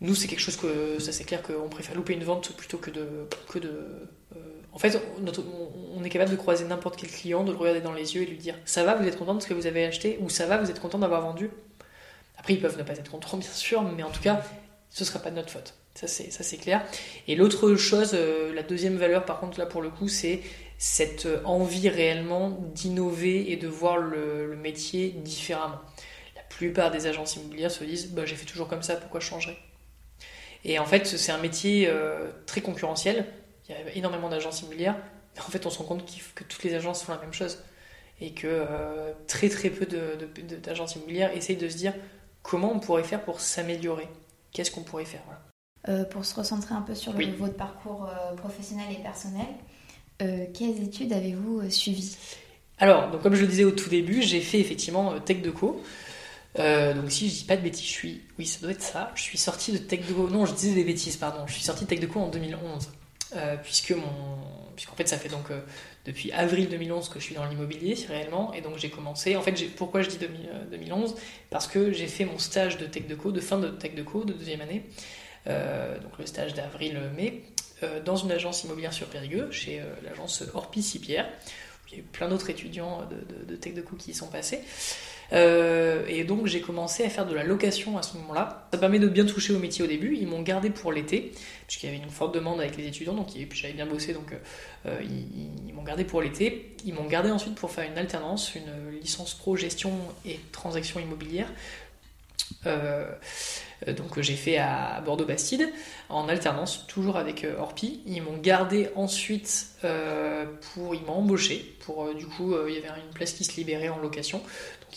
Nous, 0.00 0.14
c'est 0.14 0.26
quelque 0.26 0.40
chose 0.40 0.56
que, 0.56 0.98
ça 0.98 1.12
c'est 1.12 1.24
clair 1.24 1.42
qu'on 1.42 1.68
préfère 1.68 1.94
louper 1.94 2.14
une 2.14 2.24
vente 2.24 2.54
plutôt 2.56 2.78
que 2.78 2.90
de, 2.90 3.28
que 3.48 3.58
de 3.58 3.86
en 4.74 4.78
fait, 4.78 5.00
on 5.94 6.02
est 6.02 6.08
capable 6.08 6.32
de 6.32 6.36
croiser 6.36 6.64
n'importe 6.64 6.96
quel 6.96 7.08
client, 7.08 7.44
de 7.44 7.52
le 7.52 7.56
regarder 7.56 7.80
dans 7.80 7.92
les 7.92 8.16
yeux 8.16 8.22
et 8.22 8.26
lui 8.26 8.36
dire 8.36 8.56
Ça 8.64 8.82
va, 8.82 8.96
vous 8.96 9.06
êtes 9.06 9.16
content 9.16 9.34
de 9.34 9.40
ce 9.40 9.46
que 9.46 9.54
vous 9.54 9.68
avez 9.68 9.84
acheté? 9.84 10.18
Ou 10.20 10.28
ça 10.28 10.46
va, 10.46 10.58
vous 10.58 10.68
êtes 10.68 10.80
content 10.80 10.98
d'avoir 10.98 11.22
vendu? 11.22 11.50
Après, 12.36 12.54
ils 12.54 12.60
peuvent 12.60 12.76
ne 12.76 12.82
pas 12.82 12.94
être 12.94 13.08
contents, 13.08 13.36
bien 13.36 13.48
sûr, 13.48 13.82
mais 13.82 14.02
en 14.02 14.10
tout 14.10 14.20
cas, 14.20 14.42
ce 14.90 15.04
ne 15.04 15.06
sera 15.06 15.20
pas 15.20 15.30
de 15.30 15.36
notre 15.36 15.50
faute. 15.50 15.74
Ça, 15.94 16.08
c'est 16.08 16.56
clair. 16.56 16.84
Et 17.28 17.36
l'autre 17.36 17.76
chose, 17.76 18.12
euh, 18.14 18.52
la 18.52 18.64
deuxième 18.64 18.96
valeur, 18.96 19.24
par 19.24 19.38
contre, 19.38 19.60
là, 19.60 19.66
pour 19.66 19.80
le 19.80 19.90
coup, 19.90 20.08
c'est 20.08 20.40
cette 20.76 21.28
envie 21.44 21.88
réellement 21.88 22.50
d'innover 22.74 23.52
et 23.52 23.56
de 23.56 23.68
voir 23.68 23.98
le, 23.98 24.56
métier 24.60 25.10
différemment. 25.10 25.80
La 26.34 26.42
plupart 26.42 26.90
des 26.90 27.06
agences 27.06 27.36
immobilières 27.36 27.70
se 27.70 27.84
disent 27.84 28.10
bah, 28.10 28.26
J'ai 28.26 28.34
fait 28.34 28.44
toujours 28.44 28.66
comme 28.66 28.82
ça, 28.82 28.96
pourquoi 28.96 29.20
je 29.20 29.26
changerais? 29.26 29.56
Et 30.64 30.80
en 30.80 30.84
fait, 30.84 31.06
c'est 31.06 31.30
un 31.30 31.38
métier 31.38 31.86
euh, 31.88 32.32
très 32.46 32.60
concurrentiel 32.60 33.24
il 33.68 33.74
y 33.74 33.78
a 33.78 33.92
énormément 33.94 34.28
d'agences 34.28 34.60
immobilières, 34.60 34.96
en 35.38 35.50
fait 35.50 35.66
on 35.66 35.70
se 35.70 35.78
rend 35.78 35.84
compte 35.84 36.04
que 36.34 36.44
toutes 36.44 36.62
les 36.64 36.74
agences 36.74 37.02
font 37.02 37.12
la 37.12 37.20
même 37.20 37.32
chose 37.32 37.58
et 38.20 38.32
que 38.32 38.46
euh, 38.46 39.12
très 39.26 39.48
très 39.48 39.70
peu 39.70 39.86
d'agences 39.86 40.96
immobilières 40.96 41.36
essayent 41.36 41.56
de 41.56 41.68
se 41.68 41.76
dire 41.76 41.94
comment 42.42 42.72
on 42.72 42.80
pourrait 42.80 43.04
faire 43.04 43.22
pour 43.22 43.40
s'améliorer, 43.40 44.08
qu'est-ce 44.52 44.70
qu'on 44.70 44.82
pourrait 44.82 45.04
faire. 45.04 45.22
Euh, 45.88 46.04
pour 46.04 46.24
se 46.24 46.34
recentrer 46.34 46.74
un 46.74 46.80
peu 46.80 46.94
sur 46.94 47.12
le, 47.12 47.26
votre 47.32 47.56
parcours 47.56 48.08
euh, 48.08 48.34
professionnel 48.34 48.86
et 48.92 49.02
personnel, 49.02 49.46
quelles 50.18 50.82
études 50.82 51.12
avez-vous 51.12 51.68
suivies? 51.68 52.16
Alors, 52.78 53.10
donc, 53.10 53.20
comme 53.20 53.34
je 53.34 53.42
le 53.42 53.48
disais 53.48 53.64
au 53.64 53.72
tout 53.72 53.90
début, 53.90 54.22
j'ai 54.22 54.40
fait 54.40 54.58
effectivement 54.58 55.20
Tech 55.20 55.42
Deco. 55.42 55.82
donc 56.56 57.10
si 57.10 57.28
je 57.28 57.34
dis 57.34 57.44
pas 57.44 57.56
de 57.56 57.62
bêtises, 57.62 57.84
je 57.84 57.90
suis, 57.90 58.22
oui, 58.38 58.46
ça 58.46 58.60
doit 58.60 58.70
être 58.70 58.80
ça. 58.80 59.10
Je 59.16 59.22
suis 59.22 59.36
sorti 59.36 59.72
de 59.72 59.78
Tech 59.78 60.06
Deco. 60.08 60.30
Non, 60.30 60.46
je 60.46 60.54
disais 60.54 60.74
des 60.74 60.84
bêtises, 60.84 61.16
pardon. 61.16 61.46
Je 61.46 61.52
suis 61.52 61.64
sorti 61.64 61.84
de 61.84 61.90
Tech 61.90 62.00
Deco 62.00 62.20
en 62.20 62.28
2011. 62.28 62.88
Euh, 63.36 63.56
puisque 63.56 63.90
mon, 63.90 64.02
puisqu'en 64.76 64.94
fait 64.94 65.08
ça 65.08 65.18
fait 65.18 65.28
donc 65.28 65.50
euh, 65.50 65.60
depuis 66.04 66.30
avril 66.32 66.68
2011 66.68 67.08
que 67.08 67.18
je 67.18 67.24
suis 67.24 67.34
dans 67.34 67.44
l'immobilier 67.44 67.96
réellement, 68.08 68.52
et 68.52 68.60
donc 68.60 68.78
j'ai 68.78 68.90
commencé. 68.90 69.36
En 69.36 69.42
fait, 69.42 69.74
pourquoi 69.76 70.02
je 70.02 70.10
dis 70.10 70.18
2011 70.70 71.12
euh, 71.12 71.14
Parce 71.50 71.66
que 71.66 71.92
j'ai 71.92 72.06
fait 72.06 72.24
mon 72.24 72.38
stage 72.38 72.78
de 72.78 72.86
tech 72.86 73.06
de 73.06 73.14
co, 73.14 73.32
de 73.32 73.40
fin 73.40 73.58
de 73.58 73.68
tech 73.68 73.94
de 73.94 74.02
co, 74.02 74.24
de 74.24 74.32
deuxième 74.32 74.60
année, 74.60 74.84
donc 75.46 76.18
le 76.18 76.26
stage 76.26 76.54
d'avril-mai, 76.54 77.42
dans 78.04 78.16
une 78.16 78.32
agence 78.32 78.64
immobilière 78.64 78.92
sur 78.92 79.06
Périgueux, 79.08 79.50
chez 79.50 79.82
l'agence 80.04 80.42
Orpi 80.54 80.80
Pierre. 81.02 81.28
Il 81.88 81.92
y 81.92 81.96
a 81.96 82.00
eu 82.00 82.02
plein 82.02 82.28
d'autres 82.28 82.48
étudiants 82.50 83.02
de, 83.10 83.44
de 83.44 83.56
tech 83.56 83.74
de 83.74 83.82
co 83.82 83.96
qui 83.96 84.12
y 84.12 84.14
sont 84.14 84.28
passés. 84.28 84.60
Euh, 85.32 86.04
et 86.08 86.24
donc 86.24 86.46
j'ai 86.46 86.60
commencé 86.60 87.04
à 87.04 87.08
faire 87.08 87.26
de 87.26 87.34
la 87.34 87.44
location 87.44 87.96
à 87.98 88.02
ce 88.02 88.16
moment-là. 88.18 88.68
Ça 88.72 88.78
permet 88.78 88.98
de 88.98 89.08
bien 89.08 89.24
toucher 89.24 89.52
au 89.52 89.58
métier 89.58 89.84
au 89.84 89.86
début. 89.86 90.16
Ils 90.20 90.26
m'ont 90.26 90.42
gardé 90.42 90.70
pour 90.70 90.92
l'été, 90.92 91.32
puisqu'il 91.66 91.86
y 91.86 91.94
avait 91.94 92.02
une 92.02 92.10
forte 92.10 92.34
demande 92.34 92.60
avec 92.60 92.76
les 92.76 92.86
étudiants, 92.86 93.14
donc 93.14 93.28
j'avais 93.52 93.74
bien 93.74 93.86
bossé, 93.86 94.12
donc 94.12 94.32
euh, 94.86 95.00
ils, 95.02 95.72
m'ont 95.74 95.82
gardé 95.82 96.04
pour 96.04 96.22
l'été. 96.22 96.76
Ils 96.84 96.94
m'ont 96.94 97.06
gardé 97.06 97.30
ensuite 97.30 97.54
pour 97.54 97.70
faire 97.70 97.90
une 97.90 97.98
alternance, 97.98 98.54
une 98.54 98.98
licence 99.00 99.34
pro 99.34 99.56
gestion 99.56 99.92
et 100.26 100.38
transactions 100.52 101.00
immobilières. 101.00 101.50
Euh, 102.66 103.06
donc 103.96 104.20
j'ai 104.20 104.36
fait 104.36 104.58
à 104.58 105.02
Bordeaux-Bastide 105.04 105.70
en 106.08 106.28
alternance, 106.28 106.86
toujours 106.86 107.16
avec 107.16 107.46
Orpi. 107.58 108.02
Ils 108.06 108.22
m'ont 108.22 108.36
gardé 108.36 108.88
ensuite 108.94 109.66
pour, 110.60 110.94
ils 110.94 111.02
m'ont 111.02 111.14
embauché 111.14 111.76
pour 111.80 112.14
du 112.14 112.26
coup 112.26 112.54
il 112.66 112.74
y 112.74 112.78
avait 112.78 112.88
une 112.88 113.12
place 113.12 113.32
qui 113.32 113.44
se 113.44 113.56
libérait 113.56 113.88
en 113.88 113.98
location 113.98 114.42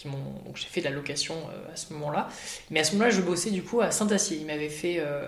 donc 0.06 0.56
j'ai 0.56 0.68
fait 0.68 0.82
de 0.82 0.86
la 0.86 0.92
location 0.92 1.36
euh, 1.36 1.74
à 1.74 1.76
ce 1.76 1.94
moment-là. 1.94 2.30
Mais 2.70 2.80
à 2.80 2.84
ce 2.84 2.94
moment-là, 2.94 3.10
je 3.10 3.22
bossais 3.22 3.52
du 3.52 3.64
coup 3.64 3.82
à 3.82 3.92
Saint-Acier. 3.92 4.38
Il 4.38 4.46
m'avait 4.46 4.70
fait 4.70 4.98
euh, 5.00 5.28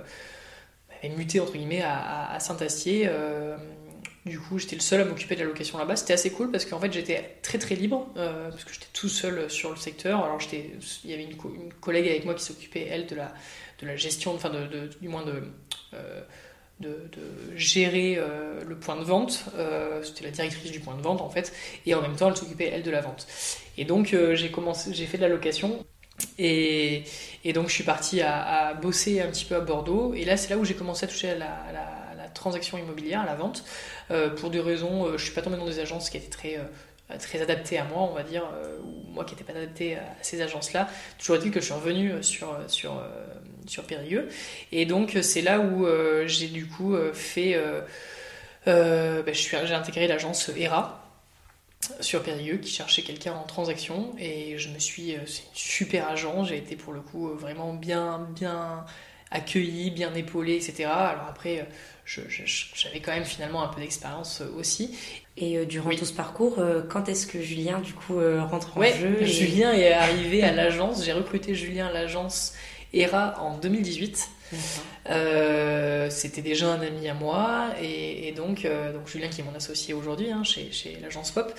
muté 1.15 1.39
entre 1.39 1.53
guillemets 1.53 1.81
à, 1.83 2.37
Saint-Acier. 2.39 3.03
Euh, 3.07 3.57
du 4.25 4.39
coup, 4.39 4.59
j'étais 4.59 4.75
le 4.75 4.81
seul 4.81 5.01
à 5.01 5.05
m'occuper 5.05 5.35
de 5.35 5.41
la 5.41 5.47
location 5.47 5.77
là-bas. 5.77 5.95
C'était 5.95 6.13
assez 6.13 6.31
cool 6.31 6.51
parce 6.51 6.65
qu'en 6.65 6.79
fait, 6.79 6.91
j'étais 6.91 7.37
très 7.41 7.57
très 7.57 7.75
libre 7.75 8.07
parce 8.13 8.63
que 8.63 8.73
j'étais 8.73 8.87
tout 8.93 9.09
seul 9.09 9.49
sur 9.49 9.71
le 9.71 9.77
secteur. 9.77 10.23
Alors, 10.23 10.39
il 10.53 11.09
y 11.09 11.13
avait 11.13 11.23
une, 11.23 11.37
collègue 11.79 12.07
avec 12.07 12.25
moi 12.25 12.35
qui 12.35 12.43
s'occupait 12.43 12.87
elle 12.89 13.07
de 13.07 13.15
la 13.15 13.33
de 13.81 13.87
la 13.87 13.95
gestion, 13.95 14.35
enfin 14.35 14.49
de, 14.49 14.89
du 14.99 15.07
moins 15.07 15.23
de 15.23 15.41
de, 16.79 17.09
gérer 17.55 18.15
euh, 18.17 18.61
le 18.67 18.75
point 18.75 18.95
de 18.95 19.03
vente. 19.03 19.45
Euh, 19.57 20.01
c'était 20.03 20.25
la 20.25 20.31
directrice 20.31 20.71
du 20.71 20.79
point 20.79 20.95
de 20.95 21.01
vente 21.01 21.21
en 21.21 21.29
fait, 21.29 21.53
et 21.85 21.93
en 21.93 22.01
même 22.01 22.15
temps 22.15 22.29
elle 22.29 22.37
s'occupait 22.37 22.71
elle 22.73 22.83
de 22.83 22.91
la 22.91 23.01
vente. 23.01 23.27
Et 23.77 23.85
donc 23.85 24.13
euh, 24.13 24.35
j'ai 24.35 24.51
commencé, 24.51 24.93
j'ai 24.93 25.05
fait 25.05 25.17
de 25.17 25.23
la 25.23 25.29
location. 25.29 25.85
Et, 26.37 27.03
et 27.45 27.53
donc 27.53 27.69
je 27.69 27.73
suis 27.73 27.83
parti 27.85 28.21
à, 28.21 28.73
bosser 28.73 29.21
un 29.21 29.27
petit 29.27 29.45
peu 29.45 29.55
à 29.55 29.61
Bordeaux 29.61 30.13
et 30.13 30.25
là 30.25 30.35
c'est 30.35 30.49
là 30.49 30.57
où 30.57 30.65
j'ai 30.65 30.73
commencé 30.73 31.05
à 31.05 31.07
toucher 31.07 31.29
à 31.29 31.35
la, 31.35 31.49
transaction 32.33 32.77
immobilière, 32.77 33.21
à 33.21 33.25
la 33.25 33.35
vente, 33.35 33.65
pour 34.37 34.51
des 34.51 34.59
raisons, 34.59 35.17
je 35.17 35.23
suis 35.23 35.33
pas 35.33 35.41
tombé 35.41 35.57
dans 35.57 35.65
des 35.65 35.79
agences 35.79 36.09
qui 36.09 36.17
étaient 36.17 36.29
très 36.29 36.59
très 37.17 37.41
adaptées 37.41 37.79
à 37.79 37.83
moi, 37.85 38.03
on 38.03 38.13
va 38.13 38.21
dire, 38.21 38.43
ou 38.83 39.11
moi 39.11 39.25
qui 39.25 39.33
n'étais 39.33 39.43
pas 39.43 39.57
adapté 39.57 39.95
à 39.95 40.03
ces 40.21 40.39
agences-là. 40.41 40.87
Toujours 41.17 41.37
est-il 41.37 41.51
que 41.51 41.59
je 41.59 41.65
suis 41.65 41.73
revenu 41.73 42.21
sur, 42.21 42.55
sur, 42.67 43.01
sur 43.69 43.83
Périgueux. 43.83 44.27
Et 44.71 44.85
donc 44.85 45.17
c'est 45.21 45.41
là 45.41 45.59
où 45.59 45.85
euh, 45.85 46.27
j'ai 46.27 46.47
du 46.47 46.67
coup 46.67 46.95
euh, 46.95 47.13
fait... 47.13 47.55
Euh, 48.67 49.23
bah, 49.23 49.31
j'ai 49.33 49.73
intégré 49.73 50.07
l'agence 50.07 50.51
ERA 50.55 51.05
sur 52.01 52.21
Périgueux 52.21 52.57
qui 52.57 52.71
cherchait 52.71 53.03
quelqu'un 53.03 53.33
en 53.33 53.43
transaction. 53.43 54.13
Et 54.19 54.57
je 54.57 54.69
me 54.69 54.79
suis 54.79 55.15
c'est 55.25 55.43
une 55.43 55.55
super 55.55 56.09
agence 56.09 56.49
j'ai 56.49 56.57
été 56.57 56.75
pour 56.75 56.93
le 56.93 56.99
coup 56.99 57.29
vraiment 57.29 57.73
bien 57.73 58.27
bien 58.35 58.85
accueilli 59.31 59.91
bien 59.91 60.13
épaulé 60.13 60.55
etc 60.55 60.85
alors 60.85 61.27
après 61.29 61.67
j'avais 62.05 62.99
quand 62.99 63.11
même 63.11 63.25
finalement 63.25 63.63
un 63.63 63.69
peu 63.69 63.81
d'expérience 63.81 64.43
aussi. 64.57 64.97
Et 65.37 65.65
durant 65.65 65.91
tout 65.91 66.05
ce 66.05 66.13
parcours 66.13 66.61
quand 66.89 67.09
est-ce 67.09 67.25
que 67.25 67.41
Julien 67.41 67.79
du 67.79 67.93
coup 67.93 68.19
rentre 68.19 68.77
en 68.77 68.83
jeu 68.83 69.23
Julien 69.23 69.71
est 69.71 69.93
arrivé 69.93 70.43
à 70.43 70.51
l'agence. 70.51 71.03
J'ai 71.03 71.13
recruté 71.13 71.55
Julien 71.55 71.87
à 71.87 71.93
l'agence 71.93 72.53
ERA 72.93 73.39
en 73.41 73.57
2018. 73.57 74.29
C'était 76.09 76.41
déjà 76.41 76.71
un 76.73 76.81
ami 76.81 77.07
à 77.07 77.13
moi, 77.13 77.69
et, 77.81 78.31
donc, 78.35 78.63
donc 78.63 79.07
Julien, 79.07 79.27
qui 79.27 79.41
est 79.41 79.43
mon 79.43 79.55
associé 79.55 79.93
aujourd'hui 79.93 80.31
hein, 80.31 80.43
chez, 80.43 80.71
chez 80.71 80.97
l'agence 81.01 81.31
Pop, 81.31 81.53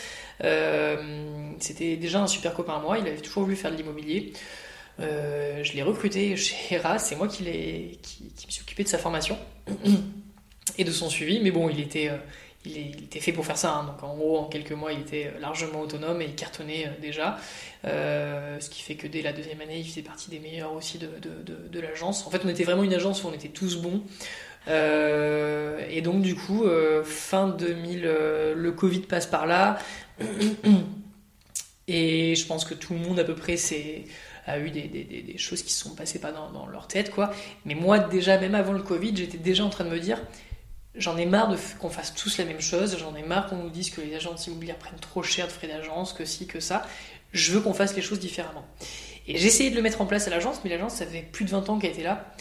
c'était 1.61 1.97
déjà 1.97 2.21
un 2.21 2.27
super 2.27 2.55
copain 2.55 2.75
à 2.75 2.81
moi. 2.81 2.99
Il 2.99 3.07
avait 3.07 3.21
toujours 3.21 3.45
voulu 3.45 3.57
faire 3.57 3.71
de 3.71 3.77
l'immobilier. 3.77 4.33
je 4.99 5.73
l'ai 5.73 5.83
recruté 5.83 6.37
chez 6.37 6.75
Hera, 6.75 6.99
c'est 6.99 7.17
moi 7.17 7.29
qui, 7.29 7.45
qui, 8.03 8.33
qui 8.37 8.47
me 8.47 8.51
suis 8.51 8.63
occupé 8.63 8.83
de 8.83 8.89
sa 8.89 8.99
formation 8.99 9.39
et 10.79 10.85
de 10.85 10.91
son 10.91 11.09
suivi, 11.09 11.41
mais 11.41 11.51
bon, 11.51 11.69
il 11.69 11.81
était 11.81 12.11
il, 12.65 13.05
était 13.05 13.21
fait 13.21 13.33
pour 13.33 13.47
faire 13.47 13.57
ça. 13.57 13.73
Hein. 13.73 13.85
Donc 13.85 14.03
en 14.03 14.15
gros, 14.17 14.39
en 14.39 14.45
quelques 14.45 14.73
mois, 14.73 14.93
il 14.93 15.01
était 15.01 15.33
largement 15.41 15.81
autonome 15.81 16.21
et 16.21 16.27
il 16.27 16.35
cartonnait 16.35 16.87
euh, 16.87 17.01
déjà. 17.01 17.39
Euh, 17.85 18.61
ce 18.61 18.69
qui 18.69 18.83
fait 18.83 18.97
que 18.97 19.07
dès 19.07 19.23
la 19.23 19.33
deuxième 19.33 19.61
année, 19.61 19.79
il 19.79 19.89
faisait 19.89 20.03
partie 20.03 20.31
des 20.31 20.39
meilleurs 20.39 20.73
aussi 20.73 20.99
de, 20.99 21.81
l'agence. 21.81 22.27
En 22.27 22.31
fait, 22.31 22.43
on 22.45 22.49
était 22.49 22.65
vraiment 22.65 22.85
une 22.85 22.95
agence 22.95 23.25
où 23.25 23.29
on 23.29 23.33
était 23.33 23.49
tous 23.49 23.77
bons. 23.77 24.03
Euh, 24.69 25.83
et 25.89 26.03
donc 26.03 26.21
du 26.21 26.35
coup, 26.35 26.67
fin 27.05 27.49
2000, 27.49 28.03
le 28.03 28.73
Covid 28.73 29.01
passe 29.01 29.27
par 29.27 29.47
là. 29.47 29.79
et 31.89 32.35
je 32.35 32.47
pense 32.47 32.67
que 32.67 32.75
tout 32.75 32.93
le 32.93 33.01
monde 33.01 33.19
à 33.19 33.25
peu 33.25 33.35
près 33.35 33.57
a 34.47 34.59
eu 34.59 34.71
des, 34.71 35.35
choses 35.39 35.63
qui 35.63 35.73
se 35.73 35.83
sont 35.83 35.95
passées 35.95 36.19
pas 36.19 36.33
dans, 36.33 36.51
dans, 36.51 36.67
leur 36.67 36.89
tête 36.89 37.11
quoi 37.11 37.33
mais 37.65 37.75
moi 37.75 37.99
déjà 37.99 38.39
même 38.39 38.55
avant 38.55 38.73
le 38.73 38.83
Covid 38.83 39.17
j'étais 39.17 39.39
déjà 39.39 39.65
en 39.65 39.71
train 39.71 39.85
de 39.85 39.91
me 39.91 39.99
dire 39.99 40.19
J'en 40.97 41.17
ai 41.17 41.27
marre 41.27 41.55
qu'on 41.79 41.89
fasse 41.89 42.15
tous 42.15 42.39
la 42.39 42.45
même 42.45 42.61
chose, 42.61 42.97
j'en 42.99 43.15
ai 43.15 43.23
marre 43.23 43.49
qu'on 43.49 43.57
nous 43.57 43.71
dise 43.71 43.91
que 43.91 44.01
les 44.01 44.15
agences 44.17 44.49
immobilières 44.49 44.77
prennent 44.77 44.99
trop 44.99 45.23
cher 45.23 45.47
de 45.47 45.53
frais 45.53 45.69
d'agence, 45.69 46.13
que 46.13 46.25
si, 46.25 46.47
que 46.47 46.59
ça. 46.59 46.85
Je 47.33 47.53
veux 47.53 47.61
qu'on 47.61 47.75
fasse 47.75 47.95
les 47.95 48.03
choses 48.03 48.19
différemment. 48.19 48.67
Et 49.29 49.39
j'ai 49.39 49.47
essayé 49.47 49.71
de 49.71 49.77
le 49.77 49.83
mettre 49.83 50.01
en 50.01 50.07
place 50.07 50.27
à 50.27 50.31
l'agence, 50.31 50.61
mais 50.65 50.71
l'agence, 50.71 50.95
ça 50.95 51.07
fait 51.07 51.23
plus 51.23 51.45
de 51.45 51.51
20 51.51 51.71
ans 51.71 51.79
qu'elle 51.79 51.93
était 51.93 52.03
là. 52.03 52.35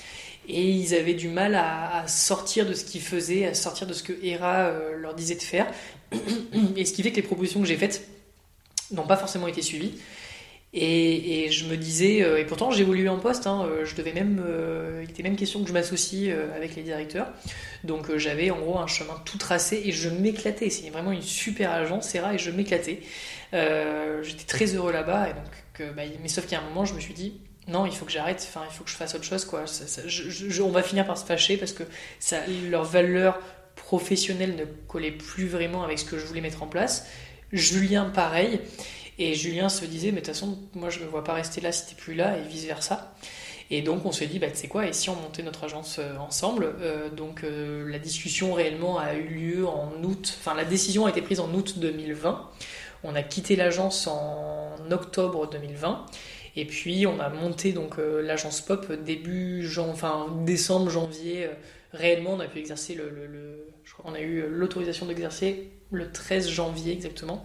Et 0.47 0.68
ils 0.68 0.95
avaient 0.95 1.14
du 1.14 1.28
mal 1.28 1.54
à, 1.54 2.08
sortir 2.08 2.66
de 2.66 2.74
ce 2.74 2.84
qu'ils 2.84 3.02
faisaient, 3.02 3.45
à 3.45 3.54
sortir 3.54 3.86
de 3.86 3.93
ce 3.93 4.02
que 4.02 4.14
Hera 4.24 4.62
euh, 4.62 4.97
leur 4.97 5.14
disait 5.14 5.36
de 5.36 5.43
faire. 5.43 5.68
Et 6.76 6.86
ce 6.86 6.93
qui 6.93 7.04
fait 7.04 7.12
que 7.12 7.18
les 7.18 7.22
propositions 7.22 7.62
que 7.62 7.68
j'ai 7.68 7.78
faites 7.78 8.08
n'ont 8.89 9.06
pas 9.06 9.18
forcément 9.18 9.47
été 9.47 9.62
suivies. 9.62 10.00
Et, 10.72 11.50
je 11.50 11.66
me 11.66 11.78
disais, 11.78 12.22
euh, 12.22 12.40
et 12.40 12.46
pourtant 12.46 12.72
évolué 12.72 13.10
en 13.10 13.18
poste, 13.18 13.48
hein, 13.48 13.66
euh, 13.66 13.86
je 13.86 13.96
devais 13.96 14.14
même, 14.14 14.44
euh, 14.46 15.02
il 15.04 15.10
était 15.10 15.24
même 15.24 15.36
question 15.36 15.64
que 15.64 15.68
je 15.68 15.74
m'associe 15.74 16.32
avec 16.56 16.76
les 16.76 16.84
directeurs. 16.84 17.28
Donc 17.84 18.16
j'avais 18.18 18.52
en 18.52 18.60
gros 18.60 18.78
un 18.78 18.88
chemin 18.88 19.16
tout 19.26 19.38
tracé 19.38 19.82
et 19.86 19.92
je 19.92 20.10
m'éclatais. 20.10 20.70
C'est 20.70 20.90
vraiment 20.90 21.12
une 21.12 21.24
super 21.24 21.72
agence, 21.72 22.10
Serra, 22.10 22.36
et 22.36 22.38
je 22.38 22.52
m'éclatais. 22.52 23.00
J'étais 23.52 24.46
très 24.46 24.76
heureux 24.76 24.92
là-bas, 24.92 25.30
et 25.30 25.34
donc, 25.34 25.96
bah, 25.96 26.04
mais 26.22 26.28
sauf 26.28 26.46
qu'à 26.46 26.60
un 26.60 26.64
moment 26.64 26.86
je 26.86 26.94
me 26.94 27.00
suis 27.00 27.16
dit, 27.16 27.34
non, 27.68 27.86
il 27.86 27.96
faut 27.96 28.06
que 28.06 28.12
j'arrête, 28.12 28.46
enfin, 28.48 28.64
il 28.70 28.74
faut 28.76 28.84
que 28.84 28.90
je 28.92 28.96
fasse 28.96 29.16
autre 29.16 29.24
chose, 29.24 29.46
quoi. 29.46 29.66
on 30.62 30.70
va 30.70 30.84
finir 30.84 31.06
par 31.06 31.18
se 31.18 31.26
fâcher 31.26 31.58
parce 31.58 31.74
que 31.74 31.84
leur 32.70 32.84
valeur 32.84 33.40
professionnelle 33.76 34.56
ne 34.56 34.66
collait 34.88 35.12
plus 35.12 35.48
vraiment 35.48 35.84
avec 35.84 35.98
ce 35.98 36.06
que 36.06 36.20
je 36.20 36.26
voulais 36.26 36.42
mettre 36.42 36.62
en 36.62 36.68
place. 36.68 37.08
Julien, 37.52 38.06
pareil. 38.06 38.60
Et 39.22 39.36
Julien 39.36 39.68
se 39.68 39.84
disait, 39.84 40.08
mais 40.08 40.22
de 40.22 40.26
toute 40.26 40.34
façon, 40.34 40.58
moi 40.74 40.90
je 40.90 41.00
me 41.00 41.06
vois 41.06 41.26
pas 41.26 41.34
rester 41.34 41.60
là 41.60 41.74
si 41.74 41.88
t'es 41.88 41.96
plus 42.02 42.16
là, 42.16 42.38
et 42.38 42.42
vice 42.48 42.64
versa. 42.64 43.14
Et 43.70 43.82
donc 43.82 44.06
on 44.06 44.14
se 44.14 44.24
dit, 44.24 44.40
bah, 44.40 44.50
tu 44.50 44.56
sais 44.56 44.70
quoi, 44.70 44.88
et 44.88 44.94
si 44.94 45.10
on 45.10 45.16
montait 45.16 45.44
notre 45.44 45.66
agence 45.66 45.98
euh, 46.00 46.18
ensemble 46.18 46.74
euh, 46.82 47.10
Donc 47.10 47.44
euh, 47.44 47.88
la 47.90 48.00
discussion 48.00 48.54
réellement 48.54 48.98
a 48.98 49.14
eu 49.14 49.28
lieu 49.28 49.68
en 49.68 49.92
août, 50.04 50.38
enfin 50.40 50.56
la 50.56 50.64
décision 50.64 51.06
a 51.06 51.10
été 51.10 51.22
prise 51.22 51.42
en 51.42 51.54
août 51.54 51.78
2020. 51.78 52.50
On 53.04 53.14
a 53.14 53.22
quitté 53.22 53.58
l'agence 53.58 54.08
en 54.08 54.76
octobre 54.90 55.50
2020. 55.50 56.06
Et 56.56 56.66
puis 56.66 57.06
on 57.06 57.20
a 57.20 57.30
monté 57.30 57.74
donc 57.74 57.96
l'agence 57.98 58.62
Pop 58.62 58.92
début 58.92 59.66
jan... 59.66 59.90
enfin, 59.90 60.28
décembre, 60.46 60.90
janvier. 60.90 61.50
réellement, 61.94 62.34
on 62.34 62.40
a 62.40 62.48
pu 62.48 62.60
exercer 62.60 62.96
le, 62.96 63.10
le 63.10 63.68
je 63.84 63.94
crois 63.94 64.12
qu'on 64.12 64.18
a 64.18 64.22
eu 64.22 64.46
l'autorisation 64.50 65.06
d'exercer 65.06 65.70
le 65.92 66.12
13 66.12 66.50
janvier 66.50 66.92
exactement. 66.92 67.44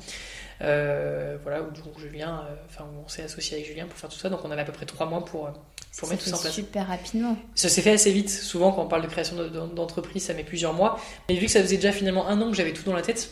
Euh, 0.61 1.37
voilà, 1.43 1.63
où 1.63 1.99
Julien, 1.99 2.45
euh, 2.49 2.55
enfin, 2.69 2.87
on 3.05 3.09
s'est 3.09 3.23
associé 3.23 3.57
avec 3.57 3.67
Julien 3.67 3.87
pour 3.87 3.99
faire 3.99 4.11
tout 4.11 4.19
ça, 4.19 4.29
donc 4.29 4.41
on 4.45 4.51
avait 4.51 4.63
à 4.63 4.65
peu 4.65 4.73
près 4.73 4.87
trois 4.87 5.07
mois 5.07 5.25
pour, 5.25 5.47
euh, 5.47 5.51
pour 5.99 6.09
mettre 6.09 6.23
tout 6.23 6.31
ça 6.31 6.37
en 6.37 6.41
place. 6.41 6.53
super 6.53 6.87
rapidement. 6.87 7.37
Ça 7.55 7.69
s'est 7.69 7.83
fait 7.83 7.93
assez 7.93 8.13
vite. 8.13 8.31
Souvent, 8.31 8.73
quand 8.73 8.83
on 8.83 8.89
parle 8.89 9.03
de 9.03 9.09
création 9.09 9.37
d'entreprise, 9.75 10.25
ça 10.25 10.35
met 10.35 10.45
plusieurs 10.45 10.73
mois. 10.73 11.01
Mais 11.29 11.35
vu 11.37 11.47
que 11.47 11.53
ça 11.53 11.61
faisait 11.61 11.77
déjà 11.77 11.93
finalement 11.93 12.29
un 12.29 12.41
an 12.41 12.51
que 12.51 12.57
j'avais 12.57 12.73
tout 12.73 12.85
dans 12.85 12.95
la 12.95 13.03
tête, 13.03 13.31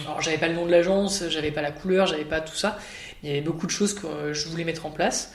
alors 0.00 0.20
j'avais 0.22 0.38
pas 0.38 0.48
le 0.48 0.54
nom 0.54 0.66
de 0.66 0.70
l'agence, 0.70 1.24
j'avais 1.28 1.52
pas 1.52 1.62
la 1.62 1.72
couleur, 1.72 2.06
j'avais 2.06 2.24
pas 2.24 2.40
tout 2.40 2.56
ça. 2.56 2.78
Il 3.22 3.28
y 3.28 3.32
avait 3.32 3.42
beaucoup 3.42 3.66
de 3.66 3.70
choses 3.70 3.94
que 3.94 4.32
je 4.32 4.48
voulais 4.48 4.64
mettre 4.64 4.86
en 4.86 4.90
place. 4.90 5.32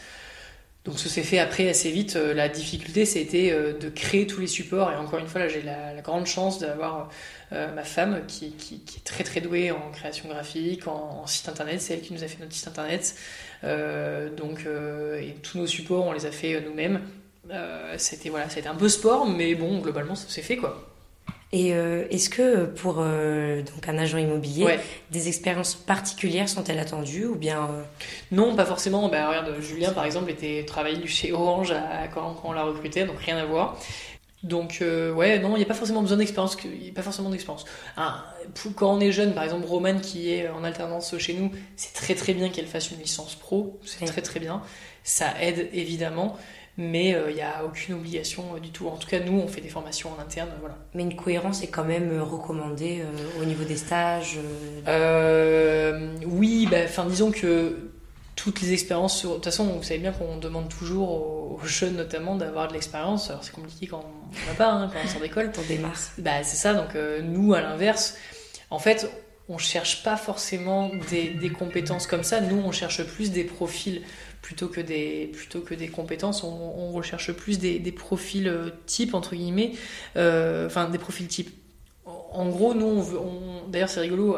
Donc 0.90 0.98
ça 0.98 1.08
s'est 1.08 1.22
fait 1.22 1.38
après 1.38 1.70
assez 1.70 1.92
vite. 1.92 2.16
La 2.16 2.50
difficulté, 2.50 3.06
c'était 3.06 3.52
de 3.52 3.90
créer 3.90 4.26
tous 4.26 4.42
les 4.42 4.48
supports. 4.48 4.92
Et 4.92 4.96
encore 4.96 5.20
une 5.20 5.28
fois, 5.28 5.42
là, 5.42 5.48
j'ai 5.48 5.62
la, 5.62 6.02
grande 6.02 6.26
chance 6.26 6.58
d'avoir 6.58 7.12
euh, 7.52 7.74
ma 7.74 7.84
femme, 7.84 8.22
qui, 8.28 8.54
est 8.72 9.04
très 9.04 9.24
très 9.24 9.42
douée 9.42 9.72
en 9.72 9.92
création 9.92 10.30
graphique, 10.30 10.88
en, 10.88 11.26
site 11.26 11.50
internet, 11.50 11.82
c'est 11.82 11.96
elle 11.96 12.02
qui 12.02 12.14
nous 12.14 12.24
a 12.24 12.28
fait 12.28 12.40
notre 12.40 12.54
site 12.54 12.68
internet. 12.68 13.16
Euh, 13.64 14.30
donc, 14.30 14.66
euh, 14.66 15.20
et 15.20 15.36
tous 15.42 15.58
nos 15.58 15.68
supports, 15.68 16.06
on 16.06 16.12
les 16.12 16.26
a 16.26 16.32
fait 16.32 16.62
nous-mêmes. 16.62 17.02
c'était 17.98 18.30
voilà, 18.30 18.50
c'était 18.50 18.68
un 18.68 18.76
peu 18.76 18.90
sport, 18.90 19.28
mais 19.28 19.56
bon, 19.56 19.80
globalement, 19.80 20.16
ça 20.16 20.28
s'est 20.30 20.42
fait 20.42 20.58
quoi. 20.58 20.89
Et 21.52 21.70
est-ce 21.70 22.30
que 22.30 22.66
pour 22.66 22.96
donc 22.96 23.88
un 23.88 23.98
agent 23.98 24.20
immobilier, 24.20 24.78
des 25.10 25.28
expériences 25.28 25.74
particulières 25.74 26.48
sont-elles 26.48 26.78
attendues 26.78 27.26
ou 27.26 27.36
bien 27.36 27.70
Non, 28.32 28.56
pas 28.56 28.66
forcément. 28.66 29.10
Bah, 29.10 29.30
regarde, 29.30 29.60
Julien 29.60 29.92
par 29.92 30.06
exemple 30.06 30.30
était 30.30 30.64
travaillé 30.68 31.08
chez 31.08 31.34
Orange 31.34 31.74
quand, 32.14 32.36
quand, 32.36 32.50
on 32.50 32.52
l'a 32.52 32.64
recruté, 32.64 33.04
donc 33.06 33.20
rien 33.20 33.38
à 33.38 33.46
voir. 33.46 33.80
Donc 34.44 34.78
euh, 34.82 35.12
ouais, 35.14 35.38
non, 35.40 35.56
il 35.56 35.58
n'y 35.58 35.64
a 35.64 35.68
pas 35.68 35.74
forcément 35.74 36.02
besoin 36.02 36.18
d'expérience, 36.18 36.58
il 36.64 36.80
n'y 36.80 36.90
a 36.90 36.94
pas 36.94 37.02
forcément 37.02 37.30
d'expérience. 37.30 37.66
Quand 38.76 38.94
on 38.94 39.00
est 39.02 39.12
jeune, 39.12 39.34
par 39.34 39.44
exemple 39.44 39.68
Roman 39.68 40.00
qui 40.00 40.32
est 40.32 40.48
en 40.48 40.64
alternance 40.64 41.18
chez 41.18 41.34
nous, 41.34 41.52
c'est 41.76 41.94
très 41.94 42.16
très 42.16 42.34
bien 42.34 42.50
qu'elle 42.50 42.68
fasse 42.68 42.92
une 42.92 43.00
licence 43.00 43.36
pro, 43.36 43.80
c'est 43.84 44.06
très 44.06 44.22
très 44.22 44.40
bien. 44.40 44.62
Ça 45.04 45.34
aide 45.42 45.70
évidemment, 45.74 46.38
mais 46.78 47.14
euh, 47.14 47.30
il 47.30 47.36
n'y 47.36 47.42
a 47.42 47.66
aucune 47.66 47.96
obligation 47.96 48.56
euh, 48.56 48.60
du 48.60 48.70
tout. 48.70 48.88
En 48.88 48.98
tout 48.98 49.08
cas, 49.08 49.20
nous, 49.20 49.40
on 49.40 49.48
fait 49.48 49.62
des 49.62 49.70
formations 49.70 50.12
en 50.18 50.22
interne, 50.22 50.50
voilà. 50.60 50.78
Mais 50.94 51.04
une 51.04 51.16
cohérence 51.16 51.64
est 51.64 51.68
quand 51.68 51.84
même 51.84 52.22
recommandée 52.22 53.04
au 53.42 53.46
niveau 53.46 53.64
des 53.64 53.78
stages. 53.78 54.38
oui, 56.26 56.68
bah, 56.70 56.78
enfin 56.86 57.06
disons 57.06 57.32
que 57.32 57.90
toutes 58.40 58.62
les 58.62 58.72
expériences. 58.72 59.26
De 59.26 59.34
toute 59.34 59.46
façon, 59.46 59.66
vous 59.66 59.84
savez 59.84 60.00
bien 60.00 60.14
qu'on 60.14 60.38
demande 60.38 60.70
toujours 60.70 61.12
aux, 61.12 61.60
jeunes, 61.66 61.98
notamment, 61.98 62.36
d'avoir 62.36 62.70
de 62.70 62.74
l'expérience. 62.74 63.30
Alors, 63.30 63.44
c'est 63.44 63.54
compliqué 63.54 63.88
quand 63.88 64.02
on 64.02 64.50
n'a 64.50 64.54
pas, 64.56 64.70
hein, 64.70 64.90
quand 64.92 65.00
on 65.04 65.08
sort 65.08 65.22
d'école. 65.22 65.52
Pour 65.54 65.64
démarrer. 65.66 65.94
Bah, 66.20 66.44
c'est 66.44 66.56
ça. 66.56 66.74
Donc, 66.74 66.96
euh, 66.96 67.22
nous, 67.22 67.54
à 67.54 67.62
l'inverse, 67.62 68.16
en 68.70 68.80
fait, 68.80 69.12
on 69.50 69.58
cherche 69.58 70.04
pas 70.04 70.16
forcément 70.16 70.90
des, 71.10 71.50
compétences 71.50 72.08
comme 72.08 72.24
ça. 72.24 72.40
Nous, 72.40 72.58
on 72.58 72.72
cherche 72.72 73.04
plus 73.04 73.32
des 73.32 73.44
profils 73.44 74.04
plutôt 74.42 74.68
que 74.68 74.82
des, 74.82 75.32
plutôt 75.34 75.62
que 75.62 75.74
des 75.74 75.90
compétences. 75.90 76.44
On, 76.44 76.92
recherche 76.92 77.32
plus 77.32 77.60
des, 77.60 77.92
profils 77.92 78.48
euh, 78.48 78.70
type, 78.86 79.14
entre 79.14 79.36
guillemets. 79.36 79.74
Euh, 80.16 80.68
enfin, 80.68 80.90
des 80.90 80.98
profils 80.98 81.28
type. 81.28 81.50
En 82.06 82.50
gros, 82.50 82.74
nous. 82.74 83.06
D'ailleurs, 83.68 83.90
c'est 83.90 84.00
rigolo. 84.00 84.38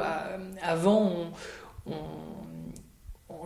avant, 0.61 1.31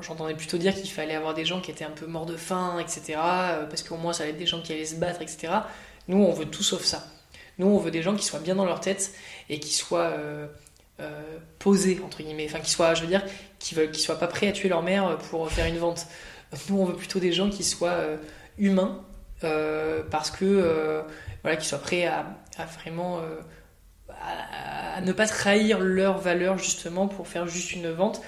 j'entendais 0.02 0.36
plutôt 0.36 0.58
dire 0.58 0.74
qu'il 0.74 0.90
fallait 0.90 1.16
avoir 1.16 1.34
des 1.34 1.46
gens 1.46 1.62
qui 1.62 1.72
étaient 1.72 1.86
un 1.86 1.92
peu 1.92 2.06
morts 2.06 2.26
de 2.26 2.36
faim, 2.36 2.80
etc. 2.80 3.20
Euh, 3.20 3.66
parce 3.66 3.82
qu'au 3.82 3.98
moins 3.98 4.14
ça 4.14 4.24
allait 4.24 4.34
être 4.34 4.38
des 4.38 4.46
gens 4.46 4.62
qui 4.62 4.74
allaient 4.74 4.86
se 4.86 4.96
battre, 4.96 5.22
etc. 5.22 5.54
Nous, 6.08 6.18
on 6.18 6.34
veut 6.34 6.46
tout 6.46 6.64
sauf 6.64 6.84
ça. 6.84 7.08
Nous, 7.58 7.68
on 7.68 7.78
veut 7.78 7.92
des 7.92 8.02
gens 8.02 8.16
qui 8.16 8.26
soient 8.26 8.40
bien 8.40 8.56
dans 8.56 8.66
leur 8.66 8.82
tête 8.82 9.14
et 9.50 9.60
qui 9.60 9.74
soient 9.74 10.14
posés, 11.60 12.02
entre 12.06 12.22
guillemets. 12.22 12.48
Enfin, 12.50 12.60
qui 12.60 12.70
soient, 12.70 12.94
je 12.94 13.02
veux 13.02 13.08
dire, 13.08 13.24
qui 13.60 13.74
veulent, 13.76 13.92
qui 13.92 14.02
soient 14.02 14.20
pas 14.20 14.28
prêts 14.28 14.50
à 14.50 14.52
tuer 14.52 14.70
leur 14.70 14.84
mère 14.84 15.18
pour 15.30 15.50
faire 15.50 15.66
une 15.66 15.78
vente. 15.78 16.06
Nous, 16.70 16.80
on 16.80 16.86
veut 16.86 16.96
plutôt 16.96 17.20
des 17.20 17.32
gens 17.32 17.50
qui 17.50 17.64
soient 17.64 18.02
humains 18.58 19.02
parce 19.42 20.32
que, 20.32 21.04
voilà, 21.44 21.58
qui 21.58 21.68
soient 21.68 21.80
prêts 21.80 22.06
à, 22.06 22.26
vraiment. 22.80 23.22
Ne 25.06 25.12
pas 25.12 25.28
trahir 25.28 25.80
leurs 25.80 26.18
valeurs 26.18 26.58
justement 26.58 27.08
pour 27.08 27.28
faire 27.28 27.48
juste 27.48 27.74
une 27.74 27.92
vente. 27.92 28.22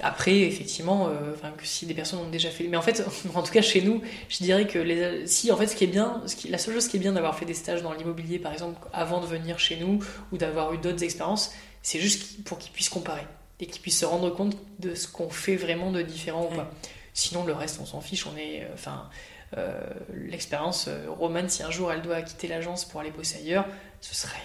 Après, 0.00 0.40
effectivement, 0.40 1.08
euh, 1.08 1.34
que 1.56 1.66
si 1.66 1.86
des 1.86 1.94
personnes 1.94 2.18
ont 2.18 2.28
déjà 2.28 2.50
fait, 2.50 2.66
mais 2.66 2.76
en 2.76 2.82
fait, 2.82 3.04
en 3.34 3.42
tout 3.42 3.52
cas 3.52 3.62
chez 3.62 3.80
nous, 3.80 4.02
je 4.28 4.38
dirais 4.38 4.66
que 4.66 5.24
si 5.26 5.52
en 5.52 5.56
fait, 5.56 5.68
ce 5.68 5.76
qui 5.76 5.84
est 5.84 5.88
bien, 5.88 6.20
la 6.48 6.58
seule 6.58 6.74
chose 6.74 6.88
qui 6.88 6.96
est 6.96 7.00
bien 7.00 7.12
d'avoir 7.12 7.38
fait 7.38 7.44
des 7.44 7.54
stages 7.54 7.82
dans 7.82 7.92
l'immobilier, 7.92 8.38
par 8.38 8.52
exemple, 8.52 8.78
avant 8.92 9.20
de 9.20 9.26
venir 9.26 9.58
chez 9.58 9.76
nous 9.76 10.00
ou 10.32 10.36
d'avoir 10.36 10.74
eu 10.74 10.78
d'autres 10.78 11.04
expériences, 11.04 11.52
c'est 11.82 12.00
juste 12.00 12.42
pour 12.44 12.58
qu'ils 12.58 12.72
puissent 12.72 12.88
comparer 12.88 13.26
et 13.60 13.66
qu'ils 13.66 13.82
puissent 13.82 14.00
se 14.00 14.04
rendre 14.04 14.30
compte 14.30 14.56
de 14.78 14.94
ce 14.94 15.08
qu'on 15.08 15.30
fait 15.30 15.56
vraiment 15.56 15.90
de 15.90 16.02
différent 16.02 16.48
ou 16.50 16.54
pas. 16.54 16.70
Sinon, 17.12 17.44
le 17.44 17.52
reste, 17.52 17.78
on 17.80 17.86
s'en 17.86 18.00
fiche. 18.00 18.26
On 18.26 18.36
est, 18.36 18.64
euh, 18.64 18.74
enfin, 18.74 19.08
euh, 19.56 19.80
l'expérience 20.12 20.88
Romane, 21.08 21.48
si 21.48 21.62
un 21.62 21.70
jour 21.70 21.92
elle 21.92 22.02
doit 22.02 22.22
quitter 22.22 22.48
l'agence 22.48 22.84
pour 22.84 23.00
aller 23.00 23.12
bosser 23.12 23.38
ailleurs, 23.38 23.66
ce 24.00 24.14
serait, 24.14 24.42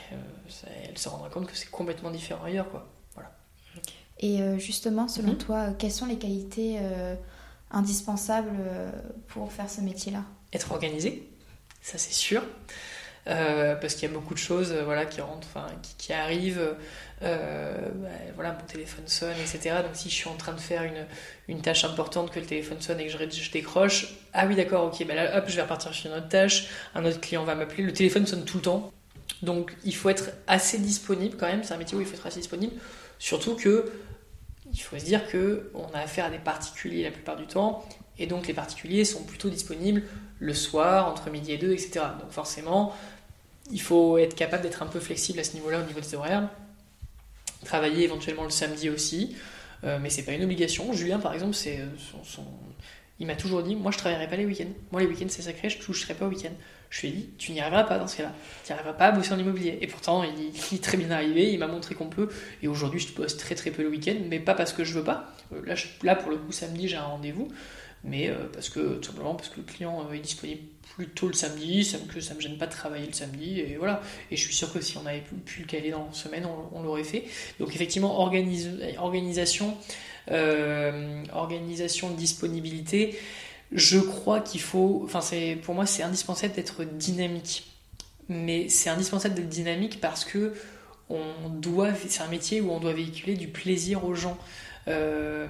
elle 0.87 0.97
se 0.97 1.09
rendra 1.09 1.29
compte 1.29 1.47
que 1.47 1.55
c'est 1.55 1.69
complètement 1.69 2.11
différent 2.11 2.43
ailleurs, 2.45 2.69
quoi. 2.69 2.87
Et 4.19 4.41
euh, 4.41 4.57
justement, 4.57 5.07
selon 5.07 5.31
mhm. 5.31 5.37
toi, 5.37 5.67
quelles 5.77 5.91
sont 5.91 6.05
les 6.05 6.17
qualités 6.17 6.77
euh, 6.81 7.15
indispensables 7.71 8.51
euh, 8.59 8.91
pour 9.27 9.51
faire 9.51 9.69
ce 9.69 9.81
métier-là? 9.81 10.23
Être 10.51 10.71
organisé, 10.71 11.29
ça 11.81 11.97
c'est 11.97 12.13
sûr. 12.13 12.43
Euh, 13.27 13.75
parce 13.75 13.95
qu'il 13.95 14.09
y 14.09 14.11
a 14.11 14.13
beaucoup 14.13 14.33
de 14.33 14.39
choses 14.39 14.71
euh, 14.71 14.83
voilà, 14.83 15.05
qui 15.05 15.21
rentrent, 15.21 15.47
enfin, 15.53 15.67
qui, 15.97 16.13
arrivent. 16.13 16.75
Euh, 17.21 17.73
bah, 17.95 18.07
voilà, 18.35 18.53
mon 18.53 18.65
téléphone 18.65 19.07
sonne, 19.07 19.35
etc. 19.41 19.75
Donc 19.83 19.91
si 19.93 20.09
je 20.09 20.15
suis 20.15 20.29
en 20.29 20.35
train 20.35 20.53
de 20.53 20.59
faire 20.59 20.83
une, 21.47 21.61
tâche 21.61 21.83
importante, 21.83 22.31
que 22.31 22.39
le 22.39 22.45
téléphone 22.45 22.79
sonne 22.79 22.99
et 22.99 23.07
que 23.07 23.11
je, 23.11 23.17
je 23.29 23.51
décroche, 23.51 24.13
ah 24.33 24.47
oui 24.47 24.55
d'accord, 24.55 24.85
ok, 24.85 25.05
bah 25.05 25.15
là 25.15 25.37
hop, 25.37 25.45
je 25.47 25.55
vais 25.57 25.61
repartir 25.61 25.93
sur 25.93 26.09
une 26.09 26.17
autre 26.17 26.29
tâche, 26.29 26.69
un 26.95 27.03
autre 27.03 27.19
client 27.19 27.43
va 27.43 27.55
m'appeler, 27.55 27.83
le 27.83 27.91
téléphone 27.91 28.25
sonne 28.25 28.45
tout 28.45 28.57
le 28.57 28.63
temps. 28.63 28.93
Donc 29.41 29.75
il 29.83 29.93
faut 29.93 30.09
être 30.09 30.31
assez 30.47 30.77
disponible 30.77 31.35
quand 31.37 31.47
même, 31.47 31.63
c'est 31.63 31.73
un 31.73 31.77
métier 31.77 31.97
où 31.97 32.01
il 32.01 32.07
faut 32.07 32.15
être 32.15 32.27
assez 32.27 32.39
disponible, 32.39 32.73
surtout 33.19 33.55
que 33.55 33.91
il 34.71 34.79
faut 34.79 34.97
se 34.97 35.05
dire 35.05 35.27
que 35.27 35.71
on 35.73 35.93
a 35.93 35.99
affaire 35.99 36.25
à 36.25 36.29
des 36.29 36.37
particuliers 36.37 37.03
la 37.03 37.11
plupart 37.11 37.35
du 37.35 37.47
temps, 37.47 37.83
et 38.17 38.27
donc 38.27 38.47
les 38.47 38.53
particuliers 38.53 39.03
sont 39.03 39.23
plutôt 39.23 39.49
disponibles 39.49 40.03
le 40.39 40.53
soir, 40.53 41.07
entre 41.07 41.29
midi 41.29 41.51
et 41.51 41.57
deux, 41.57 41.73
etc. 41.73 42.05
Donc 42.21 42.31
forcément, 42.31 42.95
il 43.71 43.81
faut 43.81 44.17
être 44.17 44.35
capable 44.35 44.63
d'être 44.63 44.83
un 44.83 44.87
peu 44.87 44.99
flexible 44.99 45.39
à 45.39 45.43
ce 45.43 45.53
niveau-là, 45.53 45.79
au 45.79 45.83
niveau 45.83 45.99
des 45.99 46.15
horaires. 46.15 46.49
Travailler 47.65 48.03
éventuellement 48.03 48.43
le 48.43 48.49
samedi 48.49 48.89
aussi, 48.89 49.35
euh, 49.83 49.99
mais 50.01 50.09
c'est 50.09 50.23
pas 50.23 50.31
une 50.33 50.43
obligation. 50.43 50.91
Julien, 50.93 51.19
par 51.19 51.33
exemple, 51.33 51.53
c'est 51.53 51.79
euh, 51.79 52.41
il 53.19 53.27
m'a 53.27 53.35
toujours 53.35 53.63
dit 53.63 53.75
Moi, 53.75 53.91
je 53.91 53.97
travaillerai 53.97 54.27
pas 54.27 54.37
les 54.37 54.45
week-ends. 54.45 54.71
Moi, 54.91 55.01
les 55.01 55.07
week-ends, 55.07 55.27
c'est 55.29 55.41
sacré, 55.41 55.69
je 55.69 55.77
toucherai 55.79 56.13
pas 56.13 56.25
au 56.25 56.29
week-end. 56.29 56.53
Je 56.89 57.01
lui 57.01 57.07
ai 57.09 57.11
dit 57.11 57.29
Tu 57.37 57.51
n'y 57.51 57.59
arriveras 57.59 57.83
pas 57.83 57.97
dans 57.97 58.07
ce 58.07 58.17
cas-là. 58.17 58.33
Tu 58.63 58.71
n'y 58.71 58.75
arriveras 58.75 58.93
pas 58.95 59.07
à 59.07 59.11
bosser 59.11 59.33
en 59.33 59.39
immobilier. 59.39 59.77
Et 59.81 59.87
pourtant, 59.87 60.23
il, 60.23 60.75
est 60.75 60.83
très 60.83 60.97
bien 60.97 61.11
arrivé, 61.11 61.51
il 61.51 61.59
m'a 61.59 61.67
montré 61.67 61.95
qu'on 61.95 62.07
peut. 62.07 62.29
Et 62.63 62.67
aujourd'hui, 62.67 62.99
je 62.99 63.13
bosse 63.13 63.37
très 63.37 63.55
très 63.55 63.71
peu 63.71 63.83
le 63.83 63.89
week-end, 63.89 64.15
mais 64.27 64.39
pas 64.39 64.53
parce 64.53 64.73
que 64.73 64.83
je 64.83 64.93
veux 64.93 65.03
pas. 65.03 65.33
Euh, 65.53 65.61
là, 65.65 65.75
là, 66.03 66.15
pour 66.15 66.31
le 66.31 66.37
coup, 66.37 66.51
samedi, 66.51 66.87
j'ai 66.87 66.97
un 66.97 67.03
rendez-vous 67.03 67.49
mais 68.05 68.31
parce 68.53 68.69
que 68.69 68.95
tout 68.95 69.09
simplement 69.09 69.35
parce 69.35 69.49
que 69.49 69.57
le 69.57 69.63
client 69.63 70.09
est 70.13 70.19
disponible 70.19 70.61
plus 70.99 71.07
tôt 71.07 71.27
le 71.27 71.33
samedi, 71.33 71.85
ça, 71.85 71.97
que 72.13 72.19
ça 72.19 72.33
me 72.33 72.41
gêne 72.41 72.57
pas 72.57 72.67
de 72.67 72.71
travailler 72.71 73.07
le 73.07 73.13
samedi, 73.13 73.61
et 73.61 73.77
voilà. 73.77 74.01
Et 74.31 74.35
je 74.35 74.43
suis 74.43 74.53
sûr 74.53 74.71
que 74.73 74.81
si 74.81 74.97
on 74.97 75.05
avait 75.05 75.23
pu 75.45 75.61
le 75.61 75.65
caler 75.65 75.91
dans 75.91 76.05
la 76.05 76.13
semaine, 76.13 76.45
on, 76.73 76.83
l'aurait 76.83 77.05
fait. 77.05 77.23
Donc 77.57 77.73
effectivement, 77.73 78.19
organisation, 78.19 79.77
euh, 80.29 81.23
organisation 81.31 82.09
disponibilité, 82.11 83.17
je 83.71 83.99
crois 83.99 84.41
qu'il 84.41 84.59
faut, 84.59 85.01
enfin 85.05 85.21
c'est 85.21 85.57
pour 85.63 85.73
moi 85.73 85.85
c'est 85.85 86.03
indispensable 86.03 86.53
d'être 86.53 86.83
dynamique. 86.83 87.71
Mais 88.27 88.67
c'est 88.67 88.89
indispensable 88.89 89.35
d'être 89.35 89.49
dynamique 89.49 90.01
parce 90.01 90.25
que 90.25 90.53
on 91.09 91.49
doit, 91.49 91.93
c'est 92.09 92.21
un 92.21 92.27
métier 92.27 92.59
où 92.59 92.71
on 92.71 92.81
doit 92.81 92.93
véhiculer 92.93 93.35
du 93.35 93.47
plaisir 93.47 94.03
aux 94.03 94.15
gens. 94.15 94.37
Euh, 94.89 95.47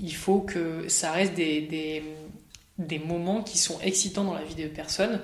il 0.00 0.14
faut 0.14 0.40
que 0.40 0.88
ça 0.88 1.12
reste 1.12 1.34
des, 1.34 2.02
moments 2.98 3.42
qui 3.42 3.58
sont 3.58 3.80
excitants 3.80 4.24
dans 4.24 4.34
la 4.34 4.44
vie 4.44 4.54
des 4.54 4.66
personnes. 4.66 5.20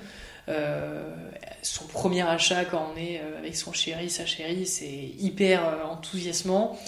Euh, 0.49 1.15
son 1.63 1.87
premier 1.87 2.21
achat 2.23 2.67
quand 2.67 2.91
on 2.95 2.99
est 2.99 3.19
euh, 3.19 3.39
avec 3.39 3.57
son 3.57 3.73
chéri, 3.73 4.11
sa 4.11 4.27
chérie, 4.27 4.67
c'est 4.67 5.13
hyper 5.19 5.87
enthousiasmant. 5.91 6.79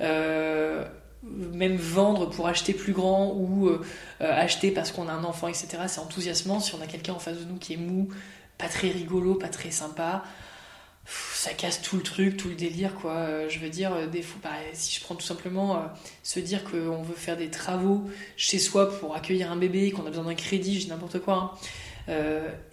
même 0.00 1.76
vendre 1.76 2.28
pour 2.28 2.48
acheter 2.48 2.74
plus 2.74 2.92
grand 2.92 3.32
ou 3.34 3.70
acheter 4.20 4.70
parce 4.70 4.92
qu'on 4.92 5.08
a 5.08 5.12
un 5.12 5.24
enfant, 5.24 5.48
etc., 5.48 5.68
c'est 5.86 6.00
enthousiasmant. 6.00 6.60
Si 6.60 6.74
on 6.74 6.82
a 6.82 6.86
quelqu'un 6.86 7.14
en 7.14 7.18
face 7.18 7.38
de 7.38 7.44
nous 7.44 7.56
qui 7.56 7.74
est 7.74 7.78
mou, 7.78 8.08
pas 8.58 8.68
très 8.68 8.90
rigolo, 8.90 9.34
pas 9.34 9.48
très 9.48 9.70
sympa, 9.70 10.24
ça 11.06 11.52
casse 11.52 11.82
tout 11.82 11.96
le 11.96 12.02
truc, 12.02 12.36
tout 12.36 12.48
le 12.48 12.54
délire, 12.54 12.94
quoi. 12.94 13.12
Euh, 13.12 13.48
je 13.48 13.58
veux 13.58 13.68
dire, 13.68 13.92
euh, 13.92 14.06
des 14.06 14.22
fois, 14.22 14.40
bah, 14.42 14.56
si 14.72 14.98
je 14.98 15.04
prends 15.04 15.14
tout 15.14 15.26
simplement 15.26 15.76
euh, 15.76 15.80
se 16.22 16.40
dire 16.40 16.64
qu'on 16.64 17.02
veut 17.02 17.14
faire 17.14 17.36
des 17.36 17.50
travaux 17.50 18.04
chez 18.36 18.58
soi 18.58 18.98
pour 18.98 19.14
accueillir 19.14 19.52
un 19.52 19.56
bébé, 19.56 19.90
qu'on 19.90 20.06
a 20.06 20.10
besoin 20.10 20.24
d'un 20.24 20.34
crédit, 20.34 20.80
je 20.80 20.84
dis 20.86 20.90
n'importe 20.90 21.18
quoi, 21.20 21.58
hein, 22.08 22.12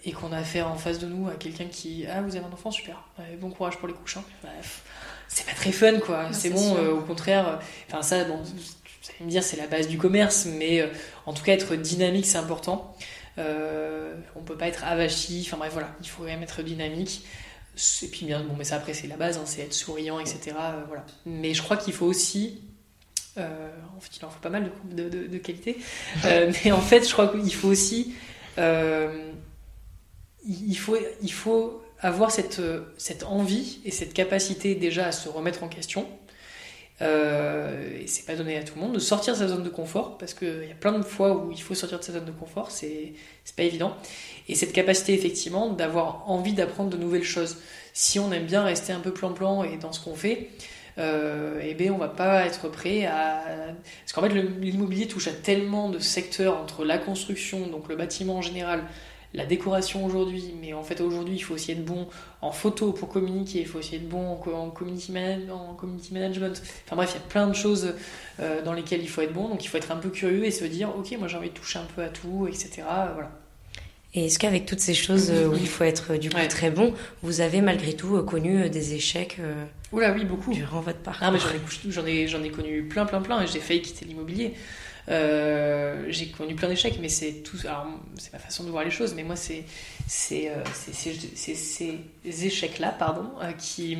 et 0.04 0.12
qu'on 0.12 0.32
a 0.32 0.38
affaire 0.38 0.68
en 0.68 0.76
face 0.76 0.98
de 0.98 1.06
nous 1.06 1.28
à 1.28 1.34
quelqu'un 1.34 1.66
qui, 1.66 2.06
ah, 2.06 2.22
vous 2.22 2.36
avez 2.36 2.44
un 2.44 2.52
enfant, 2.52 2.70
super, 2.70 3.04
bon 3.40 3.50
courage 3.50 3.78
pour 3.78 3.88
les 3.88 3.94
couches, 3.94 4.18
bref, 4.42 4.82
c'est 5.28 5.46
pas 5.46 5.54
très 5.54 5.72
fun, 5.72 5.98
quoi. 6.00 6.32
C'est 6.32 6.50
bon, 6.50 6.76
au 6.90 7.00
contraire, 7.00 7.58
enfin, 7.88 8.02
ça, 8.02 8.24
bon, 8.24 8.36
vous 8.36 8.52
allez 9.08 9.24
me 9.24 9.30
dire, 9.30 9.42
c'est 9.42 9.56
la 9.56 9.66
base 9.66 9.88
du 9.88 9.96
commerce, 9.96 10.46
mais 10.46 10.86
en 11.24 11.32
tout 11.32 11.42
cas, 11.42 11.52
être 11.52 11.74
dynamique, 11.76 12.26
c'est 12.26 12.36
important. 12.36 12.94
on 13.38 14.42
peut 14.44 14.56
pas 14.56 14.68
être 14.68 14.84
avachi, 14.84 15.44
enfin 15.46 15.56
bref, 15.56 15.72
voilà, 15.72 15.94
il 16.02 16.08
faut 16.08 16.22
quand 16.22 16.28
même 16.28 16.42
être 16.42 16.62
dynamique. 16.62 17.24
Et 18.02 18.08
puis 18.08 18.26
bien, 18.26 18.44
bon, 18.44 18.54
mais 18.56 18.64
ça 18.64 18.76
après 18.76 18.94
c'est 18.94 19.06
la 19.06 19.16
base, 19.16 19.38
hein, 19.38 19.44
c'est 19.46 19.62
être 19.62 19.72
souriant, 19.72 20.20
etc. 20.20 20.56
Euh, 20.58 20.82
voilà. 20.86 21.04
Mais 21.24 21.54
je 21.54 21.62
crois 21.62 21.76
qu'il 21.76 21.94
faut 21.94 22.06
aussi, 22.06 22.60
euh, 23.38 23.70
en 23.96 24.00
fait 24.00 24.16
il 24.18 24.24
en 24.24 24.30
faut 24.30 24.40
pas 24.40 24.50
mal 24.50 24.70
de, 24.90 25.08
de, 25.08 25.26
de 25.26 25.38
qualité, 25.38 25.78
euh, 26.26 26.52
mais 26.64 26.72
en 26.72 26.80
fait 26.80 27.08
je 27.08 27.12
crois 27.12 27.28
qu'il 27.28 27.54
faut 27.54 27.68
aussi, 27.68 28.14
il, 28.58 30.78
faut, 30.78 30.98
il 31.22 31.32
faut 31.32 31.82
avoir 32.00 32.30
cette, 32.30 32.60
cette 32.98 33.24
envie 33.24 33.80
et 33.84 33.90
cette 33.90 34.12
capacité 34.12 34.74
déjà 34.74 35.06
à 35.06 35.12
se 35.12 35.28
remettre 35.28 35.62
en 35.62 35.68
question. 35.68 36.06
Et 37.02 38.06
c'est 38.06 38.26
pas 38.26 38.36
donné 38.36 38.56
à 38.56 38.62
tout 38.62 38.74
le 38.76 38.80
monde 38.80 38.94
de 38.94 38.98
sortir 38.98 39.34
de 39.34 39.38
sa 39.38 39.48
zone 39.48 39.62
de 39.62 39.68
confort 39.68 40.18
parce 40.18 40.34
qu'il 40.34 40.64
y 40.68 40.70
a 40.70 40.76
plein 40.78 40.98
de 40.98 41.04
fois 41.04 41.36
où 41.36 41.50
il 41.50 41.60
faut 41.60 41.74
sortir 41.74 41.98
de 41.98 42.04
sa 42.04 42.12
zone 42.12 42.24
de 42.24 42.30
confort, 42.32 42.70
c'est 42.70 43.12
pas 43.56 43.64
évident. 43.64 43.96
Et 44.48 44.54
cette 44.54 44.72
capacité 44.72 45.14
effectivement 45.14 45.70
d'avoir 45.70 46.28
envie 46.30 46.52
d'apprendre 46.52 46.90
de 46.90 46.96
nouvelles 46.96 47.24
choses. 47.24 47.58
Si 47.92 48.18
on 48.18 48.32
aime 48.32 48.46
bien 48.46 48.62
rester 48.62 48.92
un 48.92 49.00
peu 49.00 49.12
plan-plan 49.12 49.64
et 49.64 49.76
dans 49.76 49.92
ce 49.92 50.00
qu'on 50.00 50.14
fait, 50.14 50.48
euh, 50.98 51.60
eh 51.62 51.74
bien, 51.74 51.92
on 51.92 51.98
va 51.98 52.08
pas 52.08 52.44
être 52.44 52.68
prêt 52.68 53.06
à. 53.06 53.42
Parce 54.04 54.12
qu'en 54.12 54.22
fait, 54.22 54.28
l'immobilier 54.60 55.06
touche 55.06 55.28
à 55.28 55.32
tellement 55.32 55.88
de 55.88 55.98
secteurs 55.98 56.58
entre 56.58 56.84
la 56.84 56.98
construction, 56.98 57.66
donc 57.66 57.88
le 57.88 57.96
bâtiment 57.96 58.36
en 58.36 58.42
général, 58.42 58.84
la 59.34 59.46
décoration 59.46 60.04
aujourd'hui, 60.04 60.54
mais 60.60 60.72
en 60.72 60.82
fait 60.82 61.00
aujourd'hui 61.00 61.36
il 61.36 61.40
faut 61.40 61.54
aussi 61.54 61.72
être 61.72 61.84
bon 61.84 62.08
en 62.40 62.52
photo 62.52 62.92
pour 62.92 63.08
communiquer, 63.08 63.60
il 63.60 63.66
faut 63.66 63.78
aussi 63.78 63.96
être 63.96 64.08
bon 64.08 64.32
en, 64.32 64.70
community, 64.70 65.12
en 65.50 65.74
community, 65.74 66.14
management. 66.14 66.62
Enfin 66.86 66.96
bref, 66.96 67.12
il 67.14 67.18
y 67.18 67.22
a 67.22 67.28
plein 67.28 67.46
de 67.46 67.54
choses 67.54 67.94
euh, 68.40 68.62
dans 68.62 68.72
lesquelles 68.72 69.02
il 69.02 69.08
faut 69.08 69.22
être 69.22 69.32
bon, 69.32 69.48
donc 69.48 69.64
il 69.64 69.68
faut 69.68 69.76
être 69.76 69.92
un 69.92 69.96
peu 69.96 70.10
curieux 70.10 70.44
et 70.44 70.50
se 70.50 70.64
dire 70.64 70.90
ok 70.96 71.16
moi 71.18 71.28
j'ai 71.28 71.36
envie 71.36 71.50
de 71.50 71.54
toucher 71.54 71.78
un 71.78 71.86
peu 71.94 72.02
à 72.02 72.08
tout, 72.08 72.46
etc. 72.48 72.82
Voilà. 73.14 73.30
Et 74.14 74.26
est-ce 74.26 74.38
qu'avec 74.38 74.66
toutes 74.66 74.80
ces 74.80 74.92
choses 74.92 75.30
euh, 75.30 75.48
où 75.48 75.54
il 75.54 75.66
faut 75.66 75.84
être 75.84 76.16
du 76.16 76.28
coup 76.28 76.36
très 76.48 76.70
bon, 76.70 76.92
vous 77.22 77.40
avez 77.40 77.62
malgré 77.62 77.94
tout 77.94 78.16
euh, 78.16 78.22
connu 78.22 78.62
euh, 78.62 78.68
des 78.68 78.92
échecs 78.92 79.38
Oula, 79.90 80.12
oui, 80.12 80.24
beaucoup. 80.24 80.52
Durant 80.52 80.80
votre 80.80 80.98
parcours? 80.98 81.26
Ah, 81.26 81.30
mais 81.30 81.38
j'en 81.38 82.04
ai, 82.06 82.28
j'en 82.28 82.42
ai, 82.42 82.50
connu 82.50 82.82
plein, 82.82 83.06
plein, 83.06 83.22
plein, 83.22 83.42
et 83.42 83.46
j'ai 83.46 83.60
failli 83.60 83.80
quitter 83.80 84.04
l'immobilier. 84.04 84.54
J'ai 85.08 86.28
connu 86.36 86.54
plein 86.54 86.68
d'échecs, 86.68 86.98
mais 87.00 87.08
c'est 87.08 87.42
tout. 87.42 87.56
Alors, 87.64 87.86
c'est 88.18 88.32
ma 88.32 88.38
façon 88.38 88.64
de 88.64 88.70
voir 88.70 88.84
les 88.84 88.90
choses, 88.90 89.14
mais 89.14 89.24
moi, 89.24 89.36
c'est 89.36 89.64
ces 90.06 90.50
échecs-là, 92.24 92.92
pardon, 92.92 93.30
qui, 93.58 93.98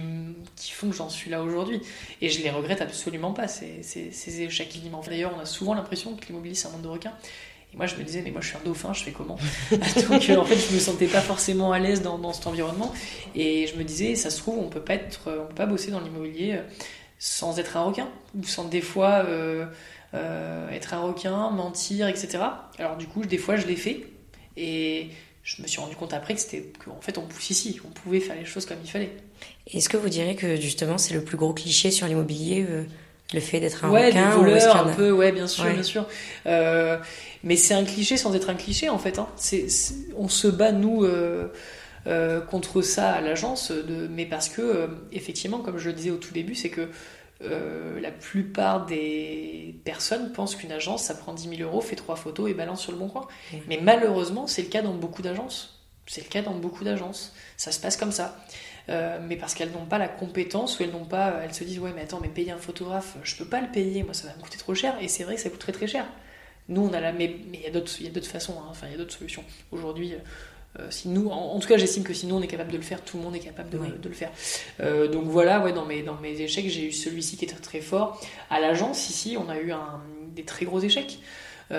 qui 0.56 0.72
font 0.72 0.90
que 0.90 0.96
j'en 0.96 1.08
suis 1.08 1.30
là 1.30 1.42
aujourd'hui. 1.42 1.80
Et 2.20 2.28
je 2.28 2.42
les 2.42 2.50
regrette 2.50 2.80
absolument 2.80 3.32
pas, 3.32 3.48
ces, 3.48 3.82
ces 3.82 4.40
échecs 4.40 4.72
m'ont 4.90 5.00
D'ailleurs, 5.00 5.32
on 5.36 5.40
a 5.40 5.46
souvent 5.46 5.74
l'impression 5.74 6.16
que 6.16 6.26
l'immobilier, 6.26 6.54
c'est 6.54 6.68
un 6.68 6.70
monde 6.70 6.82
de 6.82 6.88
requins. 6.88 7.12
Et 7.72 7.76
moi, 7.76 7.86
je 7.86 7.96
me 7.96 8.02
disais, 8.02 8.22
mais 8.22 8.30
moi, 8.30 8.40
je 8.40 8.48
suis 8.48 8.56
un 8.56 8.64
dauphin, 8.64 8.92
je 8.92 9.02
fais 9.02 9.12
comment? 9.12 9.38
Donc, 9.70 10.28
euh, 10.28 10.36
en 10.36 10.44
fait, 10.44 10.56
je 10.56 10.74
me 10.74 10.78
sentais 10.78 11.06
pas 11.06 11.20
forcément 11.20 11.72
à 11.72 11.78
l'aise 11.78 12.02
dans, 12.02 12.18
dans, 12.18 12.32
cet 12.32 12.46
environnement. 12.46 12.92
Et 13.34 13.66
je 13.66 13.76
me 13.76 13.84
disais, 13.84 14.14
ça 14.14 14.30
se 14.30 14.38
trouve, 14.38 14.58
on 14.58 14.68
peut 14.68 14.80
pas 14.80 14.94
être, 14.94 15.30
on 15.42 15.46
peut 15.46 15.54
pas 15.54 15.66
bosser 15.66 15.90
dans 15.90 16.00
l'immobilier 16.00 16.54
euh, 16.54 16.62
sans 17.18 17.58
être 17.58 17.76
un 17.76 17.82
requin, 17.82 18.08
ou 18.38 18.44
sans 18.44 18.64
des 18.64 18.80
fois 18.80 19.24
euh, 19.26 19.66
être 20.14 20.94
un 20.94 21.00
requin, 21.00 21.50
mentir, 21.50 22.08
etc. 22.08 22.38
Alors, 22.78 22.96
du 22.96 23.06
coup, 23.06 23.24
des 23.24 23.38
fois, 23.38 23.56
je 23.56 23.66
l'ai 23.66 23.76
fait. 23.76 24.06
Et 24.56 25.08
je 25.42 25.62
me 25.62 25.66
suis 25.66 25.80
rendu 25.80 25.96
compte 25.96 26.12
après 26.12 26.34
que 26.34 26.40
c'était 26.40 26.70
qu'en 26.84 27.00
fait, 27.00 27.16
on 27.18 27.22
pousse 27.22 27.50
ici, 27.50 27.80
on 27.84 27.90
pouvait 27.90 28.20
faire 28.20 28.36
les 28.36 28.44
choses 28.44 28.66
comme 28.66 28.78
il 28.84 28.90
fallait. 28.90 29.12
Est-ce 29.66 29.88
que 29.88 29.96
vous 29.96 30.08
direz 30.10 30.36
que 30.36 30.56
justement, 30.60 30.98
c'est 30.98 31.14
le 31.14 31.24
plus 31.24 31.36
gros 31.36 31.54
cliché 31.54 31.90
sur 31.90 32.06
l'immobilier 32.06 32.66
le 33.34 33.40
fait 33.40 33.60
d'être 33.60 33.84
un 33.84 33.90
ouais, 33.90 34.08
requin 34.08 34.30
voleur, 34.30 34.76
un 34.76 34.92
peu, 34.92 35.10
ouais, 35.10 35.32
bien 35.32 35.46
sûr, 35.46 35.64
bien 35.64 35.82
sûr. 35.82 36.06
Euh, 36.46 36.98
mais 37.42 37.56
c'est 37.56 37.74
un 37.74 37.84
cliché 37.84 38.16
sans 38.16 38.34
être 38.34 38.50
un 38.50 38.54
cliché 38.54 38.88
en 38.88 38.98
fait. 38.98 39.18
Hein. 39.18 39.28
On 40.16 40.28
se 40.28 40.48
bat 40.48 40.72
nous 40.72 41.04
euh, 41.04 41.48
euh, 42.06 42.40
contre 42.40 42.82
ça 42.82 43.10
à 43.10 43.20
l'agence, 43.20 43.72
mais 44.10 44.26
parce 44.26 44.48
que 44.48 44.62
euh, 44.62 44.86
effectivement, 45.12 45.58
comme 45.58 45.78
je 45.78 45.88
le 45.88 45.94
disais 45.94 46.10
au 46.10 46.16
tout 46.16 46.32
début, 46.32 46.54
c'est 46.54 46.70
que 46.70 46.88
la 47.42 48.10
plupart 48.10 48.86
des 48.86 49.80
personnes 49.84 50.32
pensent 50.32 50.54
qu'une 50.54 50.72
agence, 50.72 51.02
ça 51.02 51.14
prend 51.14 51.32
10 51.32 51.56
000 51.56 51.62
euros, 51.62 51.80
fait 51.80 51.96
trois 51.96 52.16
photos 52.16 52.50
et 52.50 52.54
balance 52.54 52.80
sur 52.80 52.92
le 52.92 52.98
bon 52.98 53.08
coin. 53.08 53.26
Mais 53.68 53.78
malheureusement, 53.82 54.46
c'est 54.46 54.62
le 54.62 54.68
cas 54.68 54.82
dans 54.82 54.94
beaucoup 54.94 55.22
d'agences. 55.22 55.80
C'est 56.06 56.24
le 56.24 56.28
cas 56.28 56.42
dans 56.42 56.54
beaucoup 56.54 56.84
d'agences. 56.84 57.34
Ça 57.56 57.72
se 57.72 57.80
passe 57.80 57.96
comme 57.96 58.12
ça. 58.12 58.36
mais 58.88 59.36
parce 59.36 59.54
qu'elles 59.54 59.72
n'ont 59.72 59.86
pas 59.86 59.98
la 59.98 60.08
compétence 60.08 60.78
ou 60.78 60.82
elles 60.82 60.92
n'ont 60.92 61.04
pas, 61.04 61.40
elles 61.42 61.54
se 61.54 61.64
disent 61.64 61.78
ouais 61.78 61.92
mais 61.94 62.02
attends 62.02 62.20
mais 62.20 62.28
payer 62.28 62.52
un 62.52 62.58
photographe, 62.58 63.16
je 63.22 63.36
peux 63.36 63.44
pas 63.44 63.60
le 63.60 63.68
payer, 63.68 64.02
moi 64.02 64.14
ça 64.14 64.28
va 64.28 64.34
me 64.34 64.40
coûter 64.40 64.58
trop 64.58 64.74
cher 64.74 64.96
et 65.00 65.08
c'est 65.08 65.24
vrai 65.24 65.36
que 65.36 65.40
ça 65.40 65.50
coûte 65.50 65.60
très 65.60 65.72
très 65.72 65.86
cher. 65.86 66.06
Nous, 66.68 66.82
on 66.82 66.92
a 66.92 67.00
la. 67.00 67.12
Mais 67.12 67.34
il 67.52 67.60
y 67.60 67.66
a 67.66 67.70
d'autres 67.70 68.26
façons, 68.26 68.54
hein. 68.60 68.68
enfin, 68.70 68.86
il 68.86 68.92
y 68.92 68.94
a 68.94 68.98
d'autres 68.98 69.16
solutions. 69.16 69.44
Aujourd'hui, 69.72 70.14
euh, 70.80 70.86
si 70.90 71.08
nous, 71.08 71.28
en, 71.28 71.58
tout 71.58 71.68
cas, 71.68 71.76
j'estime 71.76 72.02
que 72.02 72.14
si 72.14 72.26
nous 72.26 72.34
on 72.34 72.42
est 72.42 72.46
capable 72.46 72.72
de 72.72 72.78
le 72.78 72.82
faire, 72.82 73.02
tout 73.02 73.18
le 73.18 73.22
monde 73.22 73.36
est 73.36 73.40
capable 73.40 73.68
de, 73.68 73.78
de 73.78 74.08
le 74.08 74.14
faire. 74.14 74.30
Euh, 74.80 75.06
donc 75.06 75.24
voilà, 75.24 75.60
ouais, 75.60 75.72
dans 75.72 75.84
mes, 75.84 76.02
dans 76.02 76.16
mes 76.16 76.40
échecs, 76.40 76.68
j'ai 76.68 76.86
eu 76.86 76.92
celui-ci 76.92 77.36
qui 77.36 77.44
était 77.44 77.54
très 77.56 77.80
fort. 77.80 78.20
À 78.48 78.58
l'agence, 78.58 79.10
ici, 79.10 79.36
on 79.38 79.50
a 79.50 79.58
eu 79.58 79.72
un, 79.72 80.00
des 80.34 80.44
très 80.44 80.64
gros 80.64 80.80
échecs. 80.80 81.18
on 81.70 81.74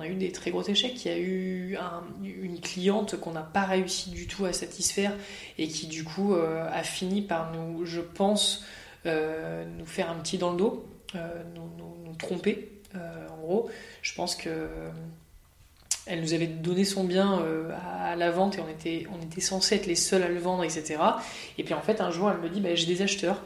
a 0.00 0.06
eu 0.06 0.14
des 0.14 0.32
très 0.32 0.50
gros 0.50 0.62
échecs. 0.62 1.04
Il 1.04 1.10
y 1.10 1.14
a 1.14 1.18
eu 1.18 1.76
une 2.22 2.60
cliente 2.60 3.20
qu'on 3.20 3.32
n'a 3.32 3.42
pas 3.42 3.64
réussi 3.64 4.10
du 4.10 4.26
tout 4.26 4.46
à 4.46 4.54
satisfaire 4.54 5.12
et 5.58 5.68
qui 5.68 5.86
du 5.86 6.04
coup 6.04 6.34
a 6.34 6.82
fini 6.82 7.20
par 7.20 7.52
nous, 7.52 7.84
je 7.84 8.00
pense, 8.00 8.64
nous 9.04 9.86
faire 9.86 10.10
un 10.10 10.16
petit 10.16 10.38
dans 10.38 10.52
le 10.52 10.56
dos, 10.56 10.86
nous, 11.14 12.14
tromper. 12.16 12.70
en 12.94 13.36
gros, 13.42 13.70
je 14.00 14.14
pense 14.14 14.34
que 14.34 14.68
elle 16.06 16.20
nous 16.20 16.34
avait 16.34 16.46
donné 16.46 16.84
son 16.84 17.04
bien 17.04 17.40
euh, 17.40 17.70
à, 18.00 18.14
la 18.16 18.30
vente 18.30 18.58
et 18.58 18.60
on 18.60 18.68
était, 18.68 19.06
on 19.12 19.22
était 19.24 19.40
censé 19.40 19.76
être 19.76 19.86
les 19.86 19.94
seuls 19.94 20.22
à 20.22 20.28
le 20.28 20.38
vendre, 20.38 20.64
etc. 20.64 20.96
Et 21.58 21.64
puis 21.64 21.74
en 21.74 21.80
fait, 21.80 22.00
un 22.00 22.10
jour, 22.10 22.30
elle 22.30 22.40
me 22.40 22.48
dit 22.48 22.60
bah, 22.60 22.74
J'ai 22.74 22.86
des 22.86 23.02
acheteurs. 23.02 23.42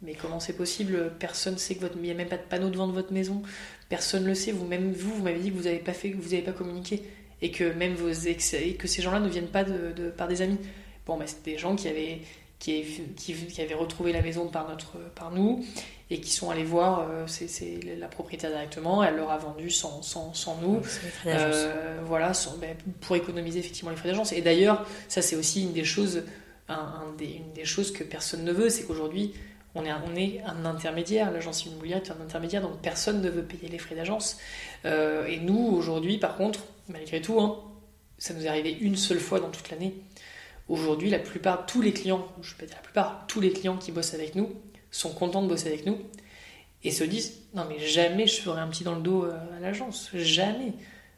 Mais 0.00 0.14
comment 0.14 0.38
c'est 0.38 0.56
possible? 0.56 1.12
Personne 1.18 1.54
ne 1.54 1.58
sait 1.58 1.74
que 1.74 1.80
votre. 1.80 1.96
Il 1.96 2.02
n'y 2.02 2.10
a 2.12 2.14
même 2.14 2.28
pas 2.28 2.36
de 2.36 2.42
panneau 2.42 2.70
devant 2.70 2.86
votre 2.86 3.12
maison. 3.12 3.42
Personne 3.88 4.22
ne 4.22 4.28
le 4.28 4.34
sait. 4.34 4.52
Vous, 4.52 4.64
même 4.64 4.92
vous, 4.92 5.12
vous 5.12 5.22
m'avez 5.22 5.40
dit 5.40 5.50
que 5.50 5.56
vous 5.56 5.64
n'avez 5.64 5.80
pas 5.80 5.92
fait, 5.92 6.12
que 6.12 6.16
vous 6.16 6.40
pas 6.42 6.52
communiqué. 6.52 7.02
Et 7.42 7.50
que 7.50 7.72
même 7.72 7.94
vos 7.94 8.10
ex. 8.10 8.54
Que 8.78 8.86
ces 8.86 9.02
gens-là 9.02 9.18
ne 9.18 9.28
viennent 9.28 9.48
pas 9.48 9.64
de, 9.64 10.10
par 10.10 10.28
des 10.28 10.40
amis. 10.40 10.58
Bon, 11.04 11.16
bah, 11.16 11.26
c'était 11.26 11.52
des 11.52 11.58
gens 11.58 11.74
qui 11.74 11.88
avaient, 11.88 12.20
qui, 12.60 12.84
qui, 13.16 13.60
avaient 13.60 13.74
retrouvé 13.74 14.12
la 14.12 14.22
maison 14.22 14.46
par, 14.46 14.68
notre, 14.68 14.98
par 15.16 15.32
nous 15.32 15.64
et 16.10 16.20
qui 16.20 16.30
sont 16.30 16.50
allés 16.50 16.64
voir 16.64 17.06
euh, 17.10 17.24
c'est, 17.26 17.80
la 17.98 18.08
propriétaire 18.08 18.50
directement, 18.50 19.02
elle 19.02 19.16
leur 19.16 19.30
a 19.30 19.38
vendu 19.38 19.70
sans, 19.70 20.02
sans, 20.02 20.32
sans 20.32 20.58
nous, 20.60 20.80
euh, 21.26 21.98
voilà, 22.04 22.32
ben, 22.60 22.76
pour 23.00 23.16
économiser 23.16 23.58
effectivement 23.58 23.90
les 23.90 23.96
frais 23.96 24.08
d'agence. 24.08 24.32
Et 24.32 24.40
d'ailleurs, 24.40 24.86
ça 25.08 25.20
c'est 25.20 25.36
aussi 25.36 25.62
une 25.62 25.72
des 25.72 25.84
choses, 25.84 26.22
un, 26.68 27.04
des, 27.18 27.26
une 27.26 27.52
des 27.52 27.64
choses 27.64 27.92
que 27.92 28.04
personne 28.04 28.44
ne 28.44 28.52
veut, 28.52 28.70
c'est 28.70 28.84
qu'aujourd'hui 28.84 29.34
on 29.74 29.84
est, 29.84 29.90
un, 29.90 30.02
on 30.10 30.16
est 30.16 30.40
un 30.46 30.64
intermédiaire, 30.64 31.30
l'agence 31.30 31.66
immobilière 31.66 31.98
est 31.98 32.10
un 32.10 32.20
intermédiaire, 32.22 32.62
donc 32.62 32.80
personne 32.80 33.20
ne 33.20 33.28
veut 33.28 33.42
payer 33.42 33.68
les 33.68 33.78
frais 33.78 33.94
d'agence. 33.94 34.38
Euh, 34.86 35.26
et 35.26 35.38
nous 35.38 35.58
aujourd'hui, 35.58 36.18
par 36.18 36.36
contre, 36.36 36.60
malgré 36.88 37.20
tout, 37.20 37.38
hein, 37.40 37.60
ça 38.16 38.34
nous 38.34 38.44
est 38.46 38.48
arrivé 38.48 38.76
une 38.80 38.96
seule 38.96 39.20
fois 39.20 39.40
dans 39.40 39.50
toute 39.50 39.70
l'année. 39.70 39.94
Aujourd'hui, 40.68 41.10
la 41.10 41.18
plupart, 41.18 41.66
tous 41.66 41.80
les 41.80 41.92
clients, 41.92 42.26
je 42.42 42.54
ne 42.54 42.58
vais 42.58 42.64
pas 42.64 42.66
dire 42.66 42.76
la 42.76 42.82
plupart, 42.82 43.24
tous 43.26 43.40
les 43.40 43.52
clients 43.52 43.76
qui 43.76 43.92
bossent 43.92 44.14
avec 44.14 44.34
nous, 44.34 44.52
sont 44.90 45.12
contents 45.12 45.42
de 45.42 45.48
bosser 45.48 45.68
avec 45.68 45.86
nous 45.86 45.98
et 46.84 46.90
se 46.90 47.04
disent 47.04 47.42
non 47.54 47.64
mais 47.68 47.78
jamais 47.78 48.26
je 48.26 48.40
ferai 48.40 48.60
un 48.60 48.68
petit 48.68 48.84
dans 48.84 48.94
le 48.94 49.02
dos 49.02 49.24
euh, 49.24 49.36
à 49.56 49.60
l'agence, 49.60 50.10
jamais. 50.14 50.72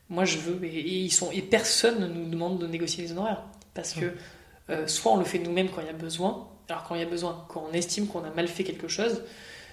Moi 0.09 0.25
je 0.25 0.39
veux 0.39 0.65
et, 0.65 0.81
ils 0.81 1.13
sont 1.13 1.31
et 1.31 1.43
personne 1.43 2.01
ne 2.01 2.07
nous 2.07 2.29
demande 2.29 2.59
de 2.59 2.67
négocier 2.67 3.05
les 3.05 3.13
honoraires 3.13 3.45
parce 3.75 3.93
que 3.93 4.13
euh, 4.71 4.87
soit 4.87 5.13
on 5.13 5.17
le 5.17 5.25
fait 5.25 5.39
nous-mêmes 5.39 5.69
quand 5.69 5.81
il 5.81 5.87
y 5.87 5.91
a 5.91 5.95
besoin, 5.95 6.49
alors 6.69 6.85
quand 6.85 6.95
il 6.95 7.01
y 7.01 7.05
a 7.05 7.09
besoin, 7.09 7.45
quand 7.49 7.67
on 7.71 7.73
estime 7.73 8.07
qu'on 8.07 8.25
a 8.25 8.31
mal 8.31 8.49
fait 8.49 8.65
quelque 8.65 8.89
chose, 8.89 9.23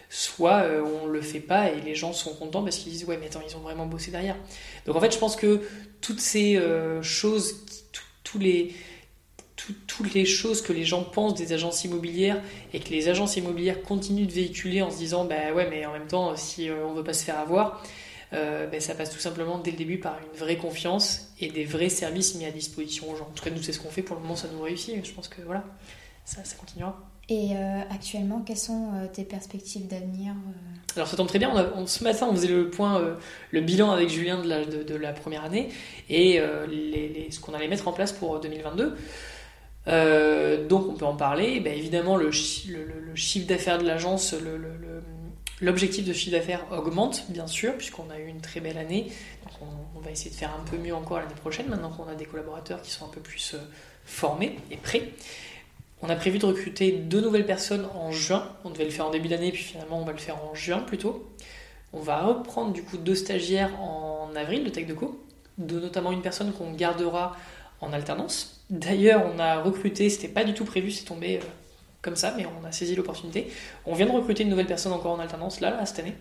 soit 0.09 0.63
euh, 0.63 0.83
on 1.03 1.07
le 1.07 1.21
fait 1.21 1.39
pas 1.39 1.71
et 1.71 1.81
les 1.81 1.95
gens 1.95 2.13
sont 2.13 2.33
contents 2.35 2.63
parce 2.63 2.77
qu'ils 2.77 2.91
disent 2.91 3.05
ouais 3.05 3.17
mais 3.17 3.27
attends 3.27 3.41
ils 3.47 3.55
ont 3.55 3.61
vraiment 3.61 3.87
bossé 3.87 4.11
derrière. 4.11 4.35
Donc 4.85 4.95
en 4.95 4.99
fait 4.99 5.13
je 5.13 5.17
pense 5.17 5.35
que 5.35 5.61
toutes 6.01 6.19
ces 6.19 6.61
choses, 7.01 7.65
tous 8.23 8.37
les 8.37 8.75
toutes 9.87 10.13
les 10.13 10.25
choses 10.25 10.61
que 10.61 10.71
les 10.71 10.85
gens 10.85 11.03
pensent 11.03 11.33
des 11.33 11.53
agences 11.53 11.83
immobilières 11.83 12.41
et 12.73 12.79
que 12.79 12.89
les 12.89 13.09
agences 13.09 13.37
immobilières 13.37 13.81
continuent 13.81 14.27
de 14.27 14.31
véhiculer 14.31 14.81
en 14.81 14.91
se 14.91 14.97
disant 14.97 15.25
bah 15.25 15.53
ouais 15.53 15.67
mais 15.69 15.85
en 15.85 15.93
même 15.93 16.07
temps 16.07 16.35
si 16.35 16.69
euh, 16.69 16.85
on 16.85 16.93
veut 16.93 17.03
pas 17.03 17.13
se 17.13 17.23
faire 17.23 17.39
avoir 17.39 17.83
euh, 18.33 18.67
bah, 18.67 18.79
ça 18.79 18.93
passe 18.93 19.09
tout 19.09 19.19
simplement 19.19 19.57
dès 19.57 19.71
le 19.71 19.77
début 19.77 19.99
par 19.99 20.17
une 20.19 20.39
vraie 20.39 20.57
confiance 20.57 21.29
et 21.39 21.49
des 21.49 21.65
vrais 21.65 21.89
services 21.89 22.35
mis 22.35 22.45
à 22.45 22.51
disposition 22.51 23.09
aux 23.09 23.15
gens. 23.15 23.25
En 23.25 23.33
tout 23.33 23.43
cas 23.43 23.49
nous 23.49 23.63
c'est 23.63 23.73
ce 23.73 23.79
qu'on 23.79 23.89
fait 23.89 24.03
pour 24.03 24.15
le 24.15 24.21
moment 24.21 24.35
ça 24.35 24.47
nous 24.53 24.61
réussit 24.61 25.03
je 25.03 25.11
pense 25.11 25.27
que 25.27 25.41
voilà 25.41 25.63
ça, 26.23 26.43
ça 26.43 26.55
continuera. 26.57 26.97
Et 27.29 27.51
euh, 27.55 27.81
actuellement, 27.89 28.41
quelles 28.41 28.57
sont 28.57 28.91
tes 29.13 29.23
perspectives 29.23 29.87
d'avenir 29.87 30.33
Alors 30.95 31.07
ça 31.07 31.17
tombe 31.17 31.27
très 31.27 31.39
bien, 31.39 31.71
on 31.75 31.85
ce 31.85 32.03
matin 32.03 32.27
on 32.29 32.35
faisait 32.35 32.47
le 32.47 32.69
point, 32.69 33.01
le 33.51 33.61
bilan 33.61 33.91
avec 33.91 34.09
Julien 34.09 34.41
de 34.41 34.47
la, 34.47 34.65
de, 34.65 34.95
la 34.95 35.11
première 35.13 35.43
année 35.43 35.69
et 36.09 36.41
les, 36.69 37.27
ce 37.31 37.39
qu'on 37.39 37.53
allait 37.53 37.67
mettre 37.67 37.87
en 37.87 37.93
place 37.93 38.13
pour 38.13 38.39
2022. 38.39 38.95
Euh, 39.87 40.67
donc 40.67 40.87
on 40.89 40.93
peut 40.93 41.05
en 41.05 41.15
parler. 41.15 41.59
Ben, 41.59 41.73
évidemment, 41.73 42.17
le, 42.17 42.31
chiffre 42.31 43.47
d'affaires 43.47 43.77
de 43.77 43.85
l'agence, 43.85 44.35
l'objectif 45.61 46.05
de 46.05 46.13
chiffre 46.13 46.35
d'affaires 46.35 46.65
augmente, 46.71 47.25
bien 47.29 47.47
sûr, 47.47 47.75
puisqu'on 47.75 48.09
a 48.09 48.19
eu 48.19 48.27
une 48.27 48.41
très 48.41 48.59
belle 48.59 48.77
année. 48.77 49.11
on, 49.95 49.99
va 49.99 50.11
essayer 50.11 50.29
de 50.29 50.35
faire 50.35 50.53
un 50.53 50.63
peu 50.69 50.77
mieux 50.77 50.93
encore 50.93 51.19
l'année 51.19 51.33
prochaine, 51.35 51.67
maintenant 51.67 51.89
qu'on 51.89 52.07
a 52.07 52.15
des 52.15 52.25
collaborateurs 52.25 52.81
qui 52.81 52.91
sont 52.91 53.05
un 53.05 53.09
peu 53.09 53.21
plus 53.21 53.55
euh, 53.55 53.59
formés 54.05 54.57
et 54.71 54.77
prêts. 54.77 55.09
On 56.01 56.09
a 56.09 56.15
prévu 56.15 56.37
de 56.37 56.45
recruter 56.45 56.91
deux 56.91 57.21
nouvelles 57.21 57.45
personnes 57.45 57.87
en 57.95 58.11
juin. 58.11 58.51
On 58.63 58.69
devait 58.69 58.85
le 58.85 58.91
faire 58.91 59.07
en 59.07 59.09
début 59.09 59.29
d'année, 59.29 59.51
puis 59.51 59.63
finalement 59.63 59.99
on 59.99 60.05
va 60.05 60.11
le 60.11 60.19
faire 60.19 60.37
en 60.43 60.53
juin 60.53 60.79
plutôt. 60.79 61.27
On 61.91 61.99
va 61.99 62.21
reprendre 62.21 62.71
du 62.71 62.83
coup 62.83 62.97
deux 62.97 63.15
stagiaires 63.15 63.81
en 63.81 64.29
avril 64.35 64.63
de 64.63 64.69
Tech 64.69 64.85
de 65.57 65.79
notamment 65.79 66.11
une 66.11 66.21
personne 66.21 66.53
qu'on 66.53 66.71
gardera 66.73 67.35
en 67.81 67.93
alternance 67.93 68.56
D'ailleurs, 68.69 69.23
on 69.33 69.39
a 69.39 69.61
recruté, 69.61 70.09
c'était 70.09 70.27
pas 70.27 70.43
du 70.43 70.53
tout 70.53 70.65
prévu, 70.65 70.91
c'est 70.91 71.05
tombé 71.05 71.37
euh, 71.37 71.41
comme 72.01 72.17
ça, 72.17 72.33
mais 72.35 72.45
on 72.45 72.65
a 72.65 72.71
saisi 72.73 72.95
l'opportunité. 72.95 73.47
On 73.85 73.93
vient 73.93 74.05
de 74.05 74.11
recruter 74.11 74.43
une 74.43 74.49
nouvelle 74.49 74.65
personne 74.65 74.91
encore 74.91 75.13
en 75.13 75.19
alternance 75.19 75.61
là, 75.61 75.85
cette 75.85 75.99
année. 75.99 76.13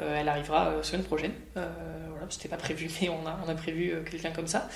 Euh, 0.00 0.16
elle 0.18 0.28
arrivera 0.28 0.70
euh, 0.70 0.82
semaine 0.82 1.04
prochaine. 1.04 1.32
voilà, 1.54 2.26
c'était 2.28 2.48
pas 2.48 2.56
prévu, 2.56 2.90
mais 3.00 3.08
on 3.08 3.24
a, 3.24 3.54
prévu 3.54 3.94
quelqu'un 4.10 4.32
comme 4.32 4.48
ça. 4.48 4.68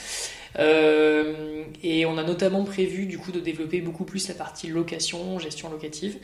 et 0.57 2.07
on 2.07 2.17
a 2.17 2.23
notamment 2.23 2.65
prévu 2.65 3.07
du 3.07 3.19
coup 3.19 3.33
de 3.33 3.41
développer 3.41 3.81
beaucoup 3.81 4.05
plus 4.05 4.29
la 4.29 4.35
partie 4.35 4.69
location, 4.69 5.41
gestion 5.41 5.69
locative. 5.71 6.19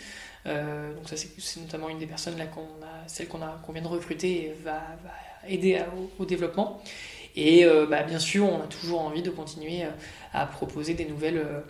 donc 0.44 1.08
ça 1.08 1.16
c'est 1.16 1.60
notamment 1.60 1.88
une 1.88 1.98
des 1.98 2.06
personnes 2.06 2.38
là 2.38 2.44
celle 3.06 3.26
qu'on 3.26 3.42
a 3.42 3.60
vient 3.72 3.82
de 3.82 3.88
recruter 3.88 4.54
va 4.64 4.80
aider 5.48 5.80
au, 6.18 6.24
développement. 6.24 6.80
Et 7.34 7.64
bah, 7.88 8.02
bien 8.02 8.18
sûr, 8.18 8.44
on 8.44 8.62
a 8.62 8.66
toujours 8.66 9.00
envie 9.00 9.22
de 9.22 9.30
continuer 9.30 9.84
à 10.32 10.46
proposer 10.46 10.94
des 10.94 11.04
nouvelles, 11.04 11.38
euh, 11.38 11.60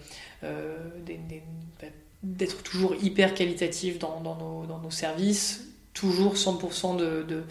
euh, 0.44 0.76
bah, 1.80 1.88
d'être 2.22 2.62
toujours 2.62 2.94
hyper 2.94 3.34
qualitatif 3.34 3.98
dans, 3.98 4.20
nos, 4.20 4.90
services, 4.90 5.68
toujours 5.94 6.34
100% 6.34 6.96
de, 6.96 7.44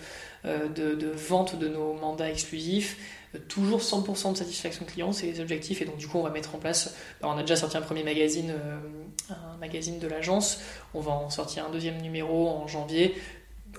euh, 0.46 0.68
de, 0.70 0.96
de, 0.96 1.08
vente 1.08 1.58
de 1.60 1.68
nos 1.68 1.94
mandats 1.94 2.30
exclusifs, 2.30 2.98
toujours 3.48 3.80
100% 3.80 4.34
de 4.34 4.38
satisfaction 4.38 4.86
client, 4.86 5.12
c'est 5.12 5.26
les 5.26 5.40
objectifs. 5.40 5.82
Et 5.82 5.86
donc, 5.86 5.98
du 5.98 6.08
coup, 6.08 6.18
on 6.18 6.24
va 6.24 6.30
mettre 6.30 6.56
en 6.56 6.60
place. 6.60 6.96
Bah, 7.22 7.30
on 7.32 7.38
a 7.38 7.42
déjà 7.42 7.56
sorti 7.56 7.78
un 7.78 7.82
premier 7.82 8.04
magazine, 8.04 8.54
un 9.30 9.58
magazine 9.58 10.00
de 10.00 10.08
l'agence. 10.08 10.62
On 10.94 11.02
va 11.02 11.12
en 11.12 11.30
sortir 11.30 11.66
un 11.66 11.72
deuxième 11.72 12.02
numéro 12.02 12.50
en 12.50 12.68
janvier. 12.68 13.16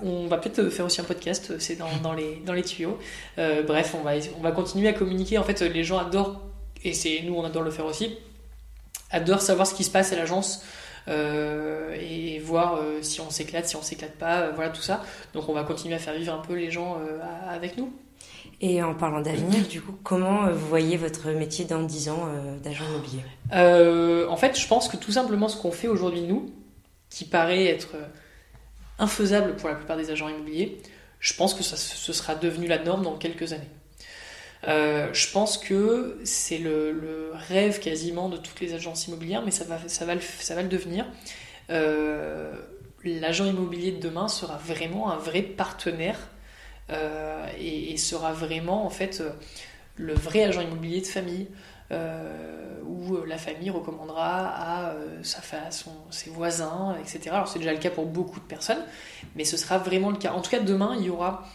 On 0.02 0.26
va 0.26 0.38
peut-être 0.38 0.68
faire 0.70 0.84
aussi 0.84 1.00
un 1.00 1.04
podcast, 1.04 1.58
c'est 1.58 1.76
dans, 1.76 1.88
dans, 2.02 2.12
les, 2.12 2.42
dans 2.44 2.52
les 2.52 2.62
tuyaux. 2.62 2.98
bref, 3.36 3.94
on 3.98 4.02
va, 4.02 4.12
on 4.38 4.42
va 4.42 4.52
continuer 4.52 4.88
à 4.88 4.92
communiquer. 4.92 5.38
En 5.38 5.44
fait, 5.44 5.60
les 5.60 5.84
gens 5.84 5.98
adorent 5.98 6.40
et 6.84 6.92
c'est 6.92 7.22
nous 7.22 7.34
on 7.34 7.44
adore 7.44 7.62
le 7.62 7.70
faire 7.70 7.86
aussi, 7.86 8.18
adore 9.10 9.40
savoir 9.40 9.66
ce 9.66 9.74
qui 9.74 9.84
se 9.84 9.90
passe 9.90 10.12
à 10.12 10.16
l'agence 10.16 10.64
euh, 11.08 11.96
et 12.00 12.38
voir 12.38 12.76
euh, 12.76 12.98
si 13.02 13.20
on 13.20 13.30
s'éclate, 13.30 13.66
si 13.66 13.76
on 13.76 13.82
s'éclate 13.82 14.14
pas, 14.14 14.40
euh, 14.40 14.52
voilà 14.54 14.70
tout 14.70 14.82
ça. 14.82 15.02
Donc 15.34 15.48
on 15.48 15.52
va 15.52 15.64
continuer 15.64 15.94
à 15.94 15.98
faire 15.98 16.14
vivre 16.14 16.32
un 16.32 16.38
peu 16.38 16.54
les 16.54 16.70
gens 16.70 16.98
avec 17.48 17.76
nous. 17.76 17.92
Et 18.60 18.80
en 18.80 18.94
parlant 18.94 19.20
d'avenir, 19.20 19.66
du 19.66 19.80
coup, 19.80 19.96
comment 20.04 20.48
vous 20.50 20.68
voyez 20.68 20.96
votre 20.96 21.30
métier 21.30 21.64
dans 21.64 21.82
10 21.82 22.08
ans 22.10 22.28
d'agent 22.62 22.84
immobilier? 22.84 24.28
En 24.28 24.36
fait, 24.36 24.58
je 24.58 24.68
pense 24.68 24.88
que 24.88 24.96
tout 24.96 25.10
simplement 25.10 25.48
ce 25.48 25.60
qu'on 25.60 25.72
fait 25.72 25.88
aujourd'hui, 25.88 26.22
nous, 26.22 26.50
qui 27.10 27.24
paraît 27.24 27.66
être 27.66 27.96
infaisable 28.98 29.56
pour 29.56 29.68
la 29.68 29.74
plupart 29.74 29.96
des 29.96 30.10
agents 30.10 30.28
immobiliers, 30.28 30.78
je 31.20 31.34
pense 31.34 31.54
que 31.54 31.62
ça, 31.62 31.76
ce 31.76 32.12
sera 32.12 32.34
devenu 32.34 32.66
la 32.66 32.78
norme 32.78 33.02
dans 33.02 33.16
quelques 33.16 33.52
années. 33.52 33.70
Euh, 34.68 35.12
je 35.12 35.30
pense 35.30 35.58
que 35.58 36.20
c'est 36.24 36.58
le, 36.58 37.32
rêve 37.34 37.80
quasiment 37.80 38.28
de 38.28 38.36
toutes 38.36 38.60
les 38.60 38.74
agences 38.74 39.08
immobilières, 39.08 39.42
mais 39.44 39.50
ça 39.50 39.64
va, 39.64 39.78
ça 39.88 40.04
va, 40.04 40.14
le, 40.14 40.20
ça 40.20 40.54
va 40.54 40.62
le 40.62 40.68
devenir. 40.68 41.06
Euh, 41.70 42.54
l'agent 43.04 43.46
immobilier 43.46 43.92
de 43.92 44.00
demain 44.00 44.28
sera 44.28 44.56
vraiment 44.56 45.10
un 45.10 45.16
vrai 45.16 45.42
partenaire 45.42 46.18
euh, 46.90 47.46
et, 47.58 47.96
sera 47.96 48.32
vraiment 48.32 48.86
en 48.86 48.90
fait 48.90 49.22
le 49.96 50.14
vrai 50.14 50.44
agent 50.44 50.60
immobilier 50.60 51.00
de 51.00 51.06
famille. 51.06 51.48
Où 52.86 53.16
la 53.26 53.38
famille 53.38 53.70
recommandera 53.70 54.48
à 54.48 54.94
sa, 55.22 55.70
son, 55.70 55.92
ses 56.10 56.30
voisins, 56.30 56.96
etc. 57.00 57.30
Alors 57.30 57.48
c'est 57.48 57.58
déjà 57.58 57.72
le 57.72 57.78
cas 57.78 57.90
pour 57.90 58.06
beaucoup 58.06 58.40
de 58.40 58.44
personnes, 58.44 58.84
mais 59.36 59.44
ce 59.44 59.56
sera 59.56 59.78
vraiment 59.78 60.10
le 60.10 60.16
cas. 60.16 60.32
En 60.32 60.40
tout 60.40 60.50
cas, 60.50 60.60
demain, 60.60 60.96
il 60.98 61.06
y 61.06 61.10
aura, 61.10 61.48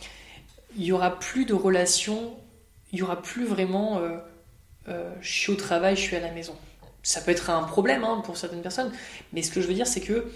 il 0.76 0.84
y 0.84 0.92
aura 0.92 1.20
plus 1.20 1.46
de 1.46 1.54
relations 1.54 2.36
il 2.92 3.00
y 3.00 3.02
aura 3.02 3.22
plus 3.22 3.46
vraiment 3.46 4.00
euh, 4.00 4.18
euh, 4.88 5.14
je 5.22 5.32
suis 5.32 5.52
au 5.52 5.56
travail, 5.56 5.96
je 5.96 6.02
suis 6.02 6.16
à 6.16 6.20
la 6.20 6.32
maison. 6.32 6.56
Ça 7.04 7.22
peut 7.22 7.32
être 7.32 7.50
un 7.50 7.64
problème 7.64 8.04
hein, 8.04 8.22
pour 8.26 8.38
certaines 8.38 8.62
personnes, 8.62 8.92
mais 9.34 9.42
ce 9.42 9.52
que 9.52 9.62
je 9.62 9.68
veux 9.68 9.74
dire, 9.74 9.88
c'est 9.88 10.02
que 10.02 10.30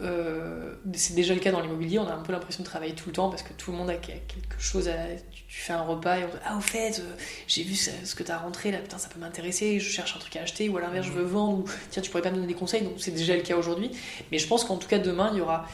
euh, 0.00 0.74
c'est 0.92 1.14
déjà 1.14 1.32
le 1.32 1.40
cas 1.40 1.52
dans 1.52 1.60
l'immobilier, 1.60 1.98
on 1.98 2.06
a 2.06 2.12
un 2.12 2.22
peu 2.22 2.32
l'impression 2.32 2.62
de 2.62 2.68
travailler 2.68 2.94
tout 2.94 3.08
le 3.08 3.14
temps 3.14 3.30
parce 3.30 3.42
que 3.42 3.52
tout 3.54 3.70
le 3.70 3.78
monde 3.78 3.88
a 3.88 3.96
quelque 3.96 4.58
chose 4.58 4.88
à. 4.88 4.94
Tu 5.30 5.62
fais 5.62 5.72
un 5.72 5.82
repas 5.82 6.18
et 6.18 6.24
on 6.24 6.28
dit 6.28 6.34
Ah, 6.44 6.56
au 6.56 6.60
fait, 6.60 7.02
j'ai 7.46 7.62
vu 7.62 7.74
ce 7.74 8.14
que 8.14 8.22
tu 8.22 8.30
as 8.30 8.38
rentré 8.38 8.70
là, 8.70 8.78
putain, 8.78 8.98
ça 8.98 9.08
peut 9.08 9.20
m'intéresser, 9.20 9.80
je 9.80 9.90
cherche 9.90 10.14
un 10.16 10.18
truc 10.18 10.36
à 10.36 10.42
acheter, 10.42 10.68
ou 10.68 10.76
à 10.76 10.80
l'inverse, 10.80 11.06
je 11.06 11.12
veux 11.12 11.24
vendre, 11.24 11.58
ou 11.60 11.64
tiens, 11.90 12.02
tu 12.02 12.10
pourrais 12.10 12.22
pas 12.22 12.30
me 12.30 12.36
donner 12.36 12.48
des 12.48 12.54
conseils, 12.54 12.82
donc 12.82 12.94
c'est 12.98 13.12
déjà 13.12 13.36
le 13.36 13.42
cas 13.42 13.56
aujourd'hui. 13.56 13.90
Mais 14.30 14.38
je 14.38 14.46
pense 14.46 14.64
qu'en 14.64 14.76
tout 14.76 14.88
cas, 14.88 14.98
demain, 14.98 15.30
il 15.32 15.38
y 15.38 15.40
aura 15.40 15.66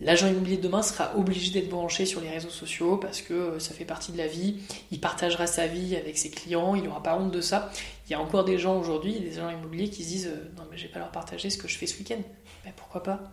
L'agent 0.00 0.28
immobilier 0.28 0.58
de 0.58 0.62
demain 0.62 0.82
sera 0.82 1.16
obligé 1.16 1.50
d'être 1.50 1.68
branché 1.68 2.06
sur 2.06 2.20
les 2.20 2.28
réseaux 2.28 2.50
sociaux 2.50 2.98
parce 2.98 3.20
que 3.20 3.34
euh, 3.34 3.58
ça 3.58 3.74
fait 3.74 3.84
partie 3.84 4.12
de 4.12 4.18
la 4.18 4.28
vie. 4.28 4.58
Il 4.92 5.00
partagera 5.00 5.48
sa 5.48 5.66
vie 5.66 5.96
avec 5.96 6.16
ses 6.16 6.30
clients, 6.30 6.76
il 6.76 6.84
n'aura 6.84 7.02
pas 7.02 7.16
honte 7.16 7.32
de 7.32 7.40
ça. 7.40 7.72
Il 8.06 8.12
y 8.12 8.14
a 8.14 8.20
encore 8.20 8.44
des 8.44 8.58
gens 8.58 8.78
aujourd'hui, 8.78 9.18
des 9.18 9.38
agents 9.38 9.50
immobiliers 9.50 9.90
qui 9.90 10.04
se 10.04 10.08
disent 10.08 10.26
euh, 10.28 10.50
Non, 10.56 10.62
mais 10.70 10.78
je 10.78 10.84
vais 10.84 10.92
pas 10.92 11.00
leur 11.00 11.10
partager 11.10 11.50
ce 11.50 11.58
que 11.58 11.66
je 11.66 11.76
fais 11.76 11.86
ce 11.88 11.98
week-end. 11.98 12.22
Mais 12.64 12.72
pourquoi 12.76 13.02
pas? 13.02 13.24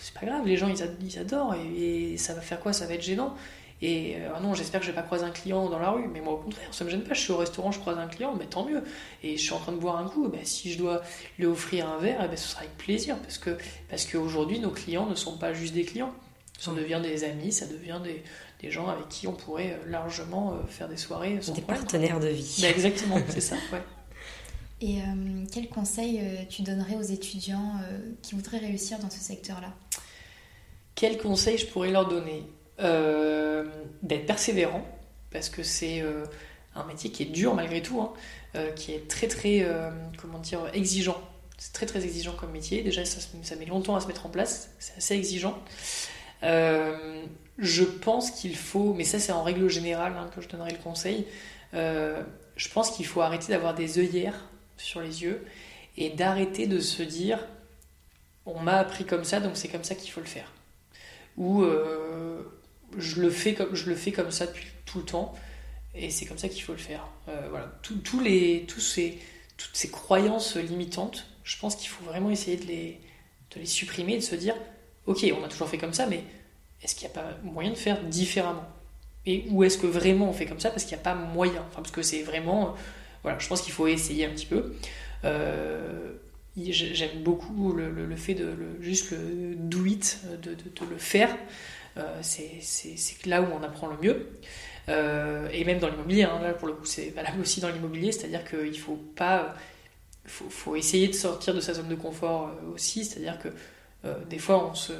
C'est 0.00 0.14
pas 0.14 0.24
grave, 0.24 0.46
les 0.46 0.56
gens 0.56 0.68
ils, 0.68 1.18
adorent 1.18 1.54
et, 1.54 2.16
ça 2.16 2.32
va 2.32 2.40
faire 2.40 2.58
quoi? 2.58 2.72
Ça 2.72 2.86
va 2.86 2.94
être 2.94 3.02
gênant. 3.02 3.34
Et 3.82 4.16
euh, 4.16 4.32
ah 4.34 4.40
non, 4.40 4.54
j'espère 4.54 4.80
que 4.80 4.86
je 4.86 4.90
vais 4.90 4.96
pas 4.96 5.02
croiser 5.02 5.24
un 5.24 5.30
client 5.30 5.68
dans 5.68 5.78
la 5.78 5.90
rue. 5.90 6.08
Mais 6.08 6.20
moi, 6.20 6.34
au 6.34 6.38
contraire, 6.38 6.68
ça 6.72 6.84
me 6.84 6.90
gêne 6.90 7.02
pas. 7.02 7.14
Je 7.14 7.20
suis 7.20 7.32
au 7.32 7.36
restaurant, 7.36 7.70
je 7.70 7.78
croise 7.78 7.98
un 7.98 8.08
client, 8.08 8.34
mais 8.38 8.46
tant 8.46 8.64
mieux. 8.64 8.82
Et 9.22 9.36
je 9.36 9.42
suis 9.42 9.52
en 9.52 9.58
train 9.58 9.72
de 9.72 9.78
boire 9.78 9.98
un 9.98 10.08
coup. 10.08 10.28
Ben, 10.28 10.40
si 10.44 10.72
je 10.72 10.78
dois 10.78 11.02
lui 11.38 11.46
offrir 11.46 11.88
un 11.88 11.98
verre, 11.98 12.20
eh 12.24 12.28
ben, 12.28 12.36
ce 12.36 12.48
sera 12.48 12.60
avec 12.62 12.76
plaisir. 12.76 13.16
Parce 13.18 13.38
que 13.38 13.56
parce 13.88 14.06
qu'aujourd'hui, 14.06 14.58
nos 14.58 14.70
clients 14.70 15.06
ne 15.06 15.14
sont 15.14 15.36
pas 15.36 15.52
juste 15.52 15.74
des 15.74 15.84
clients. 15.84 16.12
Ça 16.58 16.72
devient 16.72 17.00
des 17.02 17.24
amis, 17.24 17.52
ça 17.52 17.66
devient 17.66 18.00
des, 18.04 18.22
des 18.60 18.70
gens 18.70 18.88
avec 18.88 19.08
qui 19.08 19.26
on 19.26 19.32
pourrait 19.32 19.72
euh, 19.72 19.90
largement 19.90 20.52
euh, 20.52 20.66
faire 20.66 20.88
des 20.88 20.98
soirées. 20.98 21.38
Sans 21.40 21.52
des 21.52 21.62
partenaires 21.62 22.20
de 22.20 22.28
vie. 22.28 22.58
Ben, 22.60 22.70
exactement, 22.70 23.18
c'est 23.28 23.40
ça. 23.40 23.56
Ouais. 23.72 23.82
Et 24.82 25.00
quel 25.52 25.68
conseil 25.68 26.22
tu 26.48 26.62
donnerais 26.62 26.96
aux 26.96 27.02
étudiants 27.02 27.74
qui 28.22 28.34
voudraient 28.34 28.56
réussir 28.56 28.98
dans 28.98 29.10
ce 29.10 29.18
secteur-là? 29.18 29.74
Quel 31.00 31.16
conseil 31.16 31.56
je 31.56 31.64
pourrais 31.64 31.90
leur 31.90 32.06
donner 32.06 32.42
euh, 32.78 33.64
d'être 34.02 34.26
persévérant, 34.26 34.86
parce 35.30 35.48
que 35.48 35.62
c'est 35.62 36.02
euh, 36.02 36.26
un 36.74 36.84
métier 36.84 37.10
qui 37.10 37.22
est 37.22 37.32
dur 37.32 37.54
malgré 37.54 37.80
tout, 37.80 38.02
hein, 38.02 38.12
euh, 38.54 38.70
qui 38.72 38.92
est 38.92 39.08
très 39.08 39.26
très, 39.26 39.66
comment 40.18 40.38
dire, 40.40 40.60
exigeant. 40.74 41.18
C'est 41.56 41.72
très 41.72 41.86
très 41.86 42.04
exigeant 42.04 42.34
comme 42.34 42.50
métier. 42.50 42.82
Déjà, 42.82 43.06
ça, 43.06 43.18
ça, 43.42 43.56
met 43.56 43.64
longtemps 43.64 43.96
à 43.96 44.02
se 44.02 44.08
mettre 44.08 44.26
en 44.26 44.28
place. 44.28 44.74
C'est 44.78 44.94
assez 44.98 45.14
exigeant. 45.14 45.58
je 46.42 47.84
pense 48.02 48.30
qu'il 48.32 48.54
faut, 48.54 48.92
mais 48.92 49.04
ça 49.04 49.18
c'est 49.18 49.32
en 49.32 49.42
règle 49.42 49.70
générale 49.70 50.12
hein, 50.18 50.28
que 50.36 50.42
je 50.42 50.48
donnerai 50.48 50.72
le 50.72 50.82
conseil, 50.82 51.26
je 51.72 52.68
pense 52.74 52.90
qu'il 52.90 53.06
faut 53.06 53.22
arrêter 53.22 53.54
d'avoir 53.54 53.74
des 53.74 53.98
œillères 53.98 54.50
sur 54.76 55.00
les 55.00 55.22
yeux 55.22 55.46
et 55.96 56.10
d'arrêter 56.10 56.66
de 56.66 56.78
se 56.78 57.02
dire 57.02 57.38
on 58.44 58.60
m'a 58.60 58.76
appris 58.76 59.06
comme 59.06 59.24
ça 59.24 59.40
donc 59.40 59.52
c'est 59.54 59.68
comme 59.68 59.84
ça 59.84 59.94
qu'il 59.94 60.10
faut 60.10 60.20
le 60.20 60.26
faire. 60.26 60.52
Ou 61.40 61.64
je 62.98 63.20
le 63.20 63.30
fais 63.30 63.54
comme 63.54 63.74
je 63.74 63.88
le 63.88 63.94
fais 63.94 64.12
comme 64.12 64.30
ça 64.30 64.46
depuis 64.46 64.66
tout 64.86 64.98
le 64.98 65.04
temps 65.04 65.34
et 65.94 66.10
c'est 66.10 66.26
comme 66.26 66.38
ça 66.38 66.48
qu'il 66.48 66.62
faut 66.62 66.72
le 66.72 66.78
faire. 66.78 67.06
Euh, 67.28 67.48
voilà. 67.50 67.72
Tous 67.82 68.20
les 68.20 68.64
tous 68.66 68.80
ces 68.80 69.18
toutes 69.56 69.76
ces 69.76 69.90
croyances 69.90 70.56
limitantes 70.56 71.26
je 71.44 71.58
pense 71.58 71.76
qu'il 71.76 71.88
faut 71.88 72.04
vraiment 72.04 72.30
essayer 72.30 72.56
de 72.56 72.66
les 72.66 73.00
de 73.54 73.60
les 73.60 73.66
supprimer 73.66 74.14
et 74.14 74.18
de 74.18 74.22
se 74.22 74.34
dire 74.34 74.54
ok 75.06 75.26
on 75.38 75.44
a 75.44 75.48
toujours 75.48 75.68
fait 75.68 75.78
comme 75.78 75.92
ça 75.92 76.06
mais 76.06 76.24
est-ce 76.82 76.94
qu'il 76.94 77.08
n'y 77.08 77.14
a 77.14 77.22
pas 77.22 77.36
moyen 77.42 77.70
de 77.70 77.76
faire 77.76 78.02
différemment? 78.04 78.66
Et 79.26 79.44
où 79.50 79.64
est-ce 79.64 79.76
que 79.76 79.86
vraiment 79.86 80.30
on 80.30 80.32
fait 80.32 80.46
comme 80.46 80.60
ça? 80.60 80.70
Parce 80.70 80.84
qu'il 80.84 80.96
n'y 80.96 81.00
a 81.00 81.04
pas 81.04 81.14
moyen. 81.14 81.62
Enfin 81.68 81.82
parce 81.82 81.90
que 81.90 82.02
c'est 82.02 82.22
vraiment 82.22 82.74
voilà 83.22 83.38
je 83.38 83.48
pense 83.48 83.62
qu'il 83.62 83.72
faut 83.72 83.86
essayer 83.86 84.24
un 84.24 84.30
petit 84.30 84.46
peu. 84.46 84.74
Euh, 85.24 86.12
j'aime 86.70 87.22
beaucoup 87.22 87.72
le, 87.72 88.16
fait 88.16 88.34
de 88.34 88.54
juste 88.80 89.10
le 89.12 89.54
do 89.54 89.84
it 89.86 90.20
de, 90.42 90.56
le 90.90 90.98
faire 90.98 91.36
euh, 91.96 92.18
c'est 92.22 93.26
là 93.26 93.42
où 93.42 93.46
on 93.52 93.62
apprend 93.62 93.88
le 93.88 93.96
mieux. 94.00 94.28
Euh, 94.88 95.48
et 95.52 95.64
même 95.64 95.78
dans 95.78 95.88
l'immobilier, 95.88 96.24
hein, 96.24 96.40
là 96.42 96.52
pour 96.52 96.66
le 96.66 96.74
coup 96.74 96.84
c'est 96.84 97.10
valable 97.10 97.40
aussi 97.40 97.60
dans 97.60 97.68
l'immobilier, 97.68 98.12
c'est-à-dire 98.12 98.44
qu'il 98.44 98.78
faut 98.78 98.98
pas, 99.14 99.54
faut, 100.24 100.48
faut, 100.48 100.74
essayer 100.74 101.06
de 101.06 101.12
sortir 101.12 101.54
de 101.54 101.60
sa 101.60 101.74
zone 101.74 101.88
de 101.88 101.94
confort 101.94 102.48
euh, 102.48 102.74
aussi, 102.74 103.04
c'est-à-dire 103.04 103.38
que 103.38 103.48
des 104.30 104.38
fois 104.38 104.66
on 104.70 104.74
se, 104.74 104.94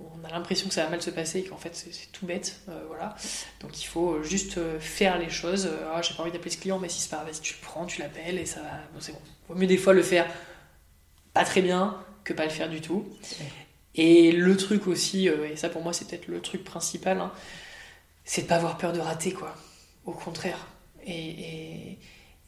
on 0.00 0.24
a 0.26 0.30
l'impression 0.32 0.66
que 0.66 0.74
ça 0.74 0.82
va 0.82 0.90
mal 0.90 1.00
se 1.00 1.10
passer 1.10 1.38
et 1.38 1.44
qu'en 1.44 1.56
fait 1.56 1.76
c'est 1.76 2.10
tout 2.10 2.26
bête, 2.26 2.60
voilà. 2.88 3.14
Donc 3.60 3.80
il 3.80 3.86
faut 3.86 4.24
juste 4.24 4.58
faire 4.80 5.18
les 5.18 5.30
choses. 5.30 5.70
Ah, 5.92 6.02
j'ai 6.02 6.14
pas 6.14 6.24
envie 6.24 6.32
d'appeler 6.32 6.50
ce 6.50 6.58
client, 6.58 6.80
mais 6.80 6.88
si 6.88 7.00
c'est 7.00 7.10
pas 7.10 7.22
vas-y 7.22 7.40
tu 7.40 7.54
le 7.54 7.64
prends, 7.64 7.86
tu 7.86 8.00
l'appelles 8.00 8.38
et 8.38 8.44
ça 8.44 8.60
va, 8.60 8.70
c'est 8.98 9.12
bon. 9.12 9.20
Vaut 9.48 9.54
mieux 9.54 9.68
des 9.68 9.76
fois 9.76 9.92
le 9.92 10.02
faire 10.02 10.26
pas 11.32 11.44
très 11.44 11.62
bien 11.62 11.96
que 12.24 12.32
pas 12.32 12.44
le 12.44 12.50
faire 12.50 12.68
du 12.68 12.80
tout. 12.80 13.06
Et 13.94 14.30
le 14.30 14.56
truc 14.56 14.86
aussi, 14.86 15.28
euh, 15.28 15.50
et 15.50 15.56
ça 15.56 15.68
pour 15.68 15.82
moi 15.82 15.92
c'est 15.92 16.06
peut-être 16.06 16.28
le 16.28 16.40
truc 16.40 16.62
principal, 16.62 17.20
hein, 17.20 17.32
c'est 18.24 18.42
de 18.42 18.46
pas 18.46 18.56
avoir 18.56 18.78
peur 18.78 18.92
de 18.92 19.00
rater, 19.00 19.32
quoi. 19.32 19.56
Au 20.04 20.12
contraire. 20.12 20.68
Et, 21.04 21.98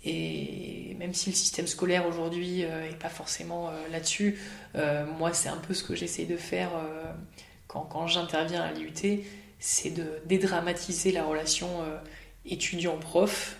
et, 0.04 0.94
même 0.98 1.14
si 1.14 1.30
le 1.30 1.34
système 1.34 1.66
scolaire 1.66 2.06
aujourd'hui 2.06 2.64
euh, 2.64 2.88
est 2.88 2.98
pas 2.98 3.08
forcément 3.08 3.68
euh, 3.68 3.72
là-dessus, 3.90 4.38
moi 5.18 5.32
c'est 5.32 5.48
un 5.48 5.56
peu 5.56 5.74
ce 5.74 5.82
que 5.82 5.94
j'essaie 5.94 6.26
de 6.26 6.36
faire 6.36 6.70
quand, 7.66 7.82
quand 7.82 8.06
j'interviens 8.06 8.62
à 8.62 8.72
l'IUT, 8.72 9.24
c'est 9.58 9.90
de 9.90 10.20
dédramatiser 10.26 11.10
la 11.10 11.24
relation 11.24 11.68
étudiant-prof, 12.44 13.56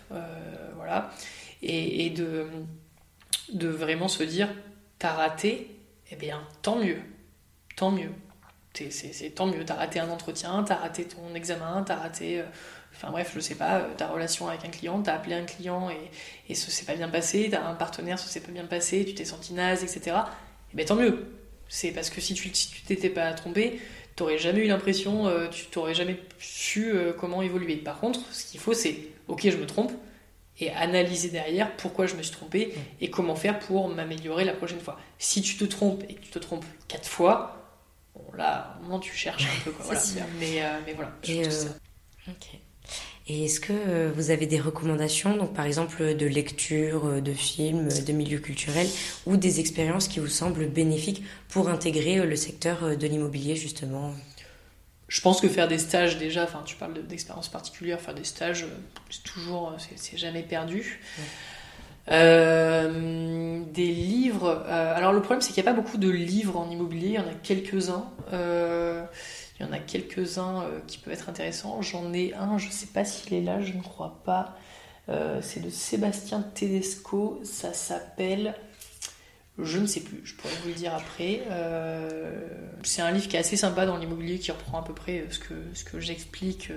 voilà, 0.77 1.11
et, 1.63 2.07
et, 2.07 2.11
de, 2.11 2.47
de 3.53 3.69
vraiment 3.69 4.09
se 4.09 4.23
dire, 4.23 4.49
t'as 5.01 5.15
raté, 5.15 5.77
eh 6.13 6.17
bien 6.17 6.47
tant 6.63 6.77
mieux 6.77 7.01
tant 7.81 7.91
mieux. 7.91 8.13
C'est 8.91 9.35
tant 9.35 9.47
mieux. 9.47 9.65
T'as 9.65 9.75
raté 9.75 10.01
un 10.01 10.11
entretien, 10.11 10.63
t'as 10.63 10.77
raté 10.77 11.05
ton 11.05 11.35
examen, 11.35 11.83
t'as 11.85 11.97
raté. 11.97 12.41
Euh, 12.41 12.45
enfin 12.95 13.11
bref, 13.11 13.33
je 13.35 13.41
sais 13.41 13.55
pas, 13.55 13.79
euh, 13.79 13.95
ta 13.97 14.09
relation 14.09 14.49
avec 14.49 14.65
un 14.67 14.69
client, 14.69 15.03
t'as 15.03 15.15
appelé 15.15 15.35
un 15.35 15.45
client 15.45 15.89
et, 15.89 16.11
et 16.51 16.55
ce 16.55 16.71
s'est 16.71 16.85
pas 16.85 16.95
bien 16.95 17.09
passé, 17.09 17.49
t'as 17.51 17.65
un 17.65 17.75
partenaire, 17.75 18.19
ce 18.19 18.29
s'est 18.29 18.41
pas 18.41 18.53
bien 18.53 18.67
passé, 18.67 19.05
tu 19.07 19.15
t'es 19.15 19.25
senti 19.25 19.55
naze, 19.55 19.83
etc. 19.83 20.01
Et 20.05 20.11
eh 20.75 20.77
ben 20.77 20.85
tant 20.85 20.95
mieux. 20.95 21.27
C'est 21.69 21.93
parce 21.93 22.11
que 22.11 22.21
si 22.21 22.35
tu 22.35 22.51
t'étais 22.51 23.09
pas 23.09 23.33
trompé, 23.33 23.81
t'aurais 24.15 24.39
jamais 24.39 24.61
eu 24.61 24.69
l'impression, 24.69 25.27
euh, 25.27 25.49
tu 25.49 25.67
t'aurais 25.67 25.95
jamais 25.95 26.19
su 26.39 26.93
comment 27.19 27.41
évoluer. 27.43 27.77
Par 27.77 27.99
contre, 27.99 28.21
ce 28.31 28.45
qu'il 28.45 28.61
faut, 28.61 28.75
c'est 28.75 28.97
ok, 29.29 29.49
je 29.51 29.57
me 29.57 29.67
trompe, 29.67 29.93
et 30.61 30.71
analyser 30.71 31.31
derrière 31.31 31.75
pourquoi 31.77 32.07
je 32.07 32.15
me 32.15 32.23
suis 32.23 32.33
trompé 32.33 32.75
et 33.01 33.11
comment 33.11 33.35
faire 33.35 33.59
pour 33.59 33.89
m'améliorer 33.89 34.45
la 34.45 34.53
prochaine 34.53 34.81
fois. 34.81 34.99
Si 35.19 35.43
tu 35.43 35.57
te 35.57 35.65
trompes 35.65 36.05
et 36.09 36.15
que 36.15 36.21
tu 36.21 36.31
te 36.31 36.39
trompes 36.39 36.65
quatre 36.89 37.09
fois, 37.09 37.61
là, 38.37 38.79
au 38.81 38.85
moment 38.85 38.99
tu 38.99 39.15
cherches 39.15 39.45
un 39.45 39.65
peu. 39.65 39.71
Quoi, 39.73 39.97
Mais, 40.39 40.63
euh, 40.63 40.79
mais, 40.87 40.93
voilà. 40.95 41.13
Et, 41.25 41.47
euh, 41.47 42.33
Et 43.27 43.45
est-ce 43.45 43.61
que 43.61 43.73
euh, 43.73 44.13
vous 44.15 44.31
avez 44.31 44.47
des 44.47 44.59
recommandations, 44.59 45.37
donc 45.37 45.55
par 45.55 45.65
exemple 45.65 46.17
de 46.17 46.27
lecture, 46.27 47.23
de 47.23 47.33
films, 47.33 47.89
de 47.89 48.13
milieux 48.13 48.41
culturels, 48.41 48.89
ou 49.27 49.37
des 49.37 49.61
expériences 49.61 50.09
qui 50.09 50.19
vous 50.21 50.27
semblent 50.27 50.67
bénéfiques 50.67 51.23
pour 51.49 51.69
intégrer 51.69 52.17
le 52.27 52.37
secteur 52.37 52.97
de 52.97 53.07
l'immobilier 53.07 53.57
justement? 53.57 54.15
Je 55.11 55.21
pense 55.21 55.41
que 55.41 55.49
faire 55.49 55.67
des 55.67 55.79
stages 55.79 56.19
déjà, 56.19 56.45
enfin 56.45 56.63
tu 56.65 56.77
parles 56.77 56.95
d'expériences 57.07 57.49
particulières, 57.49 58.01
faire 58.01 58.15
des 58.15 58.25
stages, 58.25 58.65
c'est 59.11 59.25
toujours, 59.25 59.75
c'est 59.97 60.17
jamais 60.17 60.43
perdu. 60.43 61.01
Euh, 62.11 63.63
des 63.73 63.91
livres. 63.91 64.65
Euh, 64.67 64.95
alors 64.97 65.13
le 65.13 65.21
problème 65.21 65.41
c'est 65.41 65.53
qu'il 65.53 65.63
n'y 65.63 65.69
a 65.69 65.73
pas 65.73 65.79
beaucoup 65.79 65.99
de 65.99 66.09
livres 66.09 66.57
en 66.57 66.71
immobilier, 66.71 67.09
il 67.09 67.15
y 67.15 67.19
en 67.19 67.27
a 67.27 67.35
quelques-uns. 67.43 68.09
Euh, 68.33 69.05
il 69.59 69.67
y 69.67 69.69
en 69.69 69.73
a 69.73 69.81
quelques-uns 69.81 70.65
qui 70.87 70.99
peuvent 70.99 71.13
être 71.13 71.29
intéressants. 71.29 71.83
J'en 71.83 72.13
ai 72.13 72.33
un, 72.35 72.57
je 72.57 72.69
ne 72.69 72.73
sais 72.73 72.87
pas 72.87 73.05
s'il 73.05 73.35
est 73.35 73.43
là, 73.43 73.61
je 73.61 73.73
ne 73.73 73.83
crois 73.83 74.23
pas. 74.25 74.57
c'est 75.43 75.61
de 75.61 75.71
Sébastien 75.71 76.41
Tedesco, 76.55 77.41
ça 77.43 77.73
s'appelle... 77.73 78.55
Je 79.63 79.79
ne 79.79 79.87
sais 79.87 80.01
plus, 80.01 80.21
je 80.25 80.35
pourrais 80.35 80.55
vous 80.63 80.69
le 80.69 80.75
dire 80.75 80.95
après. 80.95 81.43
c'est 82.83 83.03
un 83.03 83.11
livre 83.11 83.29
qui 83.29 83.37
est 83.37 83.41
assez 83.41 83.57
sympa 83.57 83.87
dans 83.87 83.97
l'immobilier, 83.97 84.39
qui 84.39 84.51
reprend 84.53 84.81
à 84.81 84.85
peu 84.85 84.95
près 84.95 85.27
ce 85.31 85.39
que, 85.39 85.55
ce 85.75 85.85
que 85.85 86.01
j'explique, 86.01 86.71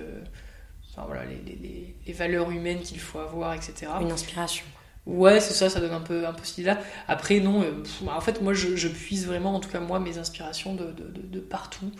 enfin, 0.91 1.05
voilà, 1.07 1.25
les, 1.25 1.55
les, 1.55 1.95
les 2.05 2.13
valeurs 2.13 2.51
humaines 2.51 2.81
qu'il 2.81 2.99
faut 2.99 3.19
avoir, 3.19 3.53
etc. 3.53 3.91
Une 4.01 4.11
inspiration. 4.11 4.65
Ouais, 5.05 5.41
c'est 5.41 5.53
ça, 5.53 5.69
ça 5.69 5.81
donne 5.81 5.91
un 5.91 5.99
peu, 5.99 6.25
un 6.25 6.31
peu 6.31 6.43
cette 6.45 6.59
idée-là. 6.59 6.79
Après, 7.09 7.39
non, 7.41 7.61
euh, 7.61 7.83
en 8.07 8.21
fait, 8.21 8.41
moi, 8.41 8.53
je, 8.53 8.87
puise 8.87 9.27
vraiment, 9.27 9.53
en 9.53 9.59
tout 9.59 9.69
cas, 9.69 9.81
moi, 9.81 9.99
mes 9.99 10.17
inspirations 10.17 10.75
de, 10.75 10.93
de, 10.93 11.39
partout, 11.41 11.91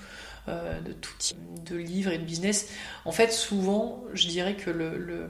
euh, 0.47 0.79
de 0.79 0.93
tout 0.93 1.11
type 1.19 1.37
de 1.65 1.75
livres 1.75 2.11
et 2.11 2.17
de 2.17 2.23
business. 2.23 2.69
En 3.03 3.11
fait, 3.11 3.33
souvent, 3.33 4.03
je 4.13 4.27
dirais 4.29 4.55
que 4.55 4.69
le, 4.69 4.97
le 4.97 5.29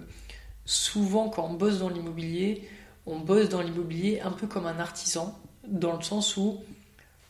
souvent, 0.65 1.29
quand 1.29 1.47
on 1.49 1.53
bosse 1.53 1.79
dans 1.79 1.89
l'immobilier, 1.89 2.69
on 3.07 3.19
bosse 3.19 3.49
dans 3.49 3.61
l'immobilier 3.61 4.21
un 4.21 4.31
peu 4.31 4.45
comme 4.45 4.67
un 4.67 4.79
artisan, 4.79 5.37
dans 5.68 5.95
le 5.95 6.01
sens 6.01 6.38
où 6.38 6.64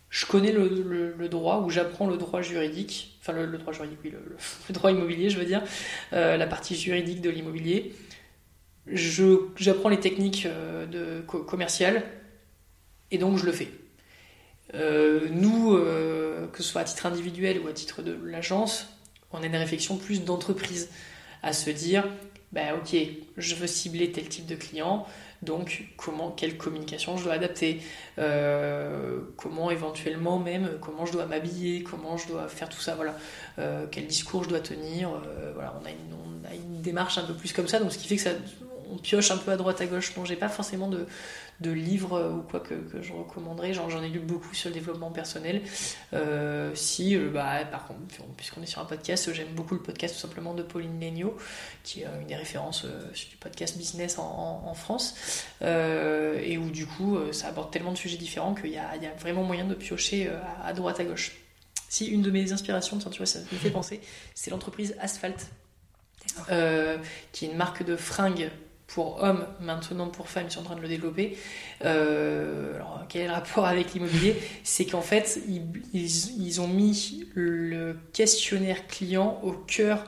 je 0.10 0.26
connais 0.28 0.52
le, 0.52 1.28
droit, 1.28 1.64
où 1.66 1.70
j'apprends 1.70 2.08
le 2.08 2.18
droit 2.18 2.42
juridique, 2.42 3.18
enfin 3.20 3.34
le, 3.34 3.58
droit 3.58 3.74
juridique, 3.74 4.00
oui, 4.04 4.12
le, 4.70 4.74
droit 4.74 4.92
immobilier, 4.92 5.30
je 5.30 5.40
veux 5.40 5.46
dire, 5.46 5.64
euh, 6.14 6.38
la 6.38 6.48
partie 6.48 6.76
juridique 6.76 7.22
de 7.22 7.30
l'immobilier 7.30 7.94
j'apprends 8.86 9.88
les 9.88 10.00
techniques 10.02 10.46
euh, 10.46 11.22
commerciales 11.22 12.04
et 13.12 13.18
donc 13.18 13.38
je 13.38 13.46
le 13.46 13.54
fais. 13.54 13.70
Euh, 14.74 15.30
nous, 15.32 15.78
que 16.52 16.58
ce 16.58 16.64
soit 16.64 16.82
à 16.82 16.84
titre 16.84 17.06
individuel 17.06 17.60
ou 17.60 17.68
à 17.70 17.74
titre 17.74 18.02
de 18.02 18.14
l'agence, 18.26 18.90
on 19.32 19.42
a 19.42 19.46
une 19.46 19.56
réflexion 19.56 19.96
plus 19.96 20.24
d'entreprise. 20.24 20.90
à 21.44 21.54
se 21.54 21.70
dire, 21.70 22.06
bah 22.54 22.76
ok, 22.76 22.96
je 23.38 23.56
veux 23.56 23.68
cibler 23.68 24.12
tel 24.12 24.30
type 24.30 24.46
de 24.46 24.56
client, 24.56 25.06
donc, 25.44 25.86
comment, 25.98 26.32
quelle 26.32 26.56
communication 26.58 27.18
je 27.18 27.26
dois 27.26 27.34
adapter, 27.34 27.82
euh, 28.18 29.20
comment 29.36 29.72
éventuellement 29.72 30.40
même, 30.40 30.78
comment 30.80 31.06
je 31.06 31.12
dois 31.12 31.26
m'habiller, 31.26 31.84
comment 31.84 32.16
je 32.16 32.30
dois 32.30 32.48
faire 32.48 32.70
tout 32.70 32.80
ça, 32.80 32.96
voilà, 32.96 33.18
euh, 33.60 33.86
quel 33.92 34.08
discours 34.08 34.46
je 34.46 34.50
dois 34.50 34.62
tenir, 34.62 35.10
euh, 35.10 35.52
voilà, 35.54 35.78
on 35.82 35.86
a, 35.86 35.90
une, 35.90 35.98
on 36.14 36.50
a, 36.50 36.54
une, 36.54 36.82
démarche 36.82 37.18
un 37.18 37.24
peu 37.24 37.34
plus 37.34 37.52
comme 37.52 37.68
ça, 37.68 37.80
donc 37.80 37.92
ce 37.92 37.98
qui 37.98 38.08
fait 38.08 38.16
que 38.16 38.22
ça, 38.22 38.32
on 38.94 38.98
pioche 38.98 39.32
un 39.32 39.38
peu 39.38 39.52
à 39.52 39.58
droite 39.58 39.82
à 39.82 39.86
gauche. 39.86 40.14
Bon, 40.16 40.24
j'ai 40.24 40.36
pas 40.36 40.50
forcément 40.50 40.88
de, 40.88 41.08
de 41.60 41.72
livres 41.72 42.14
euh, 42.14 42.32
ou 42.32 42.42
quoi 42.42 42.60
que, 42.60 42.74
que 42.74 43.02
je 43.02 43.14
recommanderais. 43.14 43.74
J'en 43.74 44.02
ai 44.02 44.10
lu 44.10 44.20
beaucoup 44.20 44.54
sur 44.54 44.70
le 44.70 44.74
développement 44.74 45.12
personnel. 45.12 45.62
Euh, 46.14 46.72
si, 46.76 47.16
euh, 47.16 47.30
bah, 47.30 47.66
par 47.66 47.88
contre, 47.88 48.00
puisqu'on 48.36 48.62
est 48.62 48.68
sur 48.68 48.82
un 48.82 48.86
podcast, 48.86 49.32
j'aime 49.34 49.54
beaucoup 49.54 49.76
le 49.76 49.82
podcast 49.82 50.16
tout 50.16 50.22
simplement 50.22 50.54
de 50.54 50.64
Pauline 50.64 51.00
Legnaud, 51.00 51.38
qui 51.84 52.02
est 52.02 52.08
une 52.22 52.28
des 52.28 52.36
références 52.36 52.86
du 52.86 53.36
podcast 53.38 53.78
business 53.78 54.18
en, 54.18 54.74
France, 54.74 55.16
et 55.62 56.58
où 56.58 56.72
du 56.72 56.88
coup, 56.88 57.18
ça 57.32 57.50
aborde 57.50 57.72
tellement 57.72 57.92
de 57.92 57.98
sujets 57.98 58.18
différents 58.18 58.56
qu'il 58.56 58.72
y, 58.72 58.74
y 58.74 58.78
a, 58.78 59.14
vraiment 59.20 59.44
moyen 59.44 59.66
de 59.66 59.76
piocher 59.76 60.30
à, 60.64 60.74
droite 60.74 61.00
à 61.00 61.04
gauche. 61.04 61.34
Si 61.90 62.08
une 62.08 62.24
de 62.24 62.32
mes 62.32 62.52
inspirations, 62.52 62.98
tu 62.98 63.18
vois, 63.18 63.26
ça 63.26 63.40
me 63.40 63.58
fait 63.58 63.70
penser, 63.70 64.02
c'est 64.34 64.50
l'entreprise 64.50 64.96
Asphalt, 65.00 65.48
qui 67.32 67.46
est 67.46 67.50
une 67.50 67.58
marque 67.58 67.84
de 67.84 67.96
fringues 67.96 68.50
pour 68.94 69.24
hommes, 69.24 69.48
maintenant 69.60 70.08
pour 70.08 70.30
femmes, 70.30 70.46
ils 70.48 70.52
sont 70.52 70.60
en 70.60 70.66
train 70.66 70.76
de 70.76 70.82
le 70.82 70.88
développer. 70.88 71.36
Euh, 71.84 72.76
alors, 72.76 73.06
quel 73.10 73.24
est 73.24 73.28
le 73.28 73.34
rapport 73.34 73.66
avec 73.66 73.94
l'immobilier? 73.94 74.36
C'est 74.64 74.86
qu'en 74.86 75.02
fait, 75.02 75.40
ils, 75.94 76.62
ont 76.62 76.68
mis 76.68 77.26
le 77.34 77.98
questionnaire 78.14 78.86
client 78.86 79.40
au 79.42 79.52
cœur 79.52 80.06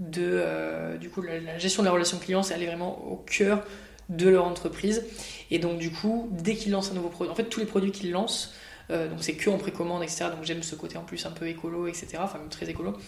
de. 0.00 0.20
Euh, 0.22 0.98
du 0.98 1.08
coup, 1.08 1.22
la, 1.22 1.56
gestion 1.56 1.82
de 1.82 1.86
la 1.86 1.92
relation 1.92 2.18
client, 2.18 2.42
c'est 2.42 2.52
aller 2.52 2.66
vraiment 2.66 3.10
au 3.10 3.16
cœur 3.16 3.64
de 4.10 4.28
leur 4.28 4.44
entreprise. 4.44 5.06
Et 5.50 5.58
donc, 5.58 5.78
du 5.78 5.90
coup, 5.90 6.28
dès 6.30 6.56
qu'ils 6.56 6.72
lancent 6.72 6.90
un 6.90 6.94
nouveau 6.94 7.08
produit, 7.08 7.32
en 7.32 7.36
fait, 7.36 7.44
tous 7.44 7.60
les 7.60 7.66
produits 7.66 7.90
qu'ils 7.90 8.10
lancent, 8.10 8.52
euh, 8.90 9.08
donc 9.08 9.18
c'est 9.22 9.34
que 9.34 9.48
en 9.48 9.56
précommande, 9.56 10.02
etc. 10.02 10.26
Donc 10.30 10.44
j'aime 10.44 10.62
ce 10.62 10.74
côté 10.74 10.98
en 10.98 11.04
plus 11.04 11.24
un 11.24 11.30
peu 11.30 11.48
écolo, 11.48 11.86
etc. 11.86 12.18
Enfin, 12.20 12.38
très 12.50 12.68
écolo 12.68 12.98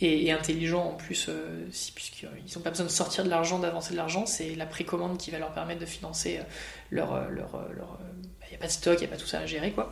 et, 0.00 0.32
intelligent 0.32 0.84
en 0.84 0.94
plus, 0.94 1.26
euh, 1.28 1.66
puisqu'ils 1.94 2.28
n'ont 2.56 2.62
pas 2.62 2.70
besoin 2.70 2.86
de 2.86 2.90
sortir 2.90 3.24
de 3.24 3.28
l'argent, 3.28 3.58
d'avancer 3.58 3.92
de 3.92 3.96
l'argent, 3.96 4.24
c'est 4.24 4.54
la 4.54 4.66
précommande 4.66 5.18
qui 5.18 5.30
va 5.30 5.38
leur 5.38 5.52
permettre 5.52 5.80
de 5.80 5.86
financer 5.86 6.38
euh, 6.38 6.42
leur. 6.90 7.14
Euh, 7.14 7.28
leur, 7.28 7.68
leur 7.76 7.98
bah, 8.40 8.46
il 8.46 8.50
n'y 8.50 8.56
a 8.56 8.58
pas 8.58 8.66
de 8.66 8.72
stock, 8.72 8.94
il 8.96 9.00
n'y 9.00 9.06
a 9.06 9.10
pas 9.10 9.16
tout 9.16 9.26
ça 9.26 9.40
à 9.40 9.46
gérer, 9.46 9.70
quoi. 9.70 9.90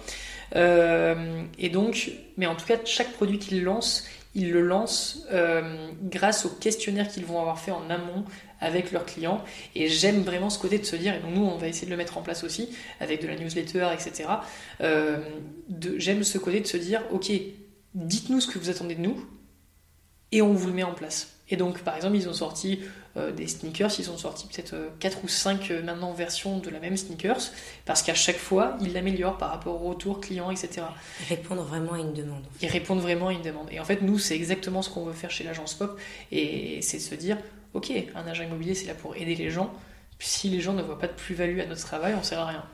et 0.56 1.68
donc, 1.68 2.10
mais 2.36 2.46
en 2.46 2.56
tout 2.56 2.66
cas, 2.66 2.76
chaque 2.84 3.12
produit 3.12 3.38
qu'ils 3.38 3.62
lancent, 3.62 4.04
ils 4.34 4.50
le 4.50 4.62
lancent 4.62 5.26
grâce 6.02 6.44
au 6.44 6.48
questionnaire 6.48 7.06
qu'ils 7.06 7.24
vont 7.24 7.40
avoir 7.40 7.60
fait 7.60 7.70
en 7.70 7.88
amont 7.88 8.24
avec 8.60 8.90
leurs 8.90 9.06
clients. 9.06 9.44
Et 9.76 9.88
j'aime 9.88 10.22
vraiment 10.22 10.50
ce 10.50 10.58
côté 10.58 10.78
de 10.78 10.84
se 10.84 10.96
dire, 10.96 11.14
et 11.14 11.20
donc 11.20 11.34
nous, 11.34 11.44
on 11.44 11.56
va 11.56 11.68
essayer 11.68 11.86
de 11.86 11.92
le 11.92 11.96
mettre 11.96 12.18
en 12.18 12.22
place 12.22 12.42
aussi, 12.42 12.68
avec 12.98 13.22
de 13.22 13.28
la 13.28 13.36
newsletter, 13.36 13.86
etc. 13.94 14.28
j'aime 15.96 16.24
ce 16.24 16.38
côté 16.38 16.60
de 16.60 16.66
se 16.66 16.78
dire, 16.78 17.02
ok, 17.12 17.30
dites-nous 17.94 18.40
ce 18.40 18.48
que 18.48 18.58
vous 18.58 18.70
attendez 18.70 18.96
de 18.96 19.02
nous, 19.02 19.24
et 20.32 20.42
on 20.42 20.52
vous 20.52 20.66
le 20.68 20.72
met 20.72 20.82
en 20.82 20.94
place. 20.94 21.28
Et 21.50 21.56
donc, 21.56 21.80
par 21.80 21.96
exemple, 21.96 22.16
ils 22.16 22.28
ont 22.28 22.34
sorti 22.34 22.80
euh, 23.16 23.32
des 23.32 23.46
sneakers, 23.46 23.90
ils 23.98 24.10
ont 24.10 24.18
sorti 24.18 24.46
peut-être 24.46 24.76
4 25.00 25.16
euh, 25.16 25.20
ou 25.24 25.28
5 25.28 25.70
euh, 25.70 25.82
maintenant 25.82 26.12
versions 26.12 26.58
de 26.58 26.68
la 26.68 26.78
même 26.78 26.96
sneakers, 26.96 27.40
parce 27.86 28.02
qu'à 28.02 28.14
chaque 28.14 28.36
fois, 28.36 28.76
ils 28.82 28.92
l'améliorent 28.92 29.38
par 29.38 29.50
rapport 29.50 29.82
au 29.82 29.88
retour 29.88 30.20
client, 30.20 30.50
etc. 30.50 30.82
Ils 31.20 31.36
répondent 31.36 31.66
vraiment 31.66 31.94
à 31.94 31.98
une 31.98 32.12
demande. 32.12 32.44
Ils 32.60 32.68
répondent 32.68 33.00
vraiment 33.00 33.28
à 33.28 33.32
une 33.32 33.42
demande. 33.42 33.68
Et 33.70 33.80
en 33.80 33.84
fait, 33.84 34.02
nous, 34.02 34.18
c'est 34.18 34.34
exactement 34.34 34.82
ce 34.82 34.90
qu'on 34.90 35.04
veut 35.04 35.14
faire 35.14 35.30
chez 35.30 35.44
l'agence 35.44 35.74
Pop, 35.74 35.98
et 36.30 36.80
c'est 36.82 36.98
de 36.98 37.02
se 37.02 37.14
dire, 37.14 37.38
ok, 37.72 37.90
un 38.14 38.26
agent 38.26 38.44
immobilier, 38.44 38.74
c'est 38.74 38.86
là 38.86 38.94
pour 38.94 39.16
aider 39.16 39.34
les 39.34 39.50
gens. 39.50 39.72
Si 40.18 40.50
les 40.50 40.60
gens 40.60 40.74
ne 40.74 40.82
voient 40.82 40.98
pas 40.98 41.06
de 41.06 41.12
plus-value 41.12 41.60
à 41.60 41.66
notre 41.66 41.82
travail, 41.82 42.12
on 42.14 42.18
ne 42.18 42.24
sert 42.24 42.40
à 42.40 42.46
rien. 42.46 42.64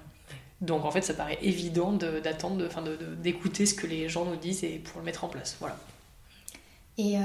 Donc 0.61 0.85
en 0.85 0.91
fait, 0.91 1.03
ça 1.03 1.15
paraît 1.15 1.39
évident 1.43 1.93
d'attendre, 1.93 2.67
d'écouter 3.19 3.67
ce 3.67 3.75
que 3.75 3.87
les 3.87 4.09
gens 4.09 4.25
nous 4.25 4.37
disent 4.37 4.65
et 4.65 4.79
pour 4.79 4.99
le 4.99 5.05
mettre 5.05 5.25
en 5.25 5.29
place. 5.29 5.57
Voilà. 5.61 5.77
Et 6.97 7.19
euh, 7.19 7.21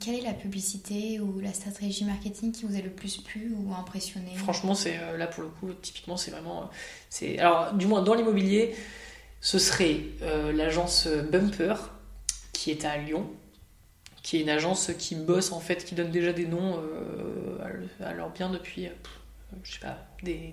quelle 0.00 0.14
est 0.14 0.22
la 0.22 0.32
publicité 0.32 1.20
ou 1.20 1.40
la 1.40 1.52
stratégie 1.52 2.04
marketing 2.04 2.52
qui 2.52 2.64
vous 2.64 2.74
a 2.74 2.80
le 2.80 2.88
plus 2.88 3.18
plu 3.18 3.52
ou 3.54 3.74
impressionné? 3.74 4.34
Franchement, 4.34 4.74
c'est 4.74 4.98
euh, 4.98 5.18
là 5.18 5.26
pour 5.26 5.42
le 5.42 5.50
coup, 5.50 5.70
typiquement, 5.82 6.16
c'est 6.16 6.30
vraiment. 6.30 6.70
Euh, 7.22 7.36
alors, 7.38 7.74
du 7.74 7.86
moins 7.86 8.00
dans 8.00 8.14
l'immobilier, 8.14 8.74
ce 9.42 9.58
serait 9.58 10.00
l'agence 10.54 11.06
Bumper 11.06 11.74
qui 12.52 12.70
est 12.70 12.84
à 12.84 12.96
Lyon, 12.96 13.30
qui 14.22 14.38
est 14.38 14.40
une 14.40 14.50
agence 14.50 14.90
qui 14.98 15.14
bosse 15.14 15.52
en 15.52 15.60
fait, 15.60 15.84
qui 15.84 15.94
donne 15.94 16.10
déjà 16.10 16.32
des 16.32 16.46
noms 16.46 16.78
à, 18.02 18.12
leur 18.12 18.30
bien 18.30 18.50
depuis, 18.50 18.88
je 19.62 19.72
sais 19.72 19.78
pas, 19.80 19.98
des, 20.22 20.52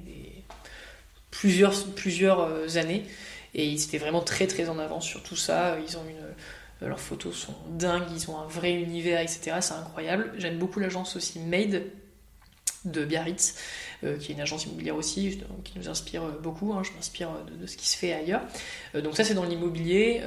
plusieurs 1.31 1.73
plusieurs 1.95 2.77
années. 2.77 3.05
Et 3.57 3.65
ils 3.65 3.83
étaient 3.83 3.97
vraiment 3.97 4.21
très 4.21 4.47
très 4.47 4.69
en 4.69 4.79
avance 4.79 5.05
sur 5.05 5.23
tout 5.23 5.35
ça. 5.35 5.77
Ils 5.85 5.97
ont 5.97 6.03
une 6.07 6.17
euh, 6.17 6.33
leurs 6.81 6.99
photos 6.99 7.35
sont 7.35 7.55
dingues, 7.69 8.07
ils 8.13 8.29
ont 8.29 8.37
un 8.37 8.47
vrai 8.47 8.73
univers, 8.73 9.21
etc. 9.21 9.57
C'est 9.61 9.73
incroyable. 9.73 10.31
J'aime 10.37 10.57
beaucoup 10.57 10.79
l'agence 10.79 11.15
aussi 11.15 11.39
Made 11.39 11.83
de 12.85 13.03
Biarritz, 13.03 13.55
euh, 14.03 14.17
qui 14.17 14.31
est 14.31 14.35
une 14.35 14.41
agence 14.41 14.65
immobilière 14.65 14.95
aussi, 14.95 15.41
qui 15.63 15.77
nous 15.77 15.89
inspire 15.89 16.23
euh, 16.23 16.39
beaucoup. 16.41 16.73
Hein. 16.73 16.83
je 16.83 16.91
m'inspire 16.91 17.29
de, 17.59 17.65
ce 17.65 17.75
qui 17.75 17.87
se 17.87 17.97
fait 17.97 18.13
ailleurs. 18.13 18.41
donc 18.93 19.15
ça, 19.15 19.23
c'est 19.23 19.33
dans 19.33 19.43
l'immobilier. 19.43 20.21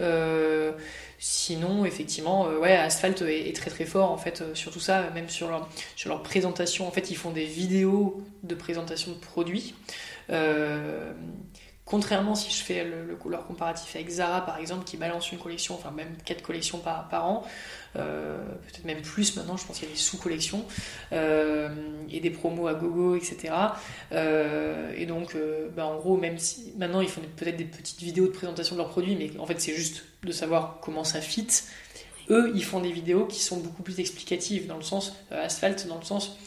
sinon, 1.18 1.84
effectivement, 1.84 2.48
ouais, 2.48 2.76
Asphalt 2.76 3.22
est, 3.22 3.54
très 3.54 3.70
très 3.70 3.84
fort 3.84 4.10
en 4.10 4.18
fait 4.18 4.42
sur 4.54 4.72
tout 4.72 4.80
ça, 4.80 5.10
même 5.10 5.28
sur 5.28 5.68
sur 5.94 6.08
leur 6.10 6.22
présentation. 6.22 6.88
En 6.88 6.90
fait, 6.90 7.10
ils 7.10 7.16
font 7.16 7.30
des 7.30 7.44
vidéos 7.44 8.22
de 8.42 8.54
présentation 8.54 9.12
de 9.12 9.18
produits. 9.18 9.74
Contrairement 11.90 12.36
si 12.36 12.56
je 12.56 12.62
fais 12.62 12.84
le, 12.84 13.18
leur 13.28 13.46
comparatif 13.48 13.96
avec 13.96 14.08
Zara 14.08 14.46
par 14.46 14.58
exemple 14.58 14.84
qui 14.84 14.96
balance 14.96 15.32
une 15.32 15.38
collection, 15.38 15.74
enfin 15.74 15.90
même 15.90 16.16
quatre 16.24 16.40
collections 16.40 16.78
par, 16.78 17.08
par 17.08 17.26
an, 17.26 17.44
euh, 17.96 18.38
peut-être 18.68 18.84
même 18.84 19.02
plus 19.02 19.36
maintenant, 19.36 19.56
je 19.56 19.66
pense 19.66 19.80
qu'il 19.80 19.88
y 19.88 19.90
a 19.90 19.94
des 19.94 20.00
sous-collections 20.00 20.64
euh, 21.12 21.68
et 22.08 22.20
des 22.20 22.30
promos 22.30 22.68
à 22.68 22.74
gogo, 22.74 23.16
etc. 23.16 23.52
Euh, 24.12 24.92
et 24.96 25.04
donc 25.04 25.36
bah, 25.74 25.84
en 25.84 25.96
gros, 25.96 26.16
même 26.16 26.38
si 26.38 26.72
maintenant 26.78 27.00
ils 27.00 27.08
font 27.08 27.22
peut-être 27.36 27.56
des 27.56 27.64
petites 27.64 28.00
vidéos 28.00 28.28
de 28.28 28.32
présentation 28.32 28.76
de 28.76 28.82
leurs 28.82 28.90
produits, 28.90 29.16
mais 29.16 29.36
en 29.40 29.46
fait 29.46 29.60
c'est 29.60 29.74
juste 29.74 30.04
de 30.22 30.30
savoir 30.30 30.78
comment 30.80 31.02
ça 31.02 31.20
fit. 31.20 31.48
Eux, 32.28 32.52
ils 32.54 32.62
font 32.62 32.78
des 32.78 32.92
vidéos 32.92 33.26
qui 33.26 33.40
sont 33.40 33.56
beaucoup 33.56 33.82
plus 33.82 33.98
explicatives 33.98 34.68
dans 34.68 34.76
le 34.76 34.84
sens 34.84 35.16
asphalte, 35.32 35.88
dans 35.88 35.98
le 35.98 36.04
sens 36.04 36.38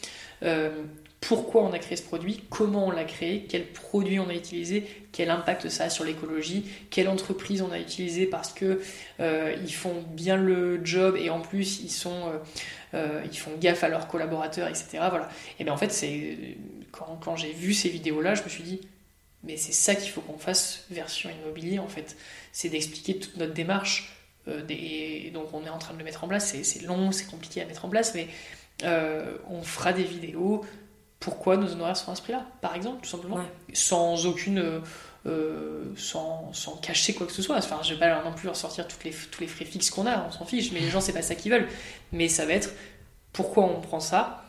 pourquoi 1.27 1.63
on 1.63 1.71
a 1.71 1.79
créé 1.79 1.95
ce 1.95 2.03
produit, 2.03 2.43
comment 2.49 2.87
on 2.87 2.91
l'a 2.91 3.05
créé, 3.05 3.45
quel 3.47 3.65
produit 3.65 4.19
on 4.19 4.27
a 4.27 4.33
utilisé, 4.33 4.85
quel 5.13 5.29
impact 5.29 5.69
ça 5.69 5.85
a 5.85 5.89
sur 5.89 6.03
l'écologie, 6.03 6.65
quelle 6.89 7.07
entreprise 7.07 7.61
on 7.61 7.71
a 7.71 7.79
utilisé 7.79 8.25
parce 8.25 8.51
que 8.51 8.81
euh, 9.21 9.55
ils 9.63 9.73
font 9.73 10.03
bien 10.11 10.35
le 10.35 10.83
job 10.85 11.15
et 11.17 11.29
en 11.29 11.39
plus 11.39 11.79
ils 11.79 11.89
sont 11.89 12.27
euh, 12.27 12.37
euh, 12.93 13.23
ils 13.31 13.37
font 13.37 13.51
gaffe 13.57 13.85
à 13.85 13.89
leurs 13.89 14.09
collaborateurs, 14.09 14.67
etc. 14.67 14.85
Voilà. 15.09 15.29
Et 15.59 15.63
bien 15.63 15.71
en 15.71 15.77
fait 15.77 15.91
c'est 15.93 16.37
quand, 16.91 17.37
j'ai 17.37 17.53
vu 17.53 17.73
ces 17.73 17.87
vidéos 17.87 18.21
là, 18.21 18.35
je 18.35 18.43
me 18.43 18.49
suis 18.49 18.63
dit 18.63 18.81
mais 19.43 19.55
c'est 19.55 19.71
ça 19.71 19.95
qu'il 19.95 20.09
faut 20.09 20.21
qu'on 20.21 20.37
fasse 20.37 20.85
version 20.91 21.29
immobilier 21.29 21.79
en 21.79 21.87
fait, 21.87 22.17
c'est 22.51 22.69
d'expliquer 22.69 23.17
toute 23.17 23.37
notre 23.37 23.53
démarche. 23.53 24.17
Des, 24.67 25.31
donc 25.33 25.53
on 25.53 25.63
est 25.65 25.69
en 25.69 25.77
train 25.77 25.93
de 25.93 25.99
le 25.99 26.03
mettre 26.03 26.25
en 26.25 26.27
place, 26.27 26.53
c'est 26.63 26.81
long, 26.81 27.13
c'est 27.13 27.27
compliqué 27.27 27.61
à 27.61 27.65
mettre 27.65 27.85
en 27.85 27.89
place, 27.89 28.13
mais 28.13 28.27
on 29.49 29.61
fera 29.61 29.93
des 29.93 30.03
vidéos 30.03 30.65
pourquoi 31.23 31.55
nos 31.55 31.71
honoraires 31.71 31.95
sont 31.95 32.11
à 32.11 32.15
ce 32.15 32.21
prix-là, 32.21 32.45
par 32.59 32.75
exemple, 32.75 33.01
tout 33.01 33.09
simplement, 33.09 33.39
sans 33.71 34.25
aucune. 34.25 34.59
Euh, 34.59 34.79
euh, 35.25 35.85
sans, 35.95 36.51
sans, 36.51 36.75
cacher 36.75 37.13
quoi 37.13 37.25
que 37.25 37.31
ce 37.31 37.41
soit. 37.41 37.55
Enfin, 37.55 37.79
je 37.81 37.93
vais 37.93 37.99
pas 37.99 38.21
non 38.25 38.33
plus 38.33 38.49
ressortir 38.49 38.85
toutes 38.85 39.05
les, 39.05 39.11
tous 39.11 39.39
les 39.39 39.47
frais 39.47 39.63
fixes 39.63 39.89
qu'on 39.89 40.05
a, 40.05 40.25
on 40.27 40.31
s'en 40.31 40.43
fiche, 40.43 40.73
mais 40.73 40.81
les 40.81 40.89
gens, 40.89 40.99
c'est 40.99 41.13
pas 41.13 41.21
ça 41.21 41.33
qu'ils 41.33 41.49
veulent. 41.49 41.69
Mais 42.11 42.27
ça 42.27 42.45
va 42.45 42.51
être 42.51 42.71
pourquoi 43.31 43.63
on 43.63 43.79
prend 43.79 44.01
ça, 44.01 44.43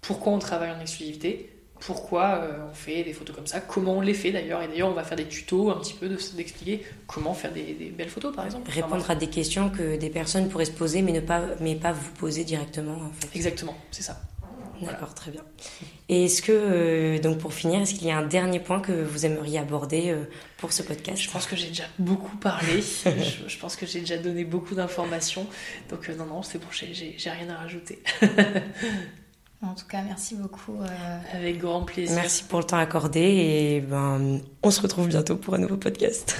pourquoi 0.00 0.32
on 0.32 0.38
travaille 0.38 0.70
en 0.70 0.78
exclusivité, 0.78 1.52
pourquoi 1.80 2.42
euh, 2.44 2.68
on 2.70 2.74
fait 2.74 3.02
des 3.02 3.12
photos 3.12 3.34
comme 3.34 3.48
ça, 3.48 3.58
comment 3.58 3.94
on 3.94 4.00
les 4.02 4.14
fait 4.14 4.30
d'ailleurs? 4.30 4.62
Et 4.62 4.68
d'ailleurs, 4.68 4.90
on 4.90 4.94
va 4.94 5.02
faire 5.02 5.16
des 5.16 5.26
tutos 5.26 5.68
un 5.68 5.80
petit 5.80 5.94
peu 5.94 6.08
d'expliquer 6.08 6.86
comment 7.08 7.34
faire 7.34 7.52
des, 7.52 7.92
belles 7.96 8.08
photos, 8.08 8.32
par 8.32 8.44
exemple. 8.44 8.70
Répondre 8.70 9.10
à 9.10 9.16
des 9.16 9.28
questions 9.28 9.68
que 9.68 9.96
des 9.96 10.10
personnes 10.10 10.48
pourraient 10.48 10.64
se 10.64 10.70
poser, 10.70 11.02
mais 11.02 11.10
ne 11.10 11.20
pas, 11.20 11.42
mais 11.58 11.74
pas 11.74 11.90
vous 11.90 12.12
poser 12.12 12.44
directement. 12.44 12.92
En 12.92 13.10
fait. 13.10 13.34
Exactement, 13.34 13.76
c'est 13.90 14.04
ça. 14.04 14.20
D'accord, 14.82 15.14
très 15.14 15.30
bien. 15.30 15.42
Et 16.08 16.24
est-ce 16.24 16.42
que, 16.42 16.52
euh, 16.52 17.18
donc 17.18 17.38
pour 17.38 17.52
finir, 17.52 17.80
est-ce 17.80 17.94
qu'il 17.94 18.06
y 18.06 18.10
a 18.10 18.16
un 18.16 18.26
dernier 18.26 18.60
point 18.60 18.80
que 18.80 18.92
vous 18.92 19.26
aimeriez 19.26 19.58
aborder 19.58 20.10
euh, 20.10 20.24
pour 20.58 20.72
ce 20.72 20.82
podcast? 20.82 21.22
Je 21.22 21.30
pense 21.30 21.46
que 21.46 21.56
j'ai 21.56 21.68
déjà 21.68 21.84
beaucoup 21.98 22.36
parlé, 22.36 22.82
je, 23.46 23.58
pense 23.58 23.76
que 23.76 23.86
j'ai 23.86 24.00
déjà 24.00 24.16
donné 24.16 24.44
beaucoup 24.44 24.74
d'informations, 24.74 25.46
donc 25.88 26.08
euh, 26.08 26.16
non, 26.16 26.26
non, 26.26 26.42
c'est 26.42 26.58
bon, 26.58 26.66
j'ai 26.70 27.30
rien 27.30 27.50
à 27.50 27.58
rajouter. 27.58 28.02
en 29.62 29.74
tout 29.74 29.86
cas, 29.86 30.02
merci 30.02 30.34
beaucoup. 30.34 30.78
Avec 31.32 31.58
grand 31.58 31.82
plaisir. 31.82 32.16
Merci 32.16 32.44
pour 32.44 32.60
le 32.60 32.64
temps 32.64 32.78
accordé 32.78 33.20
et 33.20 33.80
ben, 33.80 34.40
on 34.62 34.70
se 34.70 34.80
retrouve 34.80 35.08
bientôt 35.08 35.36
pour 35.36 35.54
un 35.54 35.58
nouveau 35.58 35.76
podcast. 35.76 36.36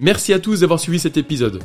Merci 0.00 0.32
à 0.32 0.38
tous 0.38 0.60
d'avoir 0.60 0.78
suivi 0.78 1.00
cet 1.00 1.16
épisode. 1.16 1.64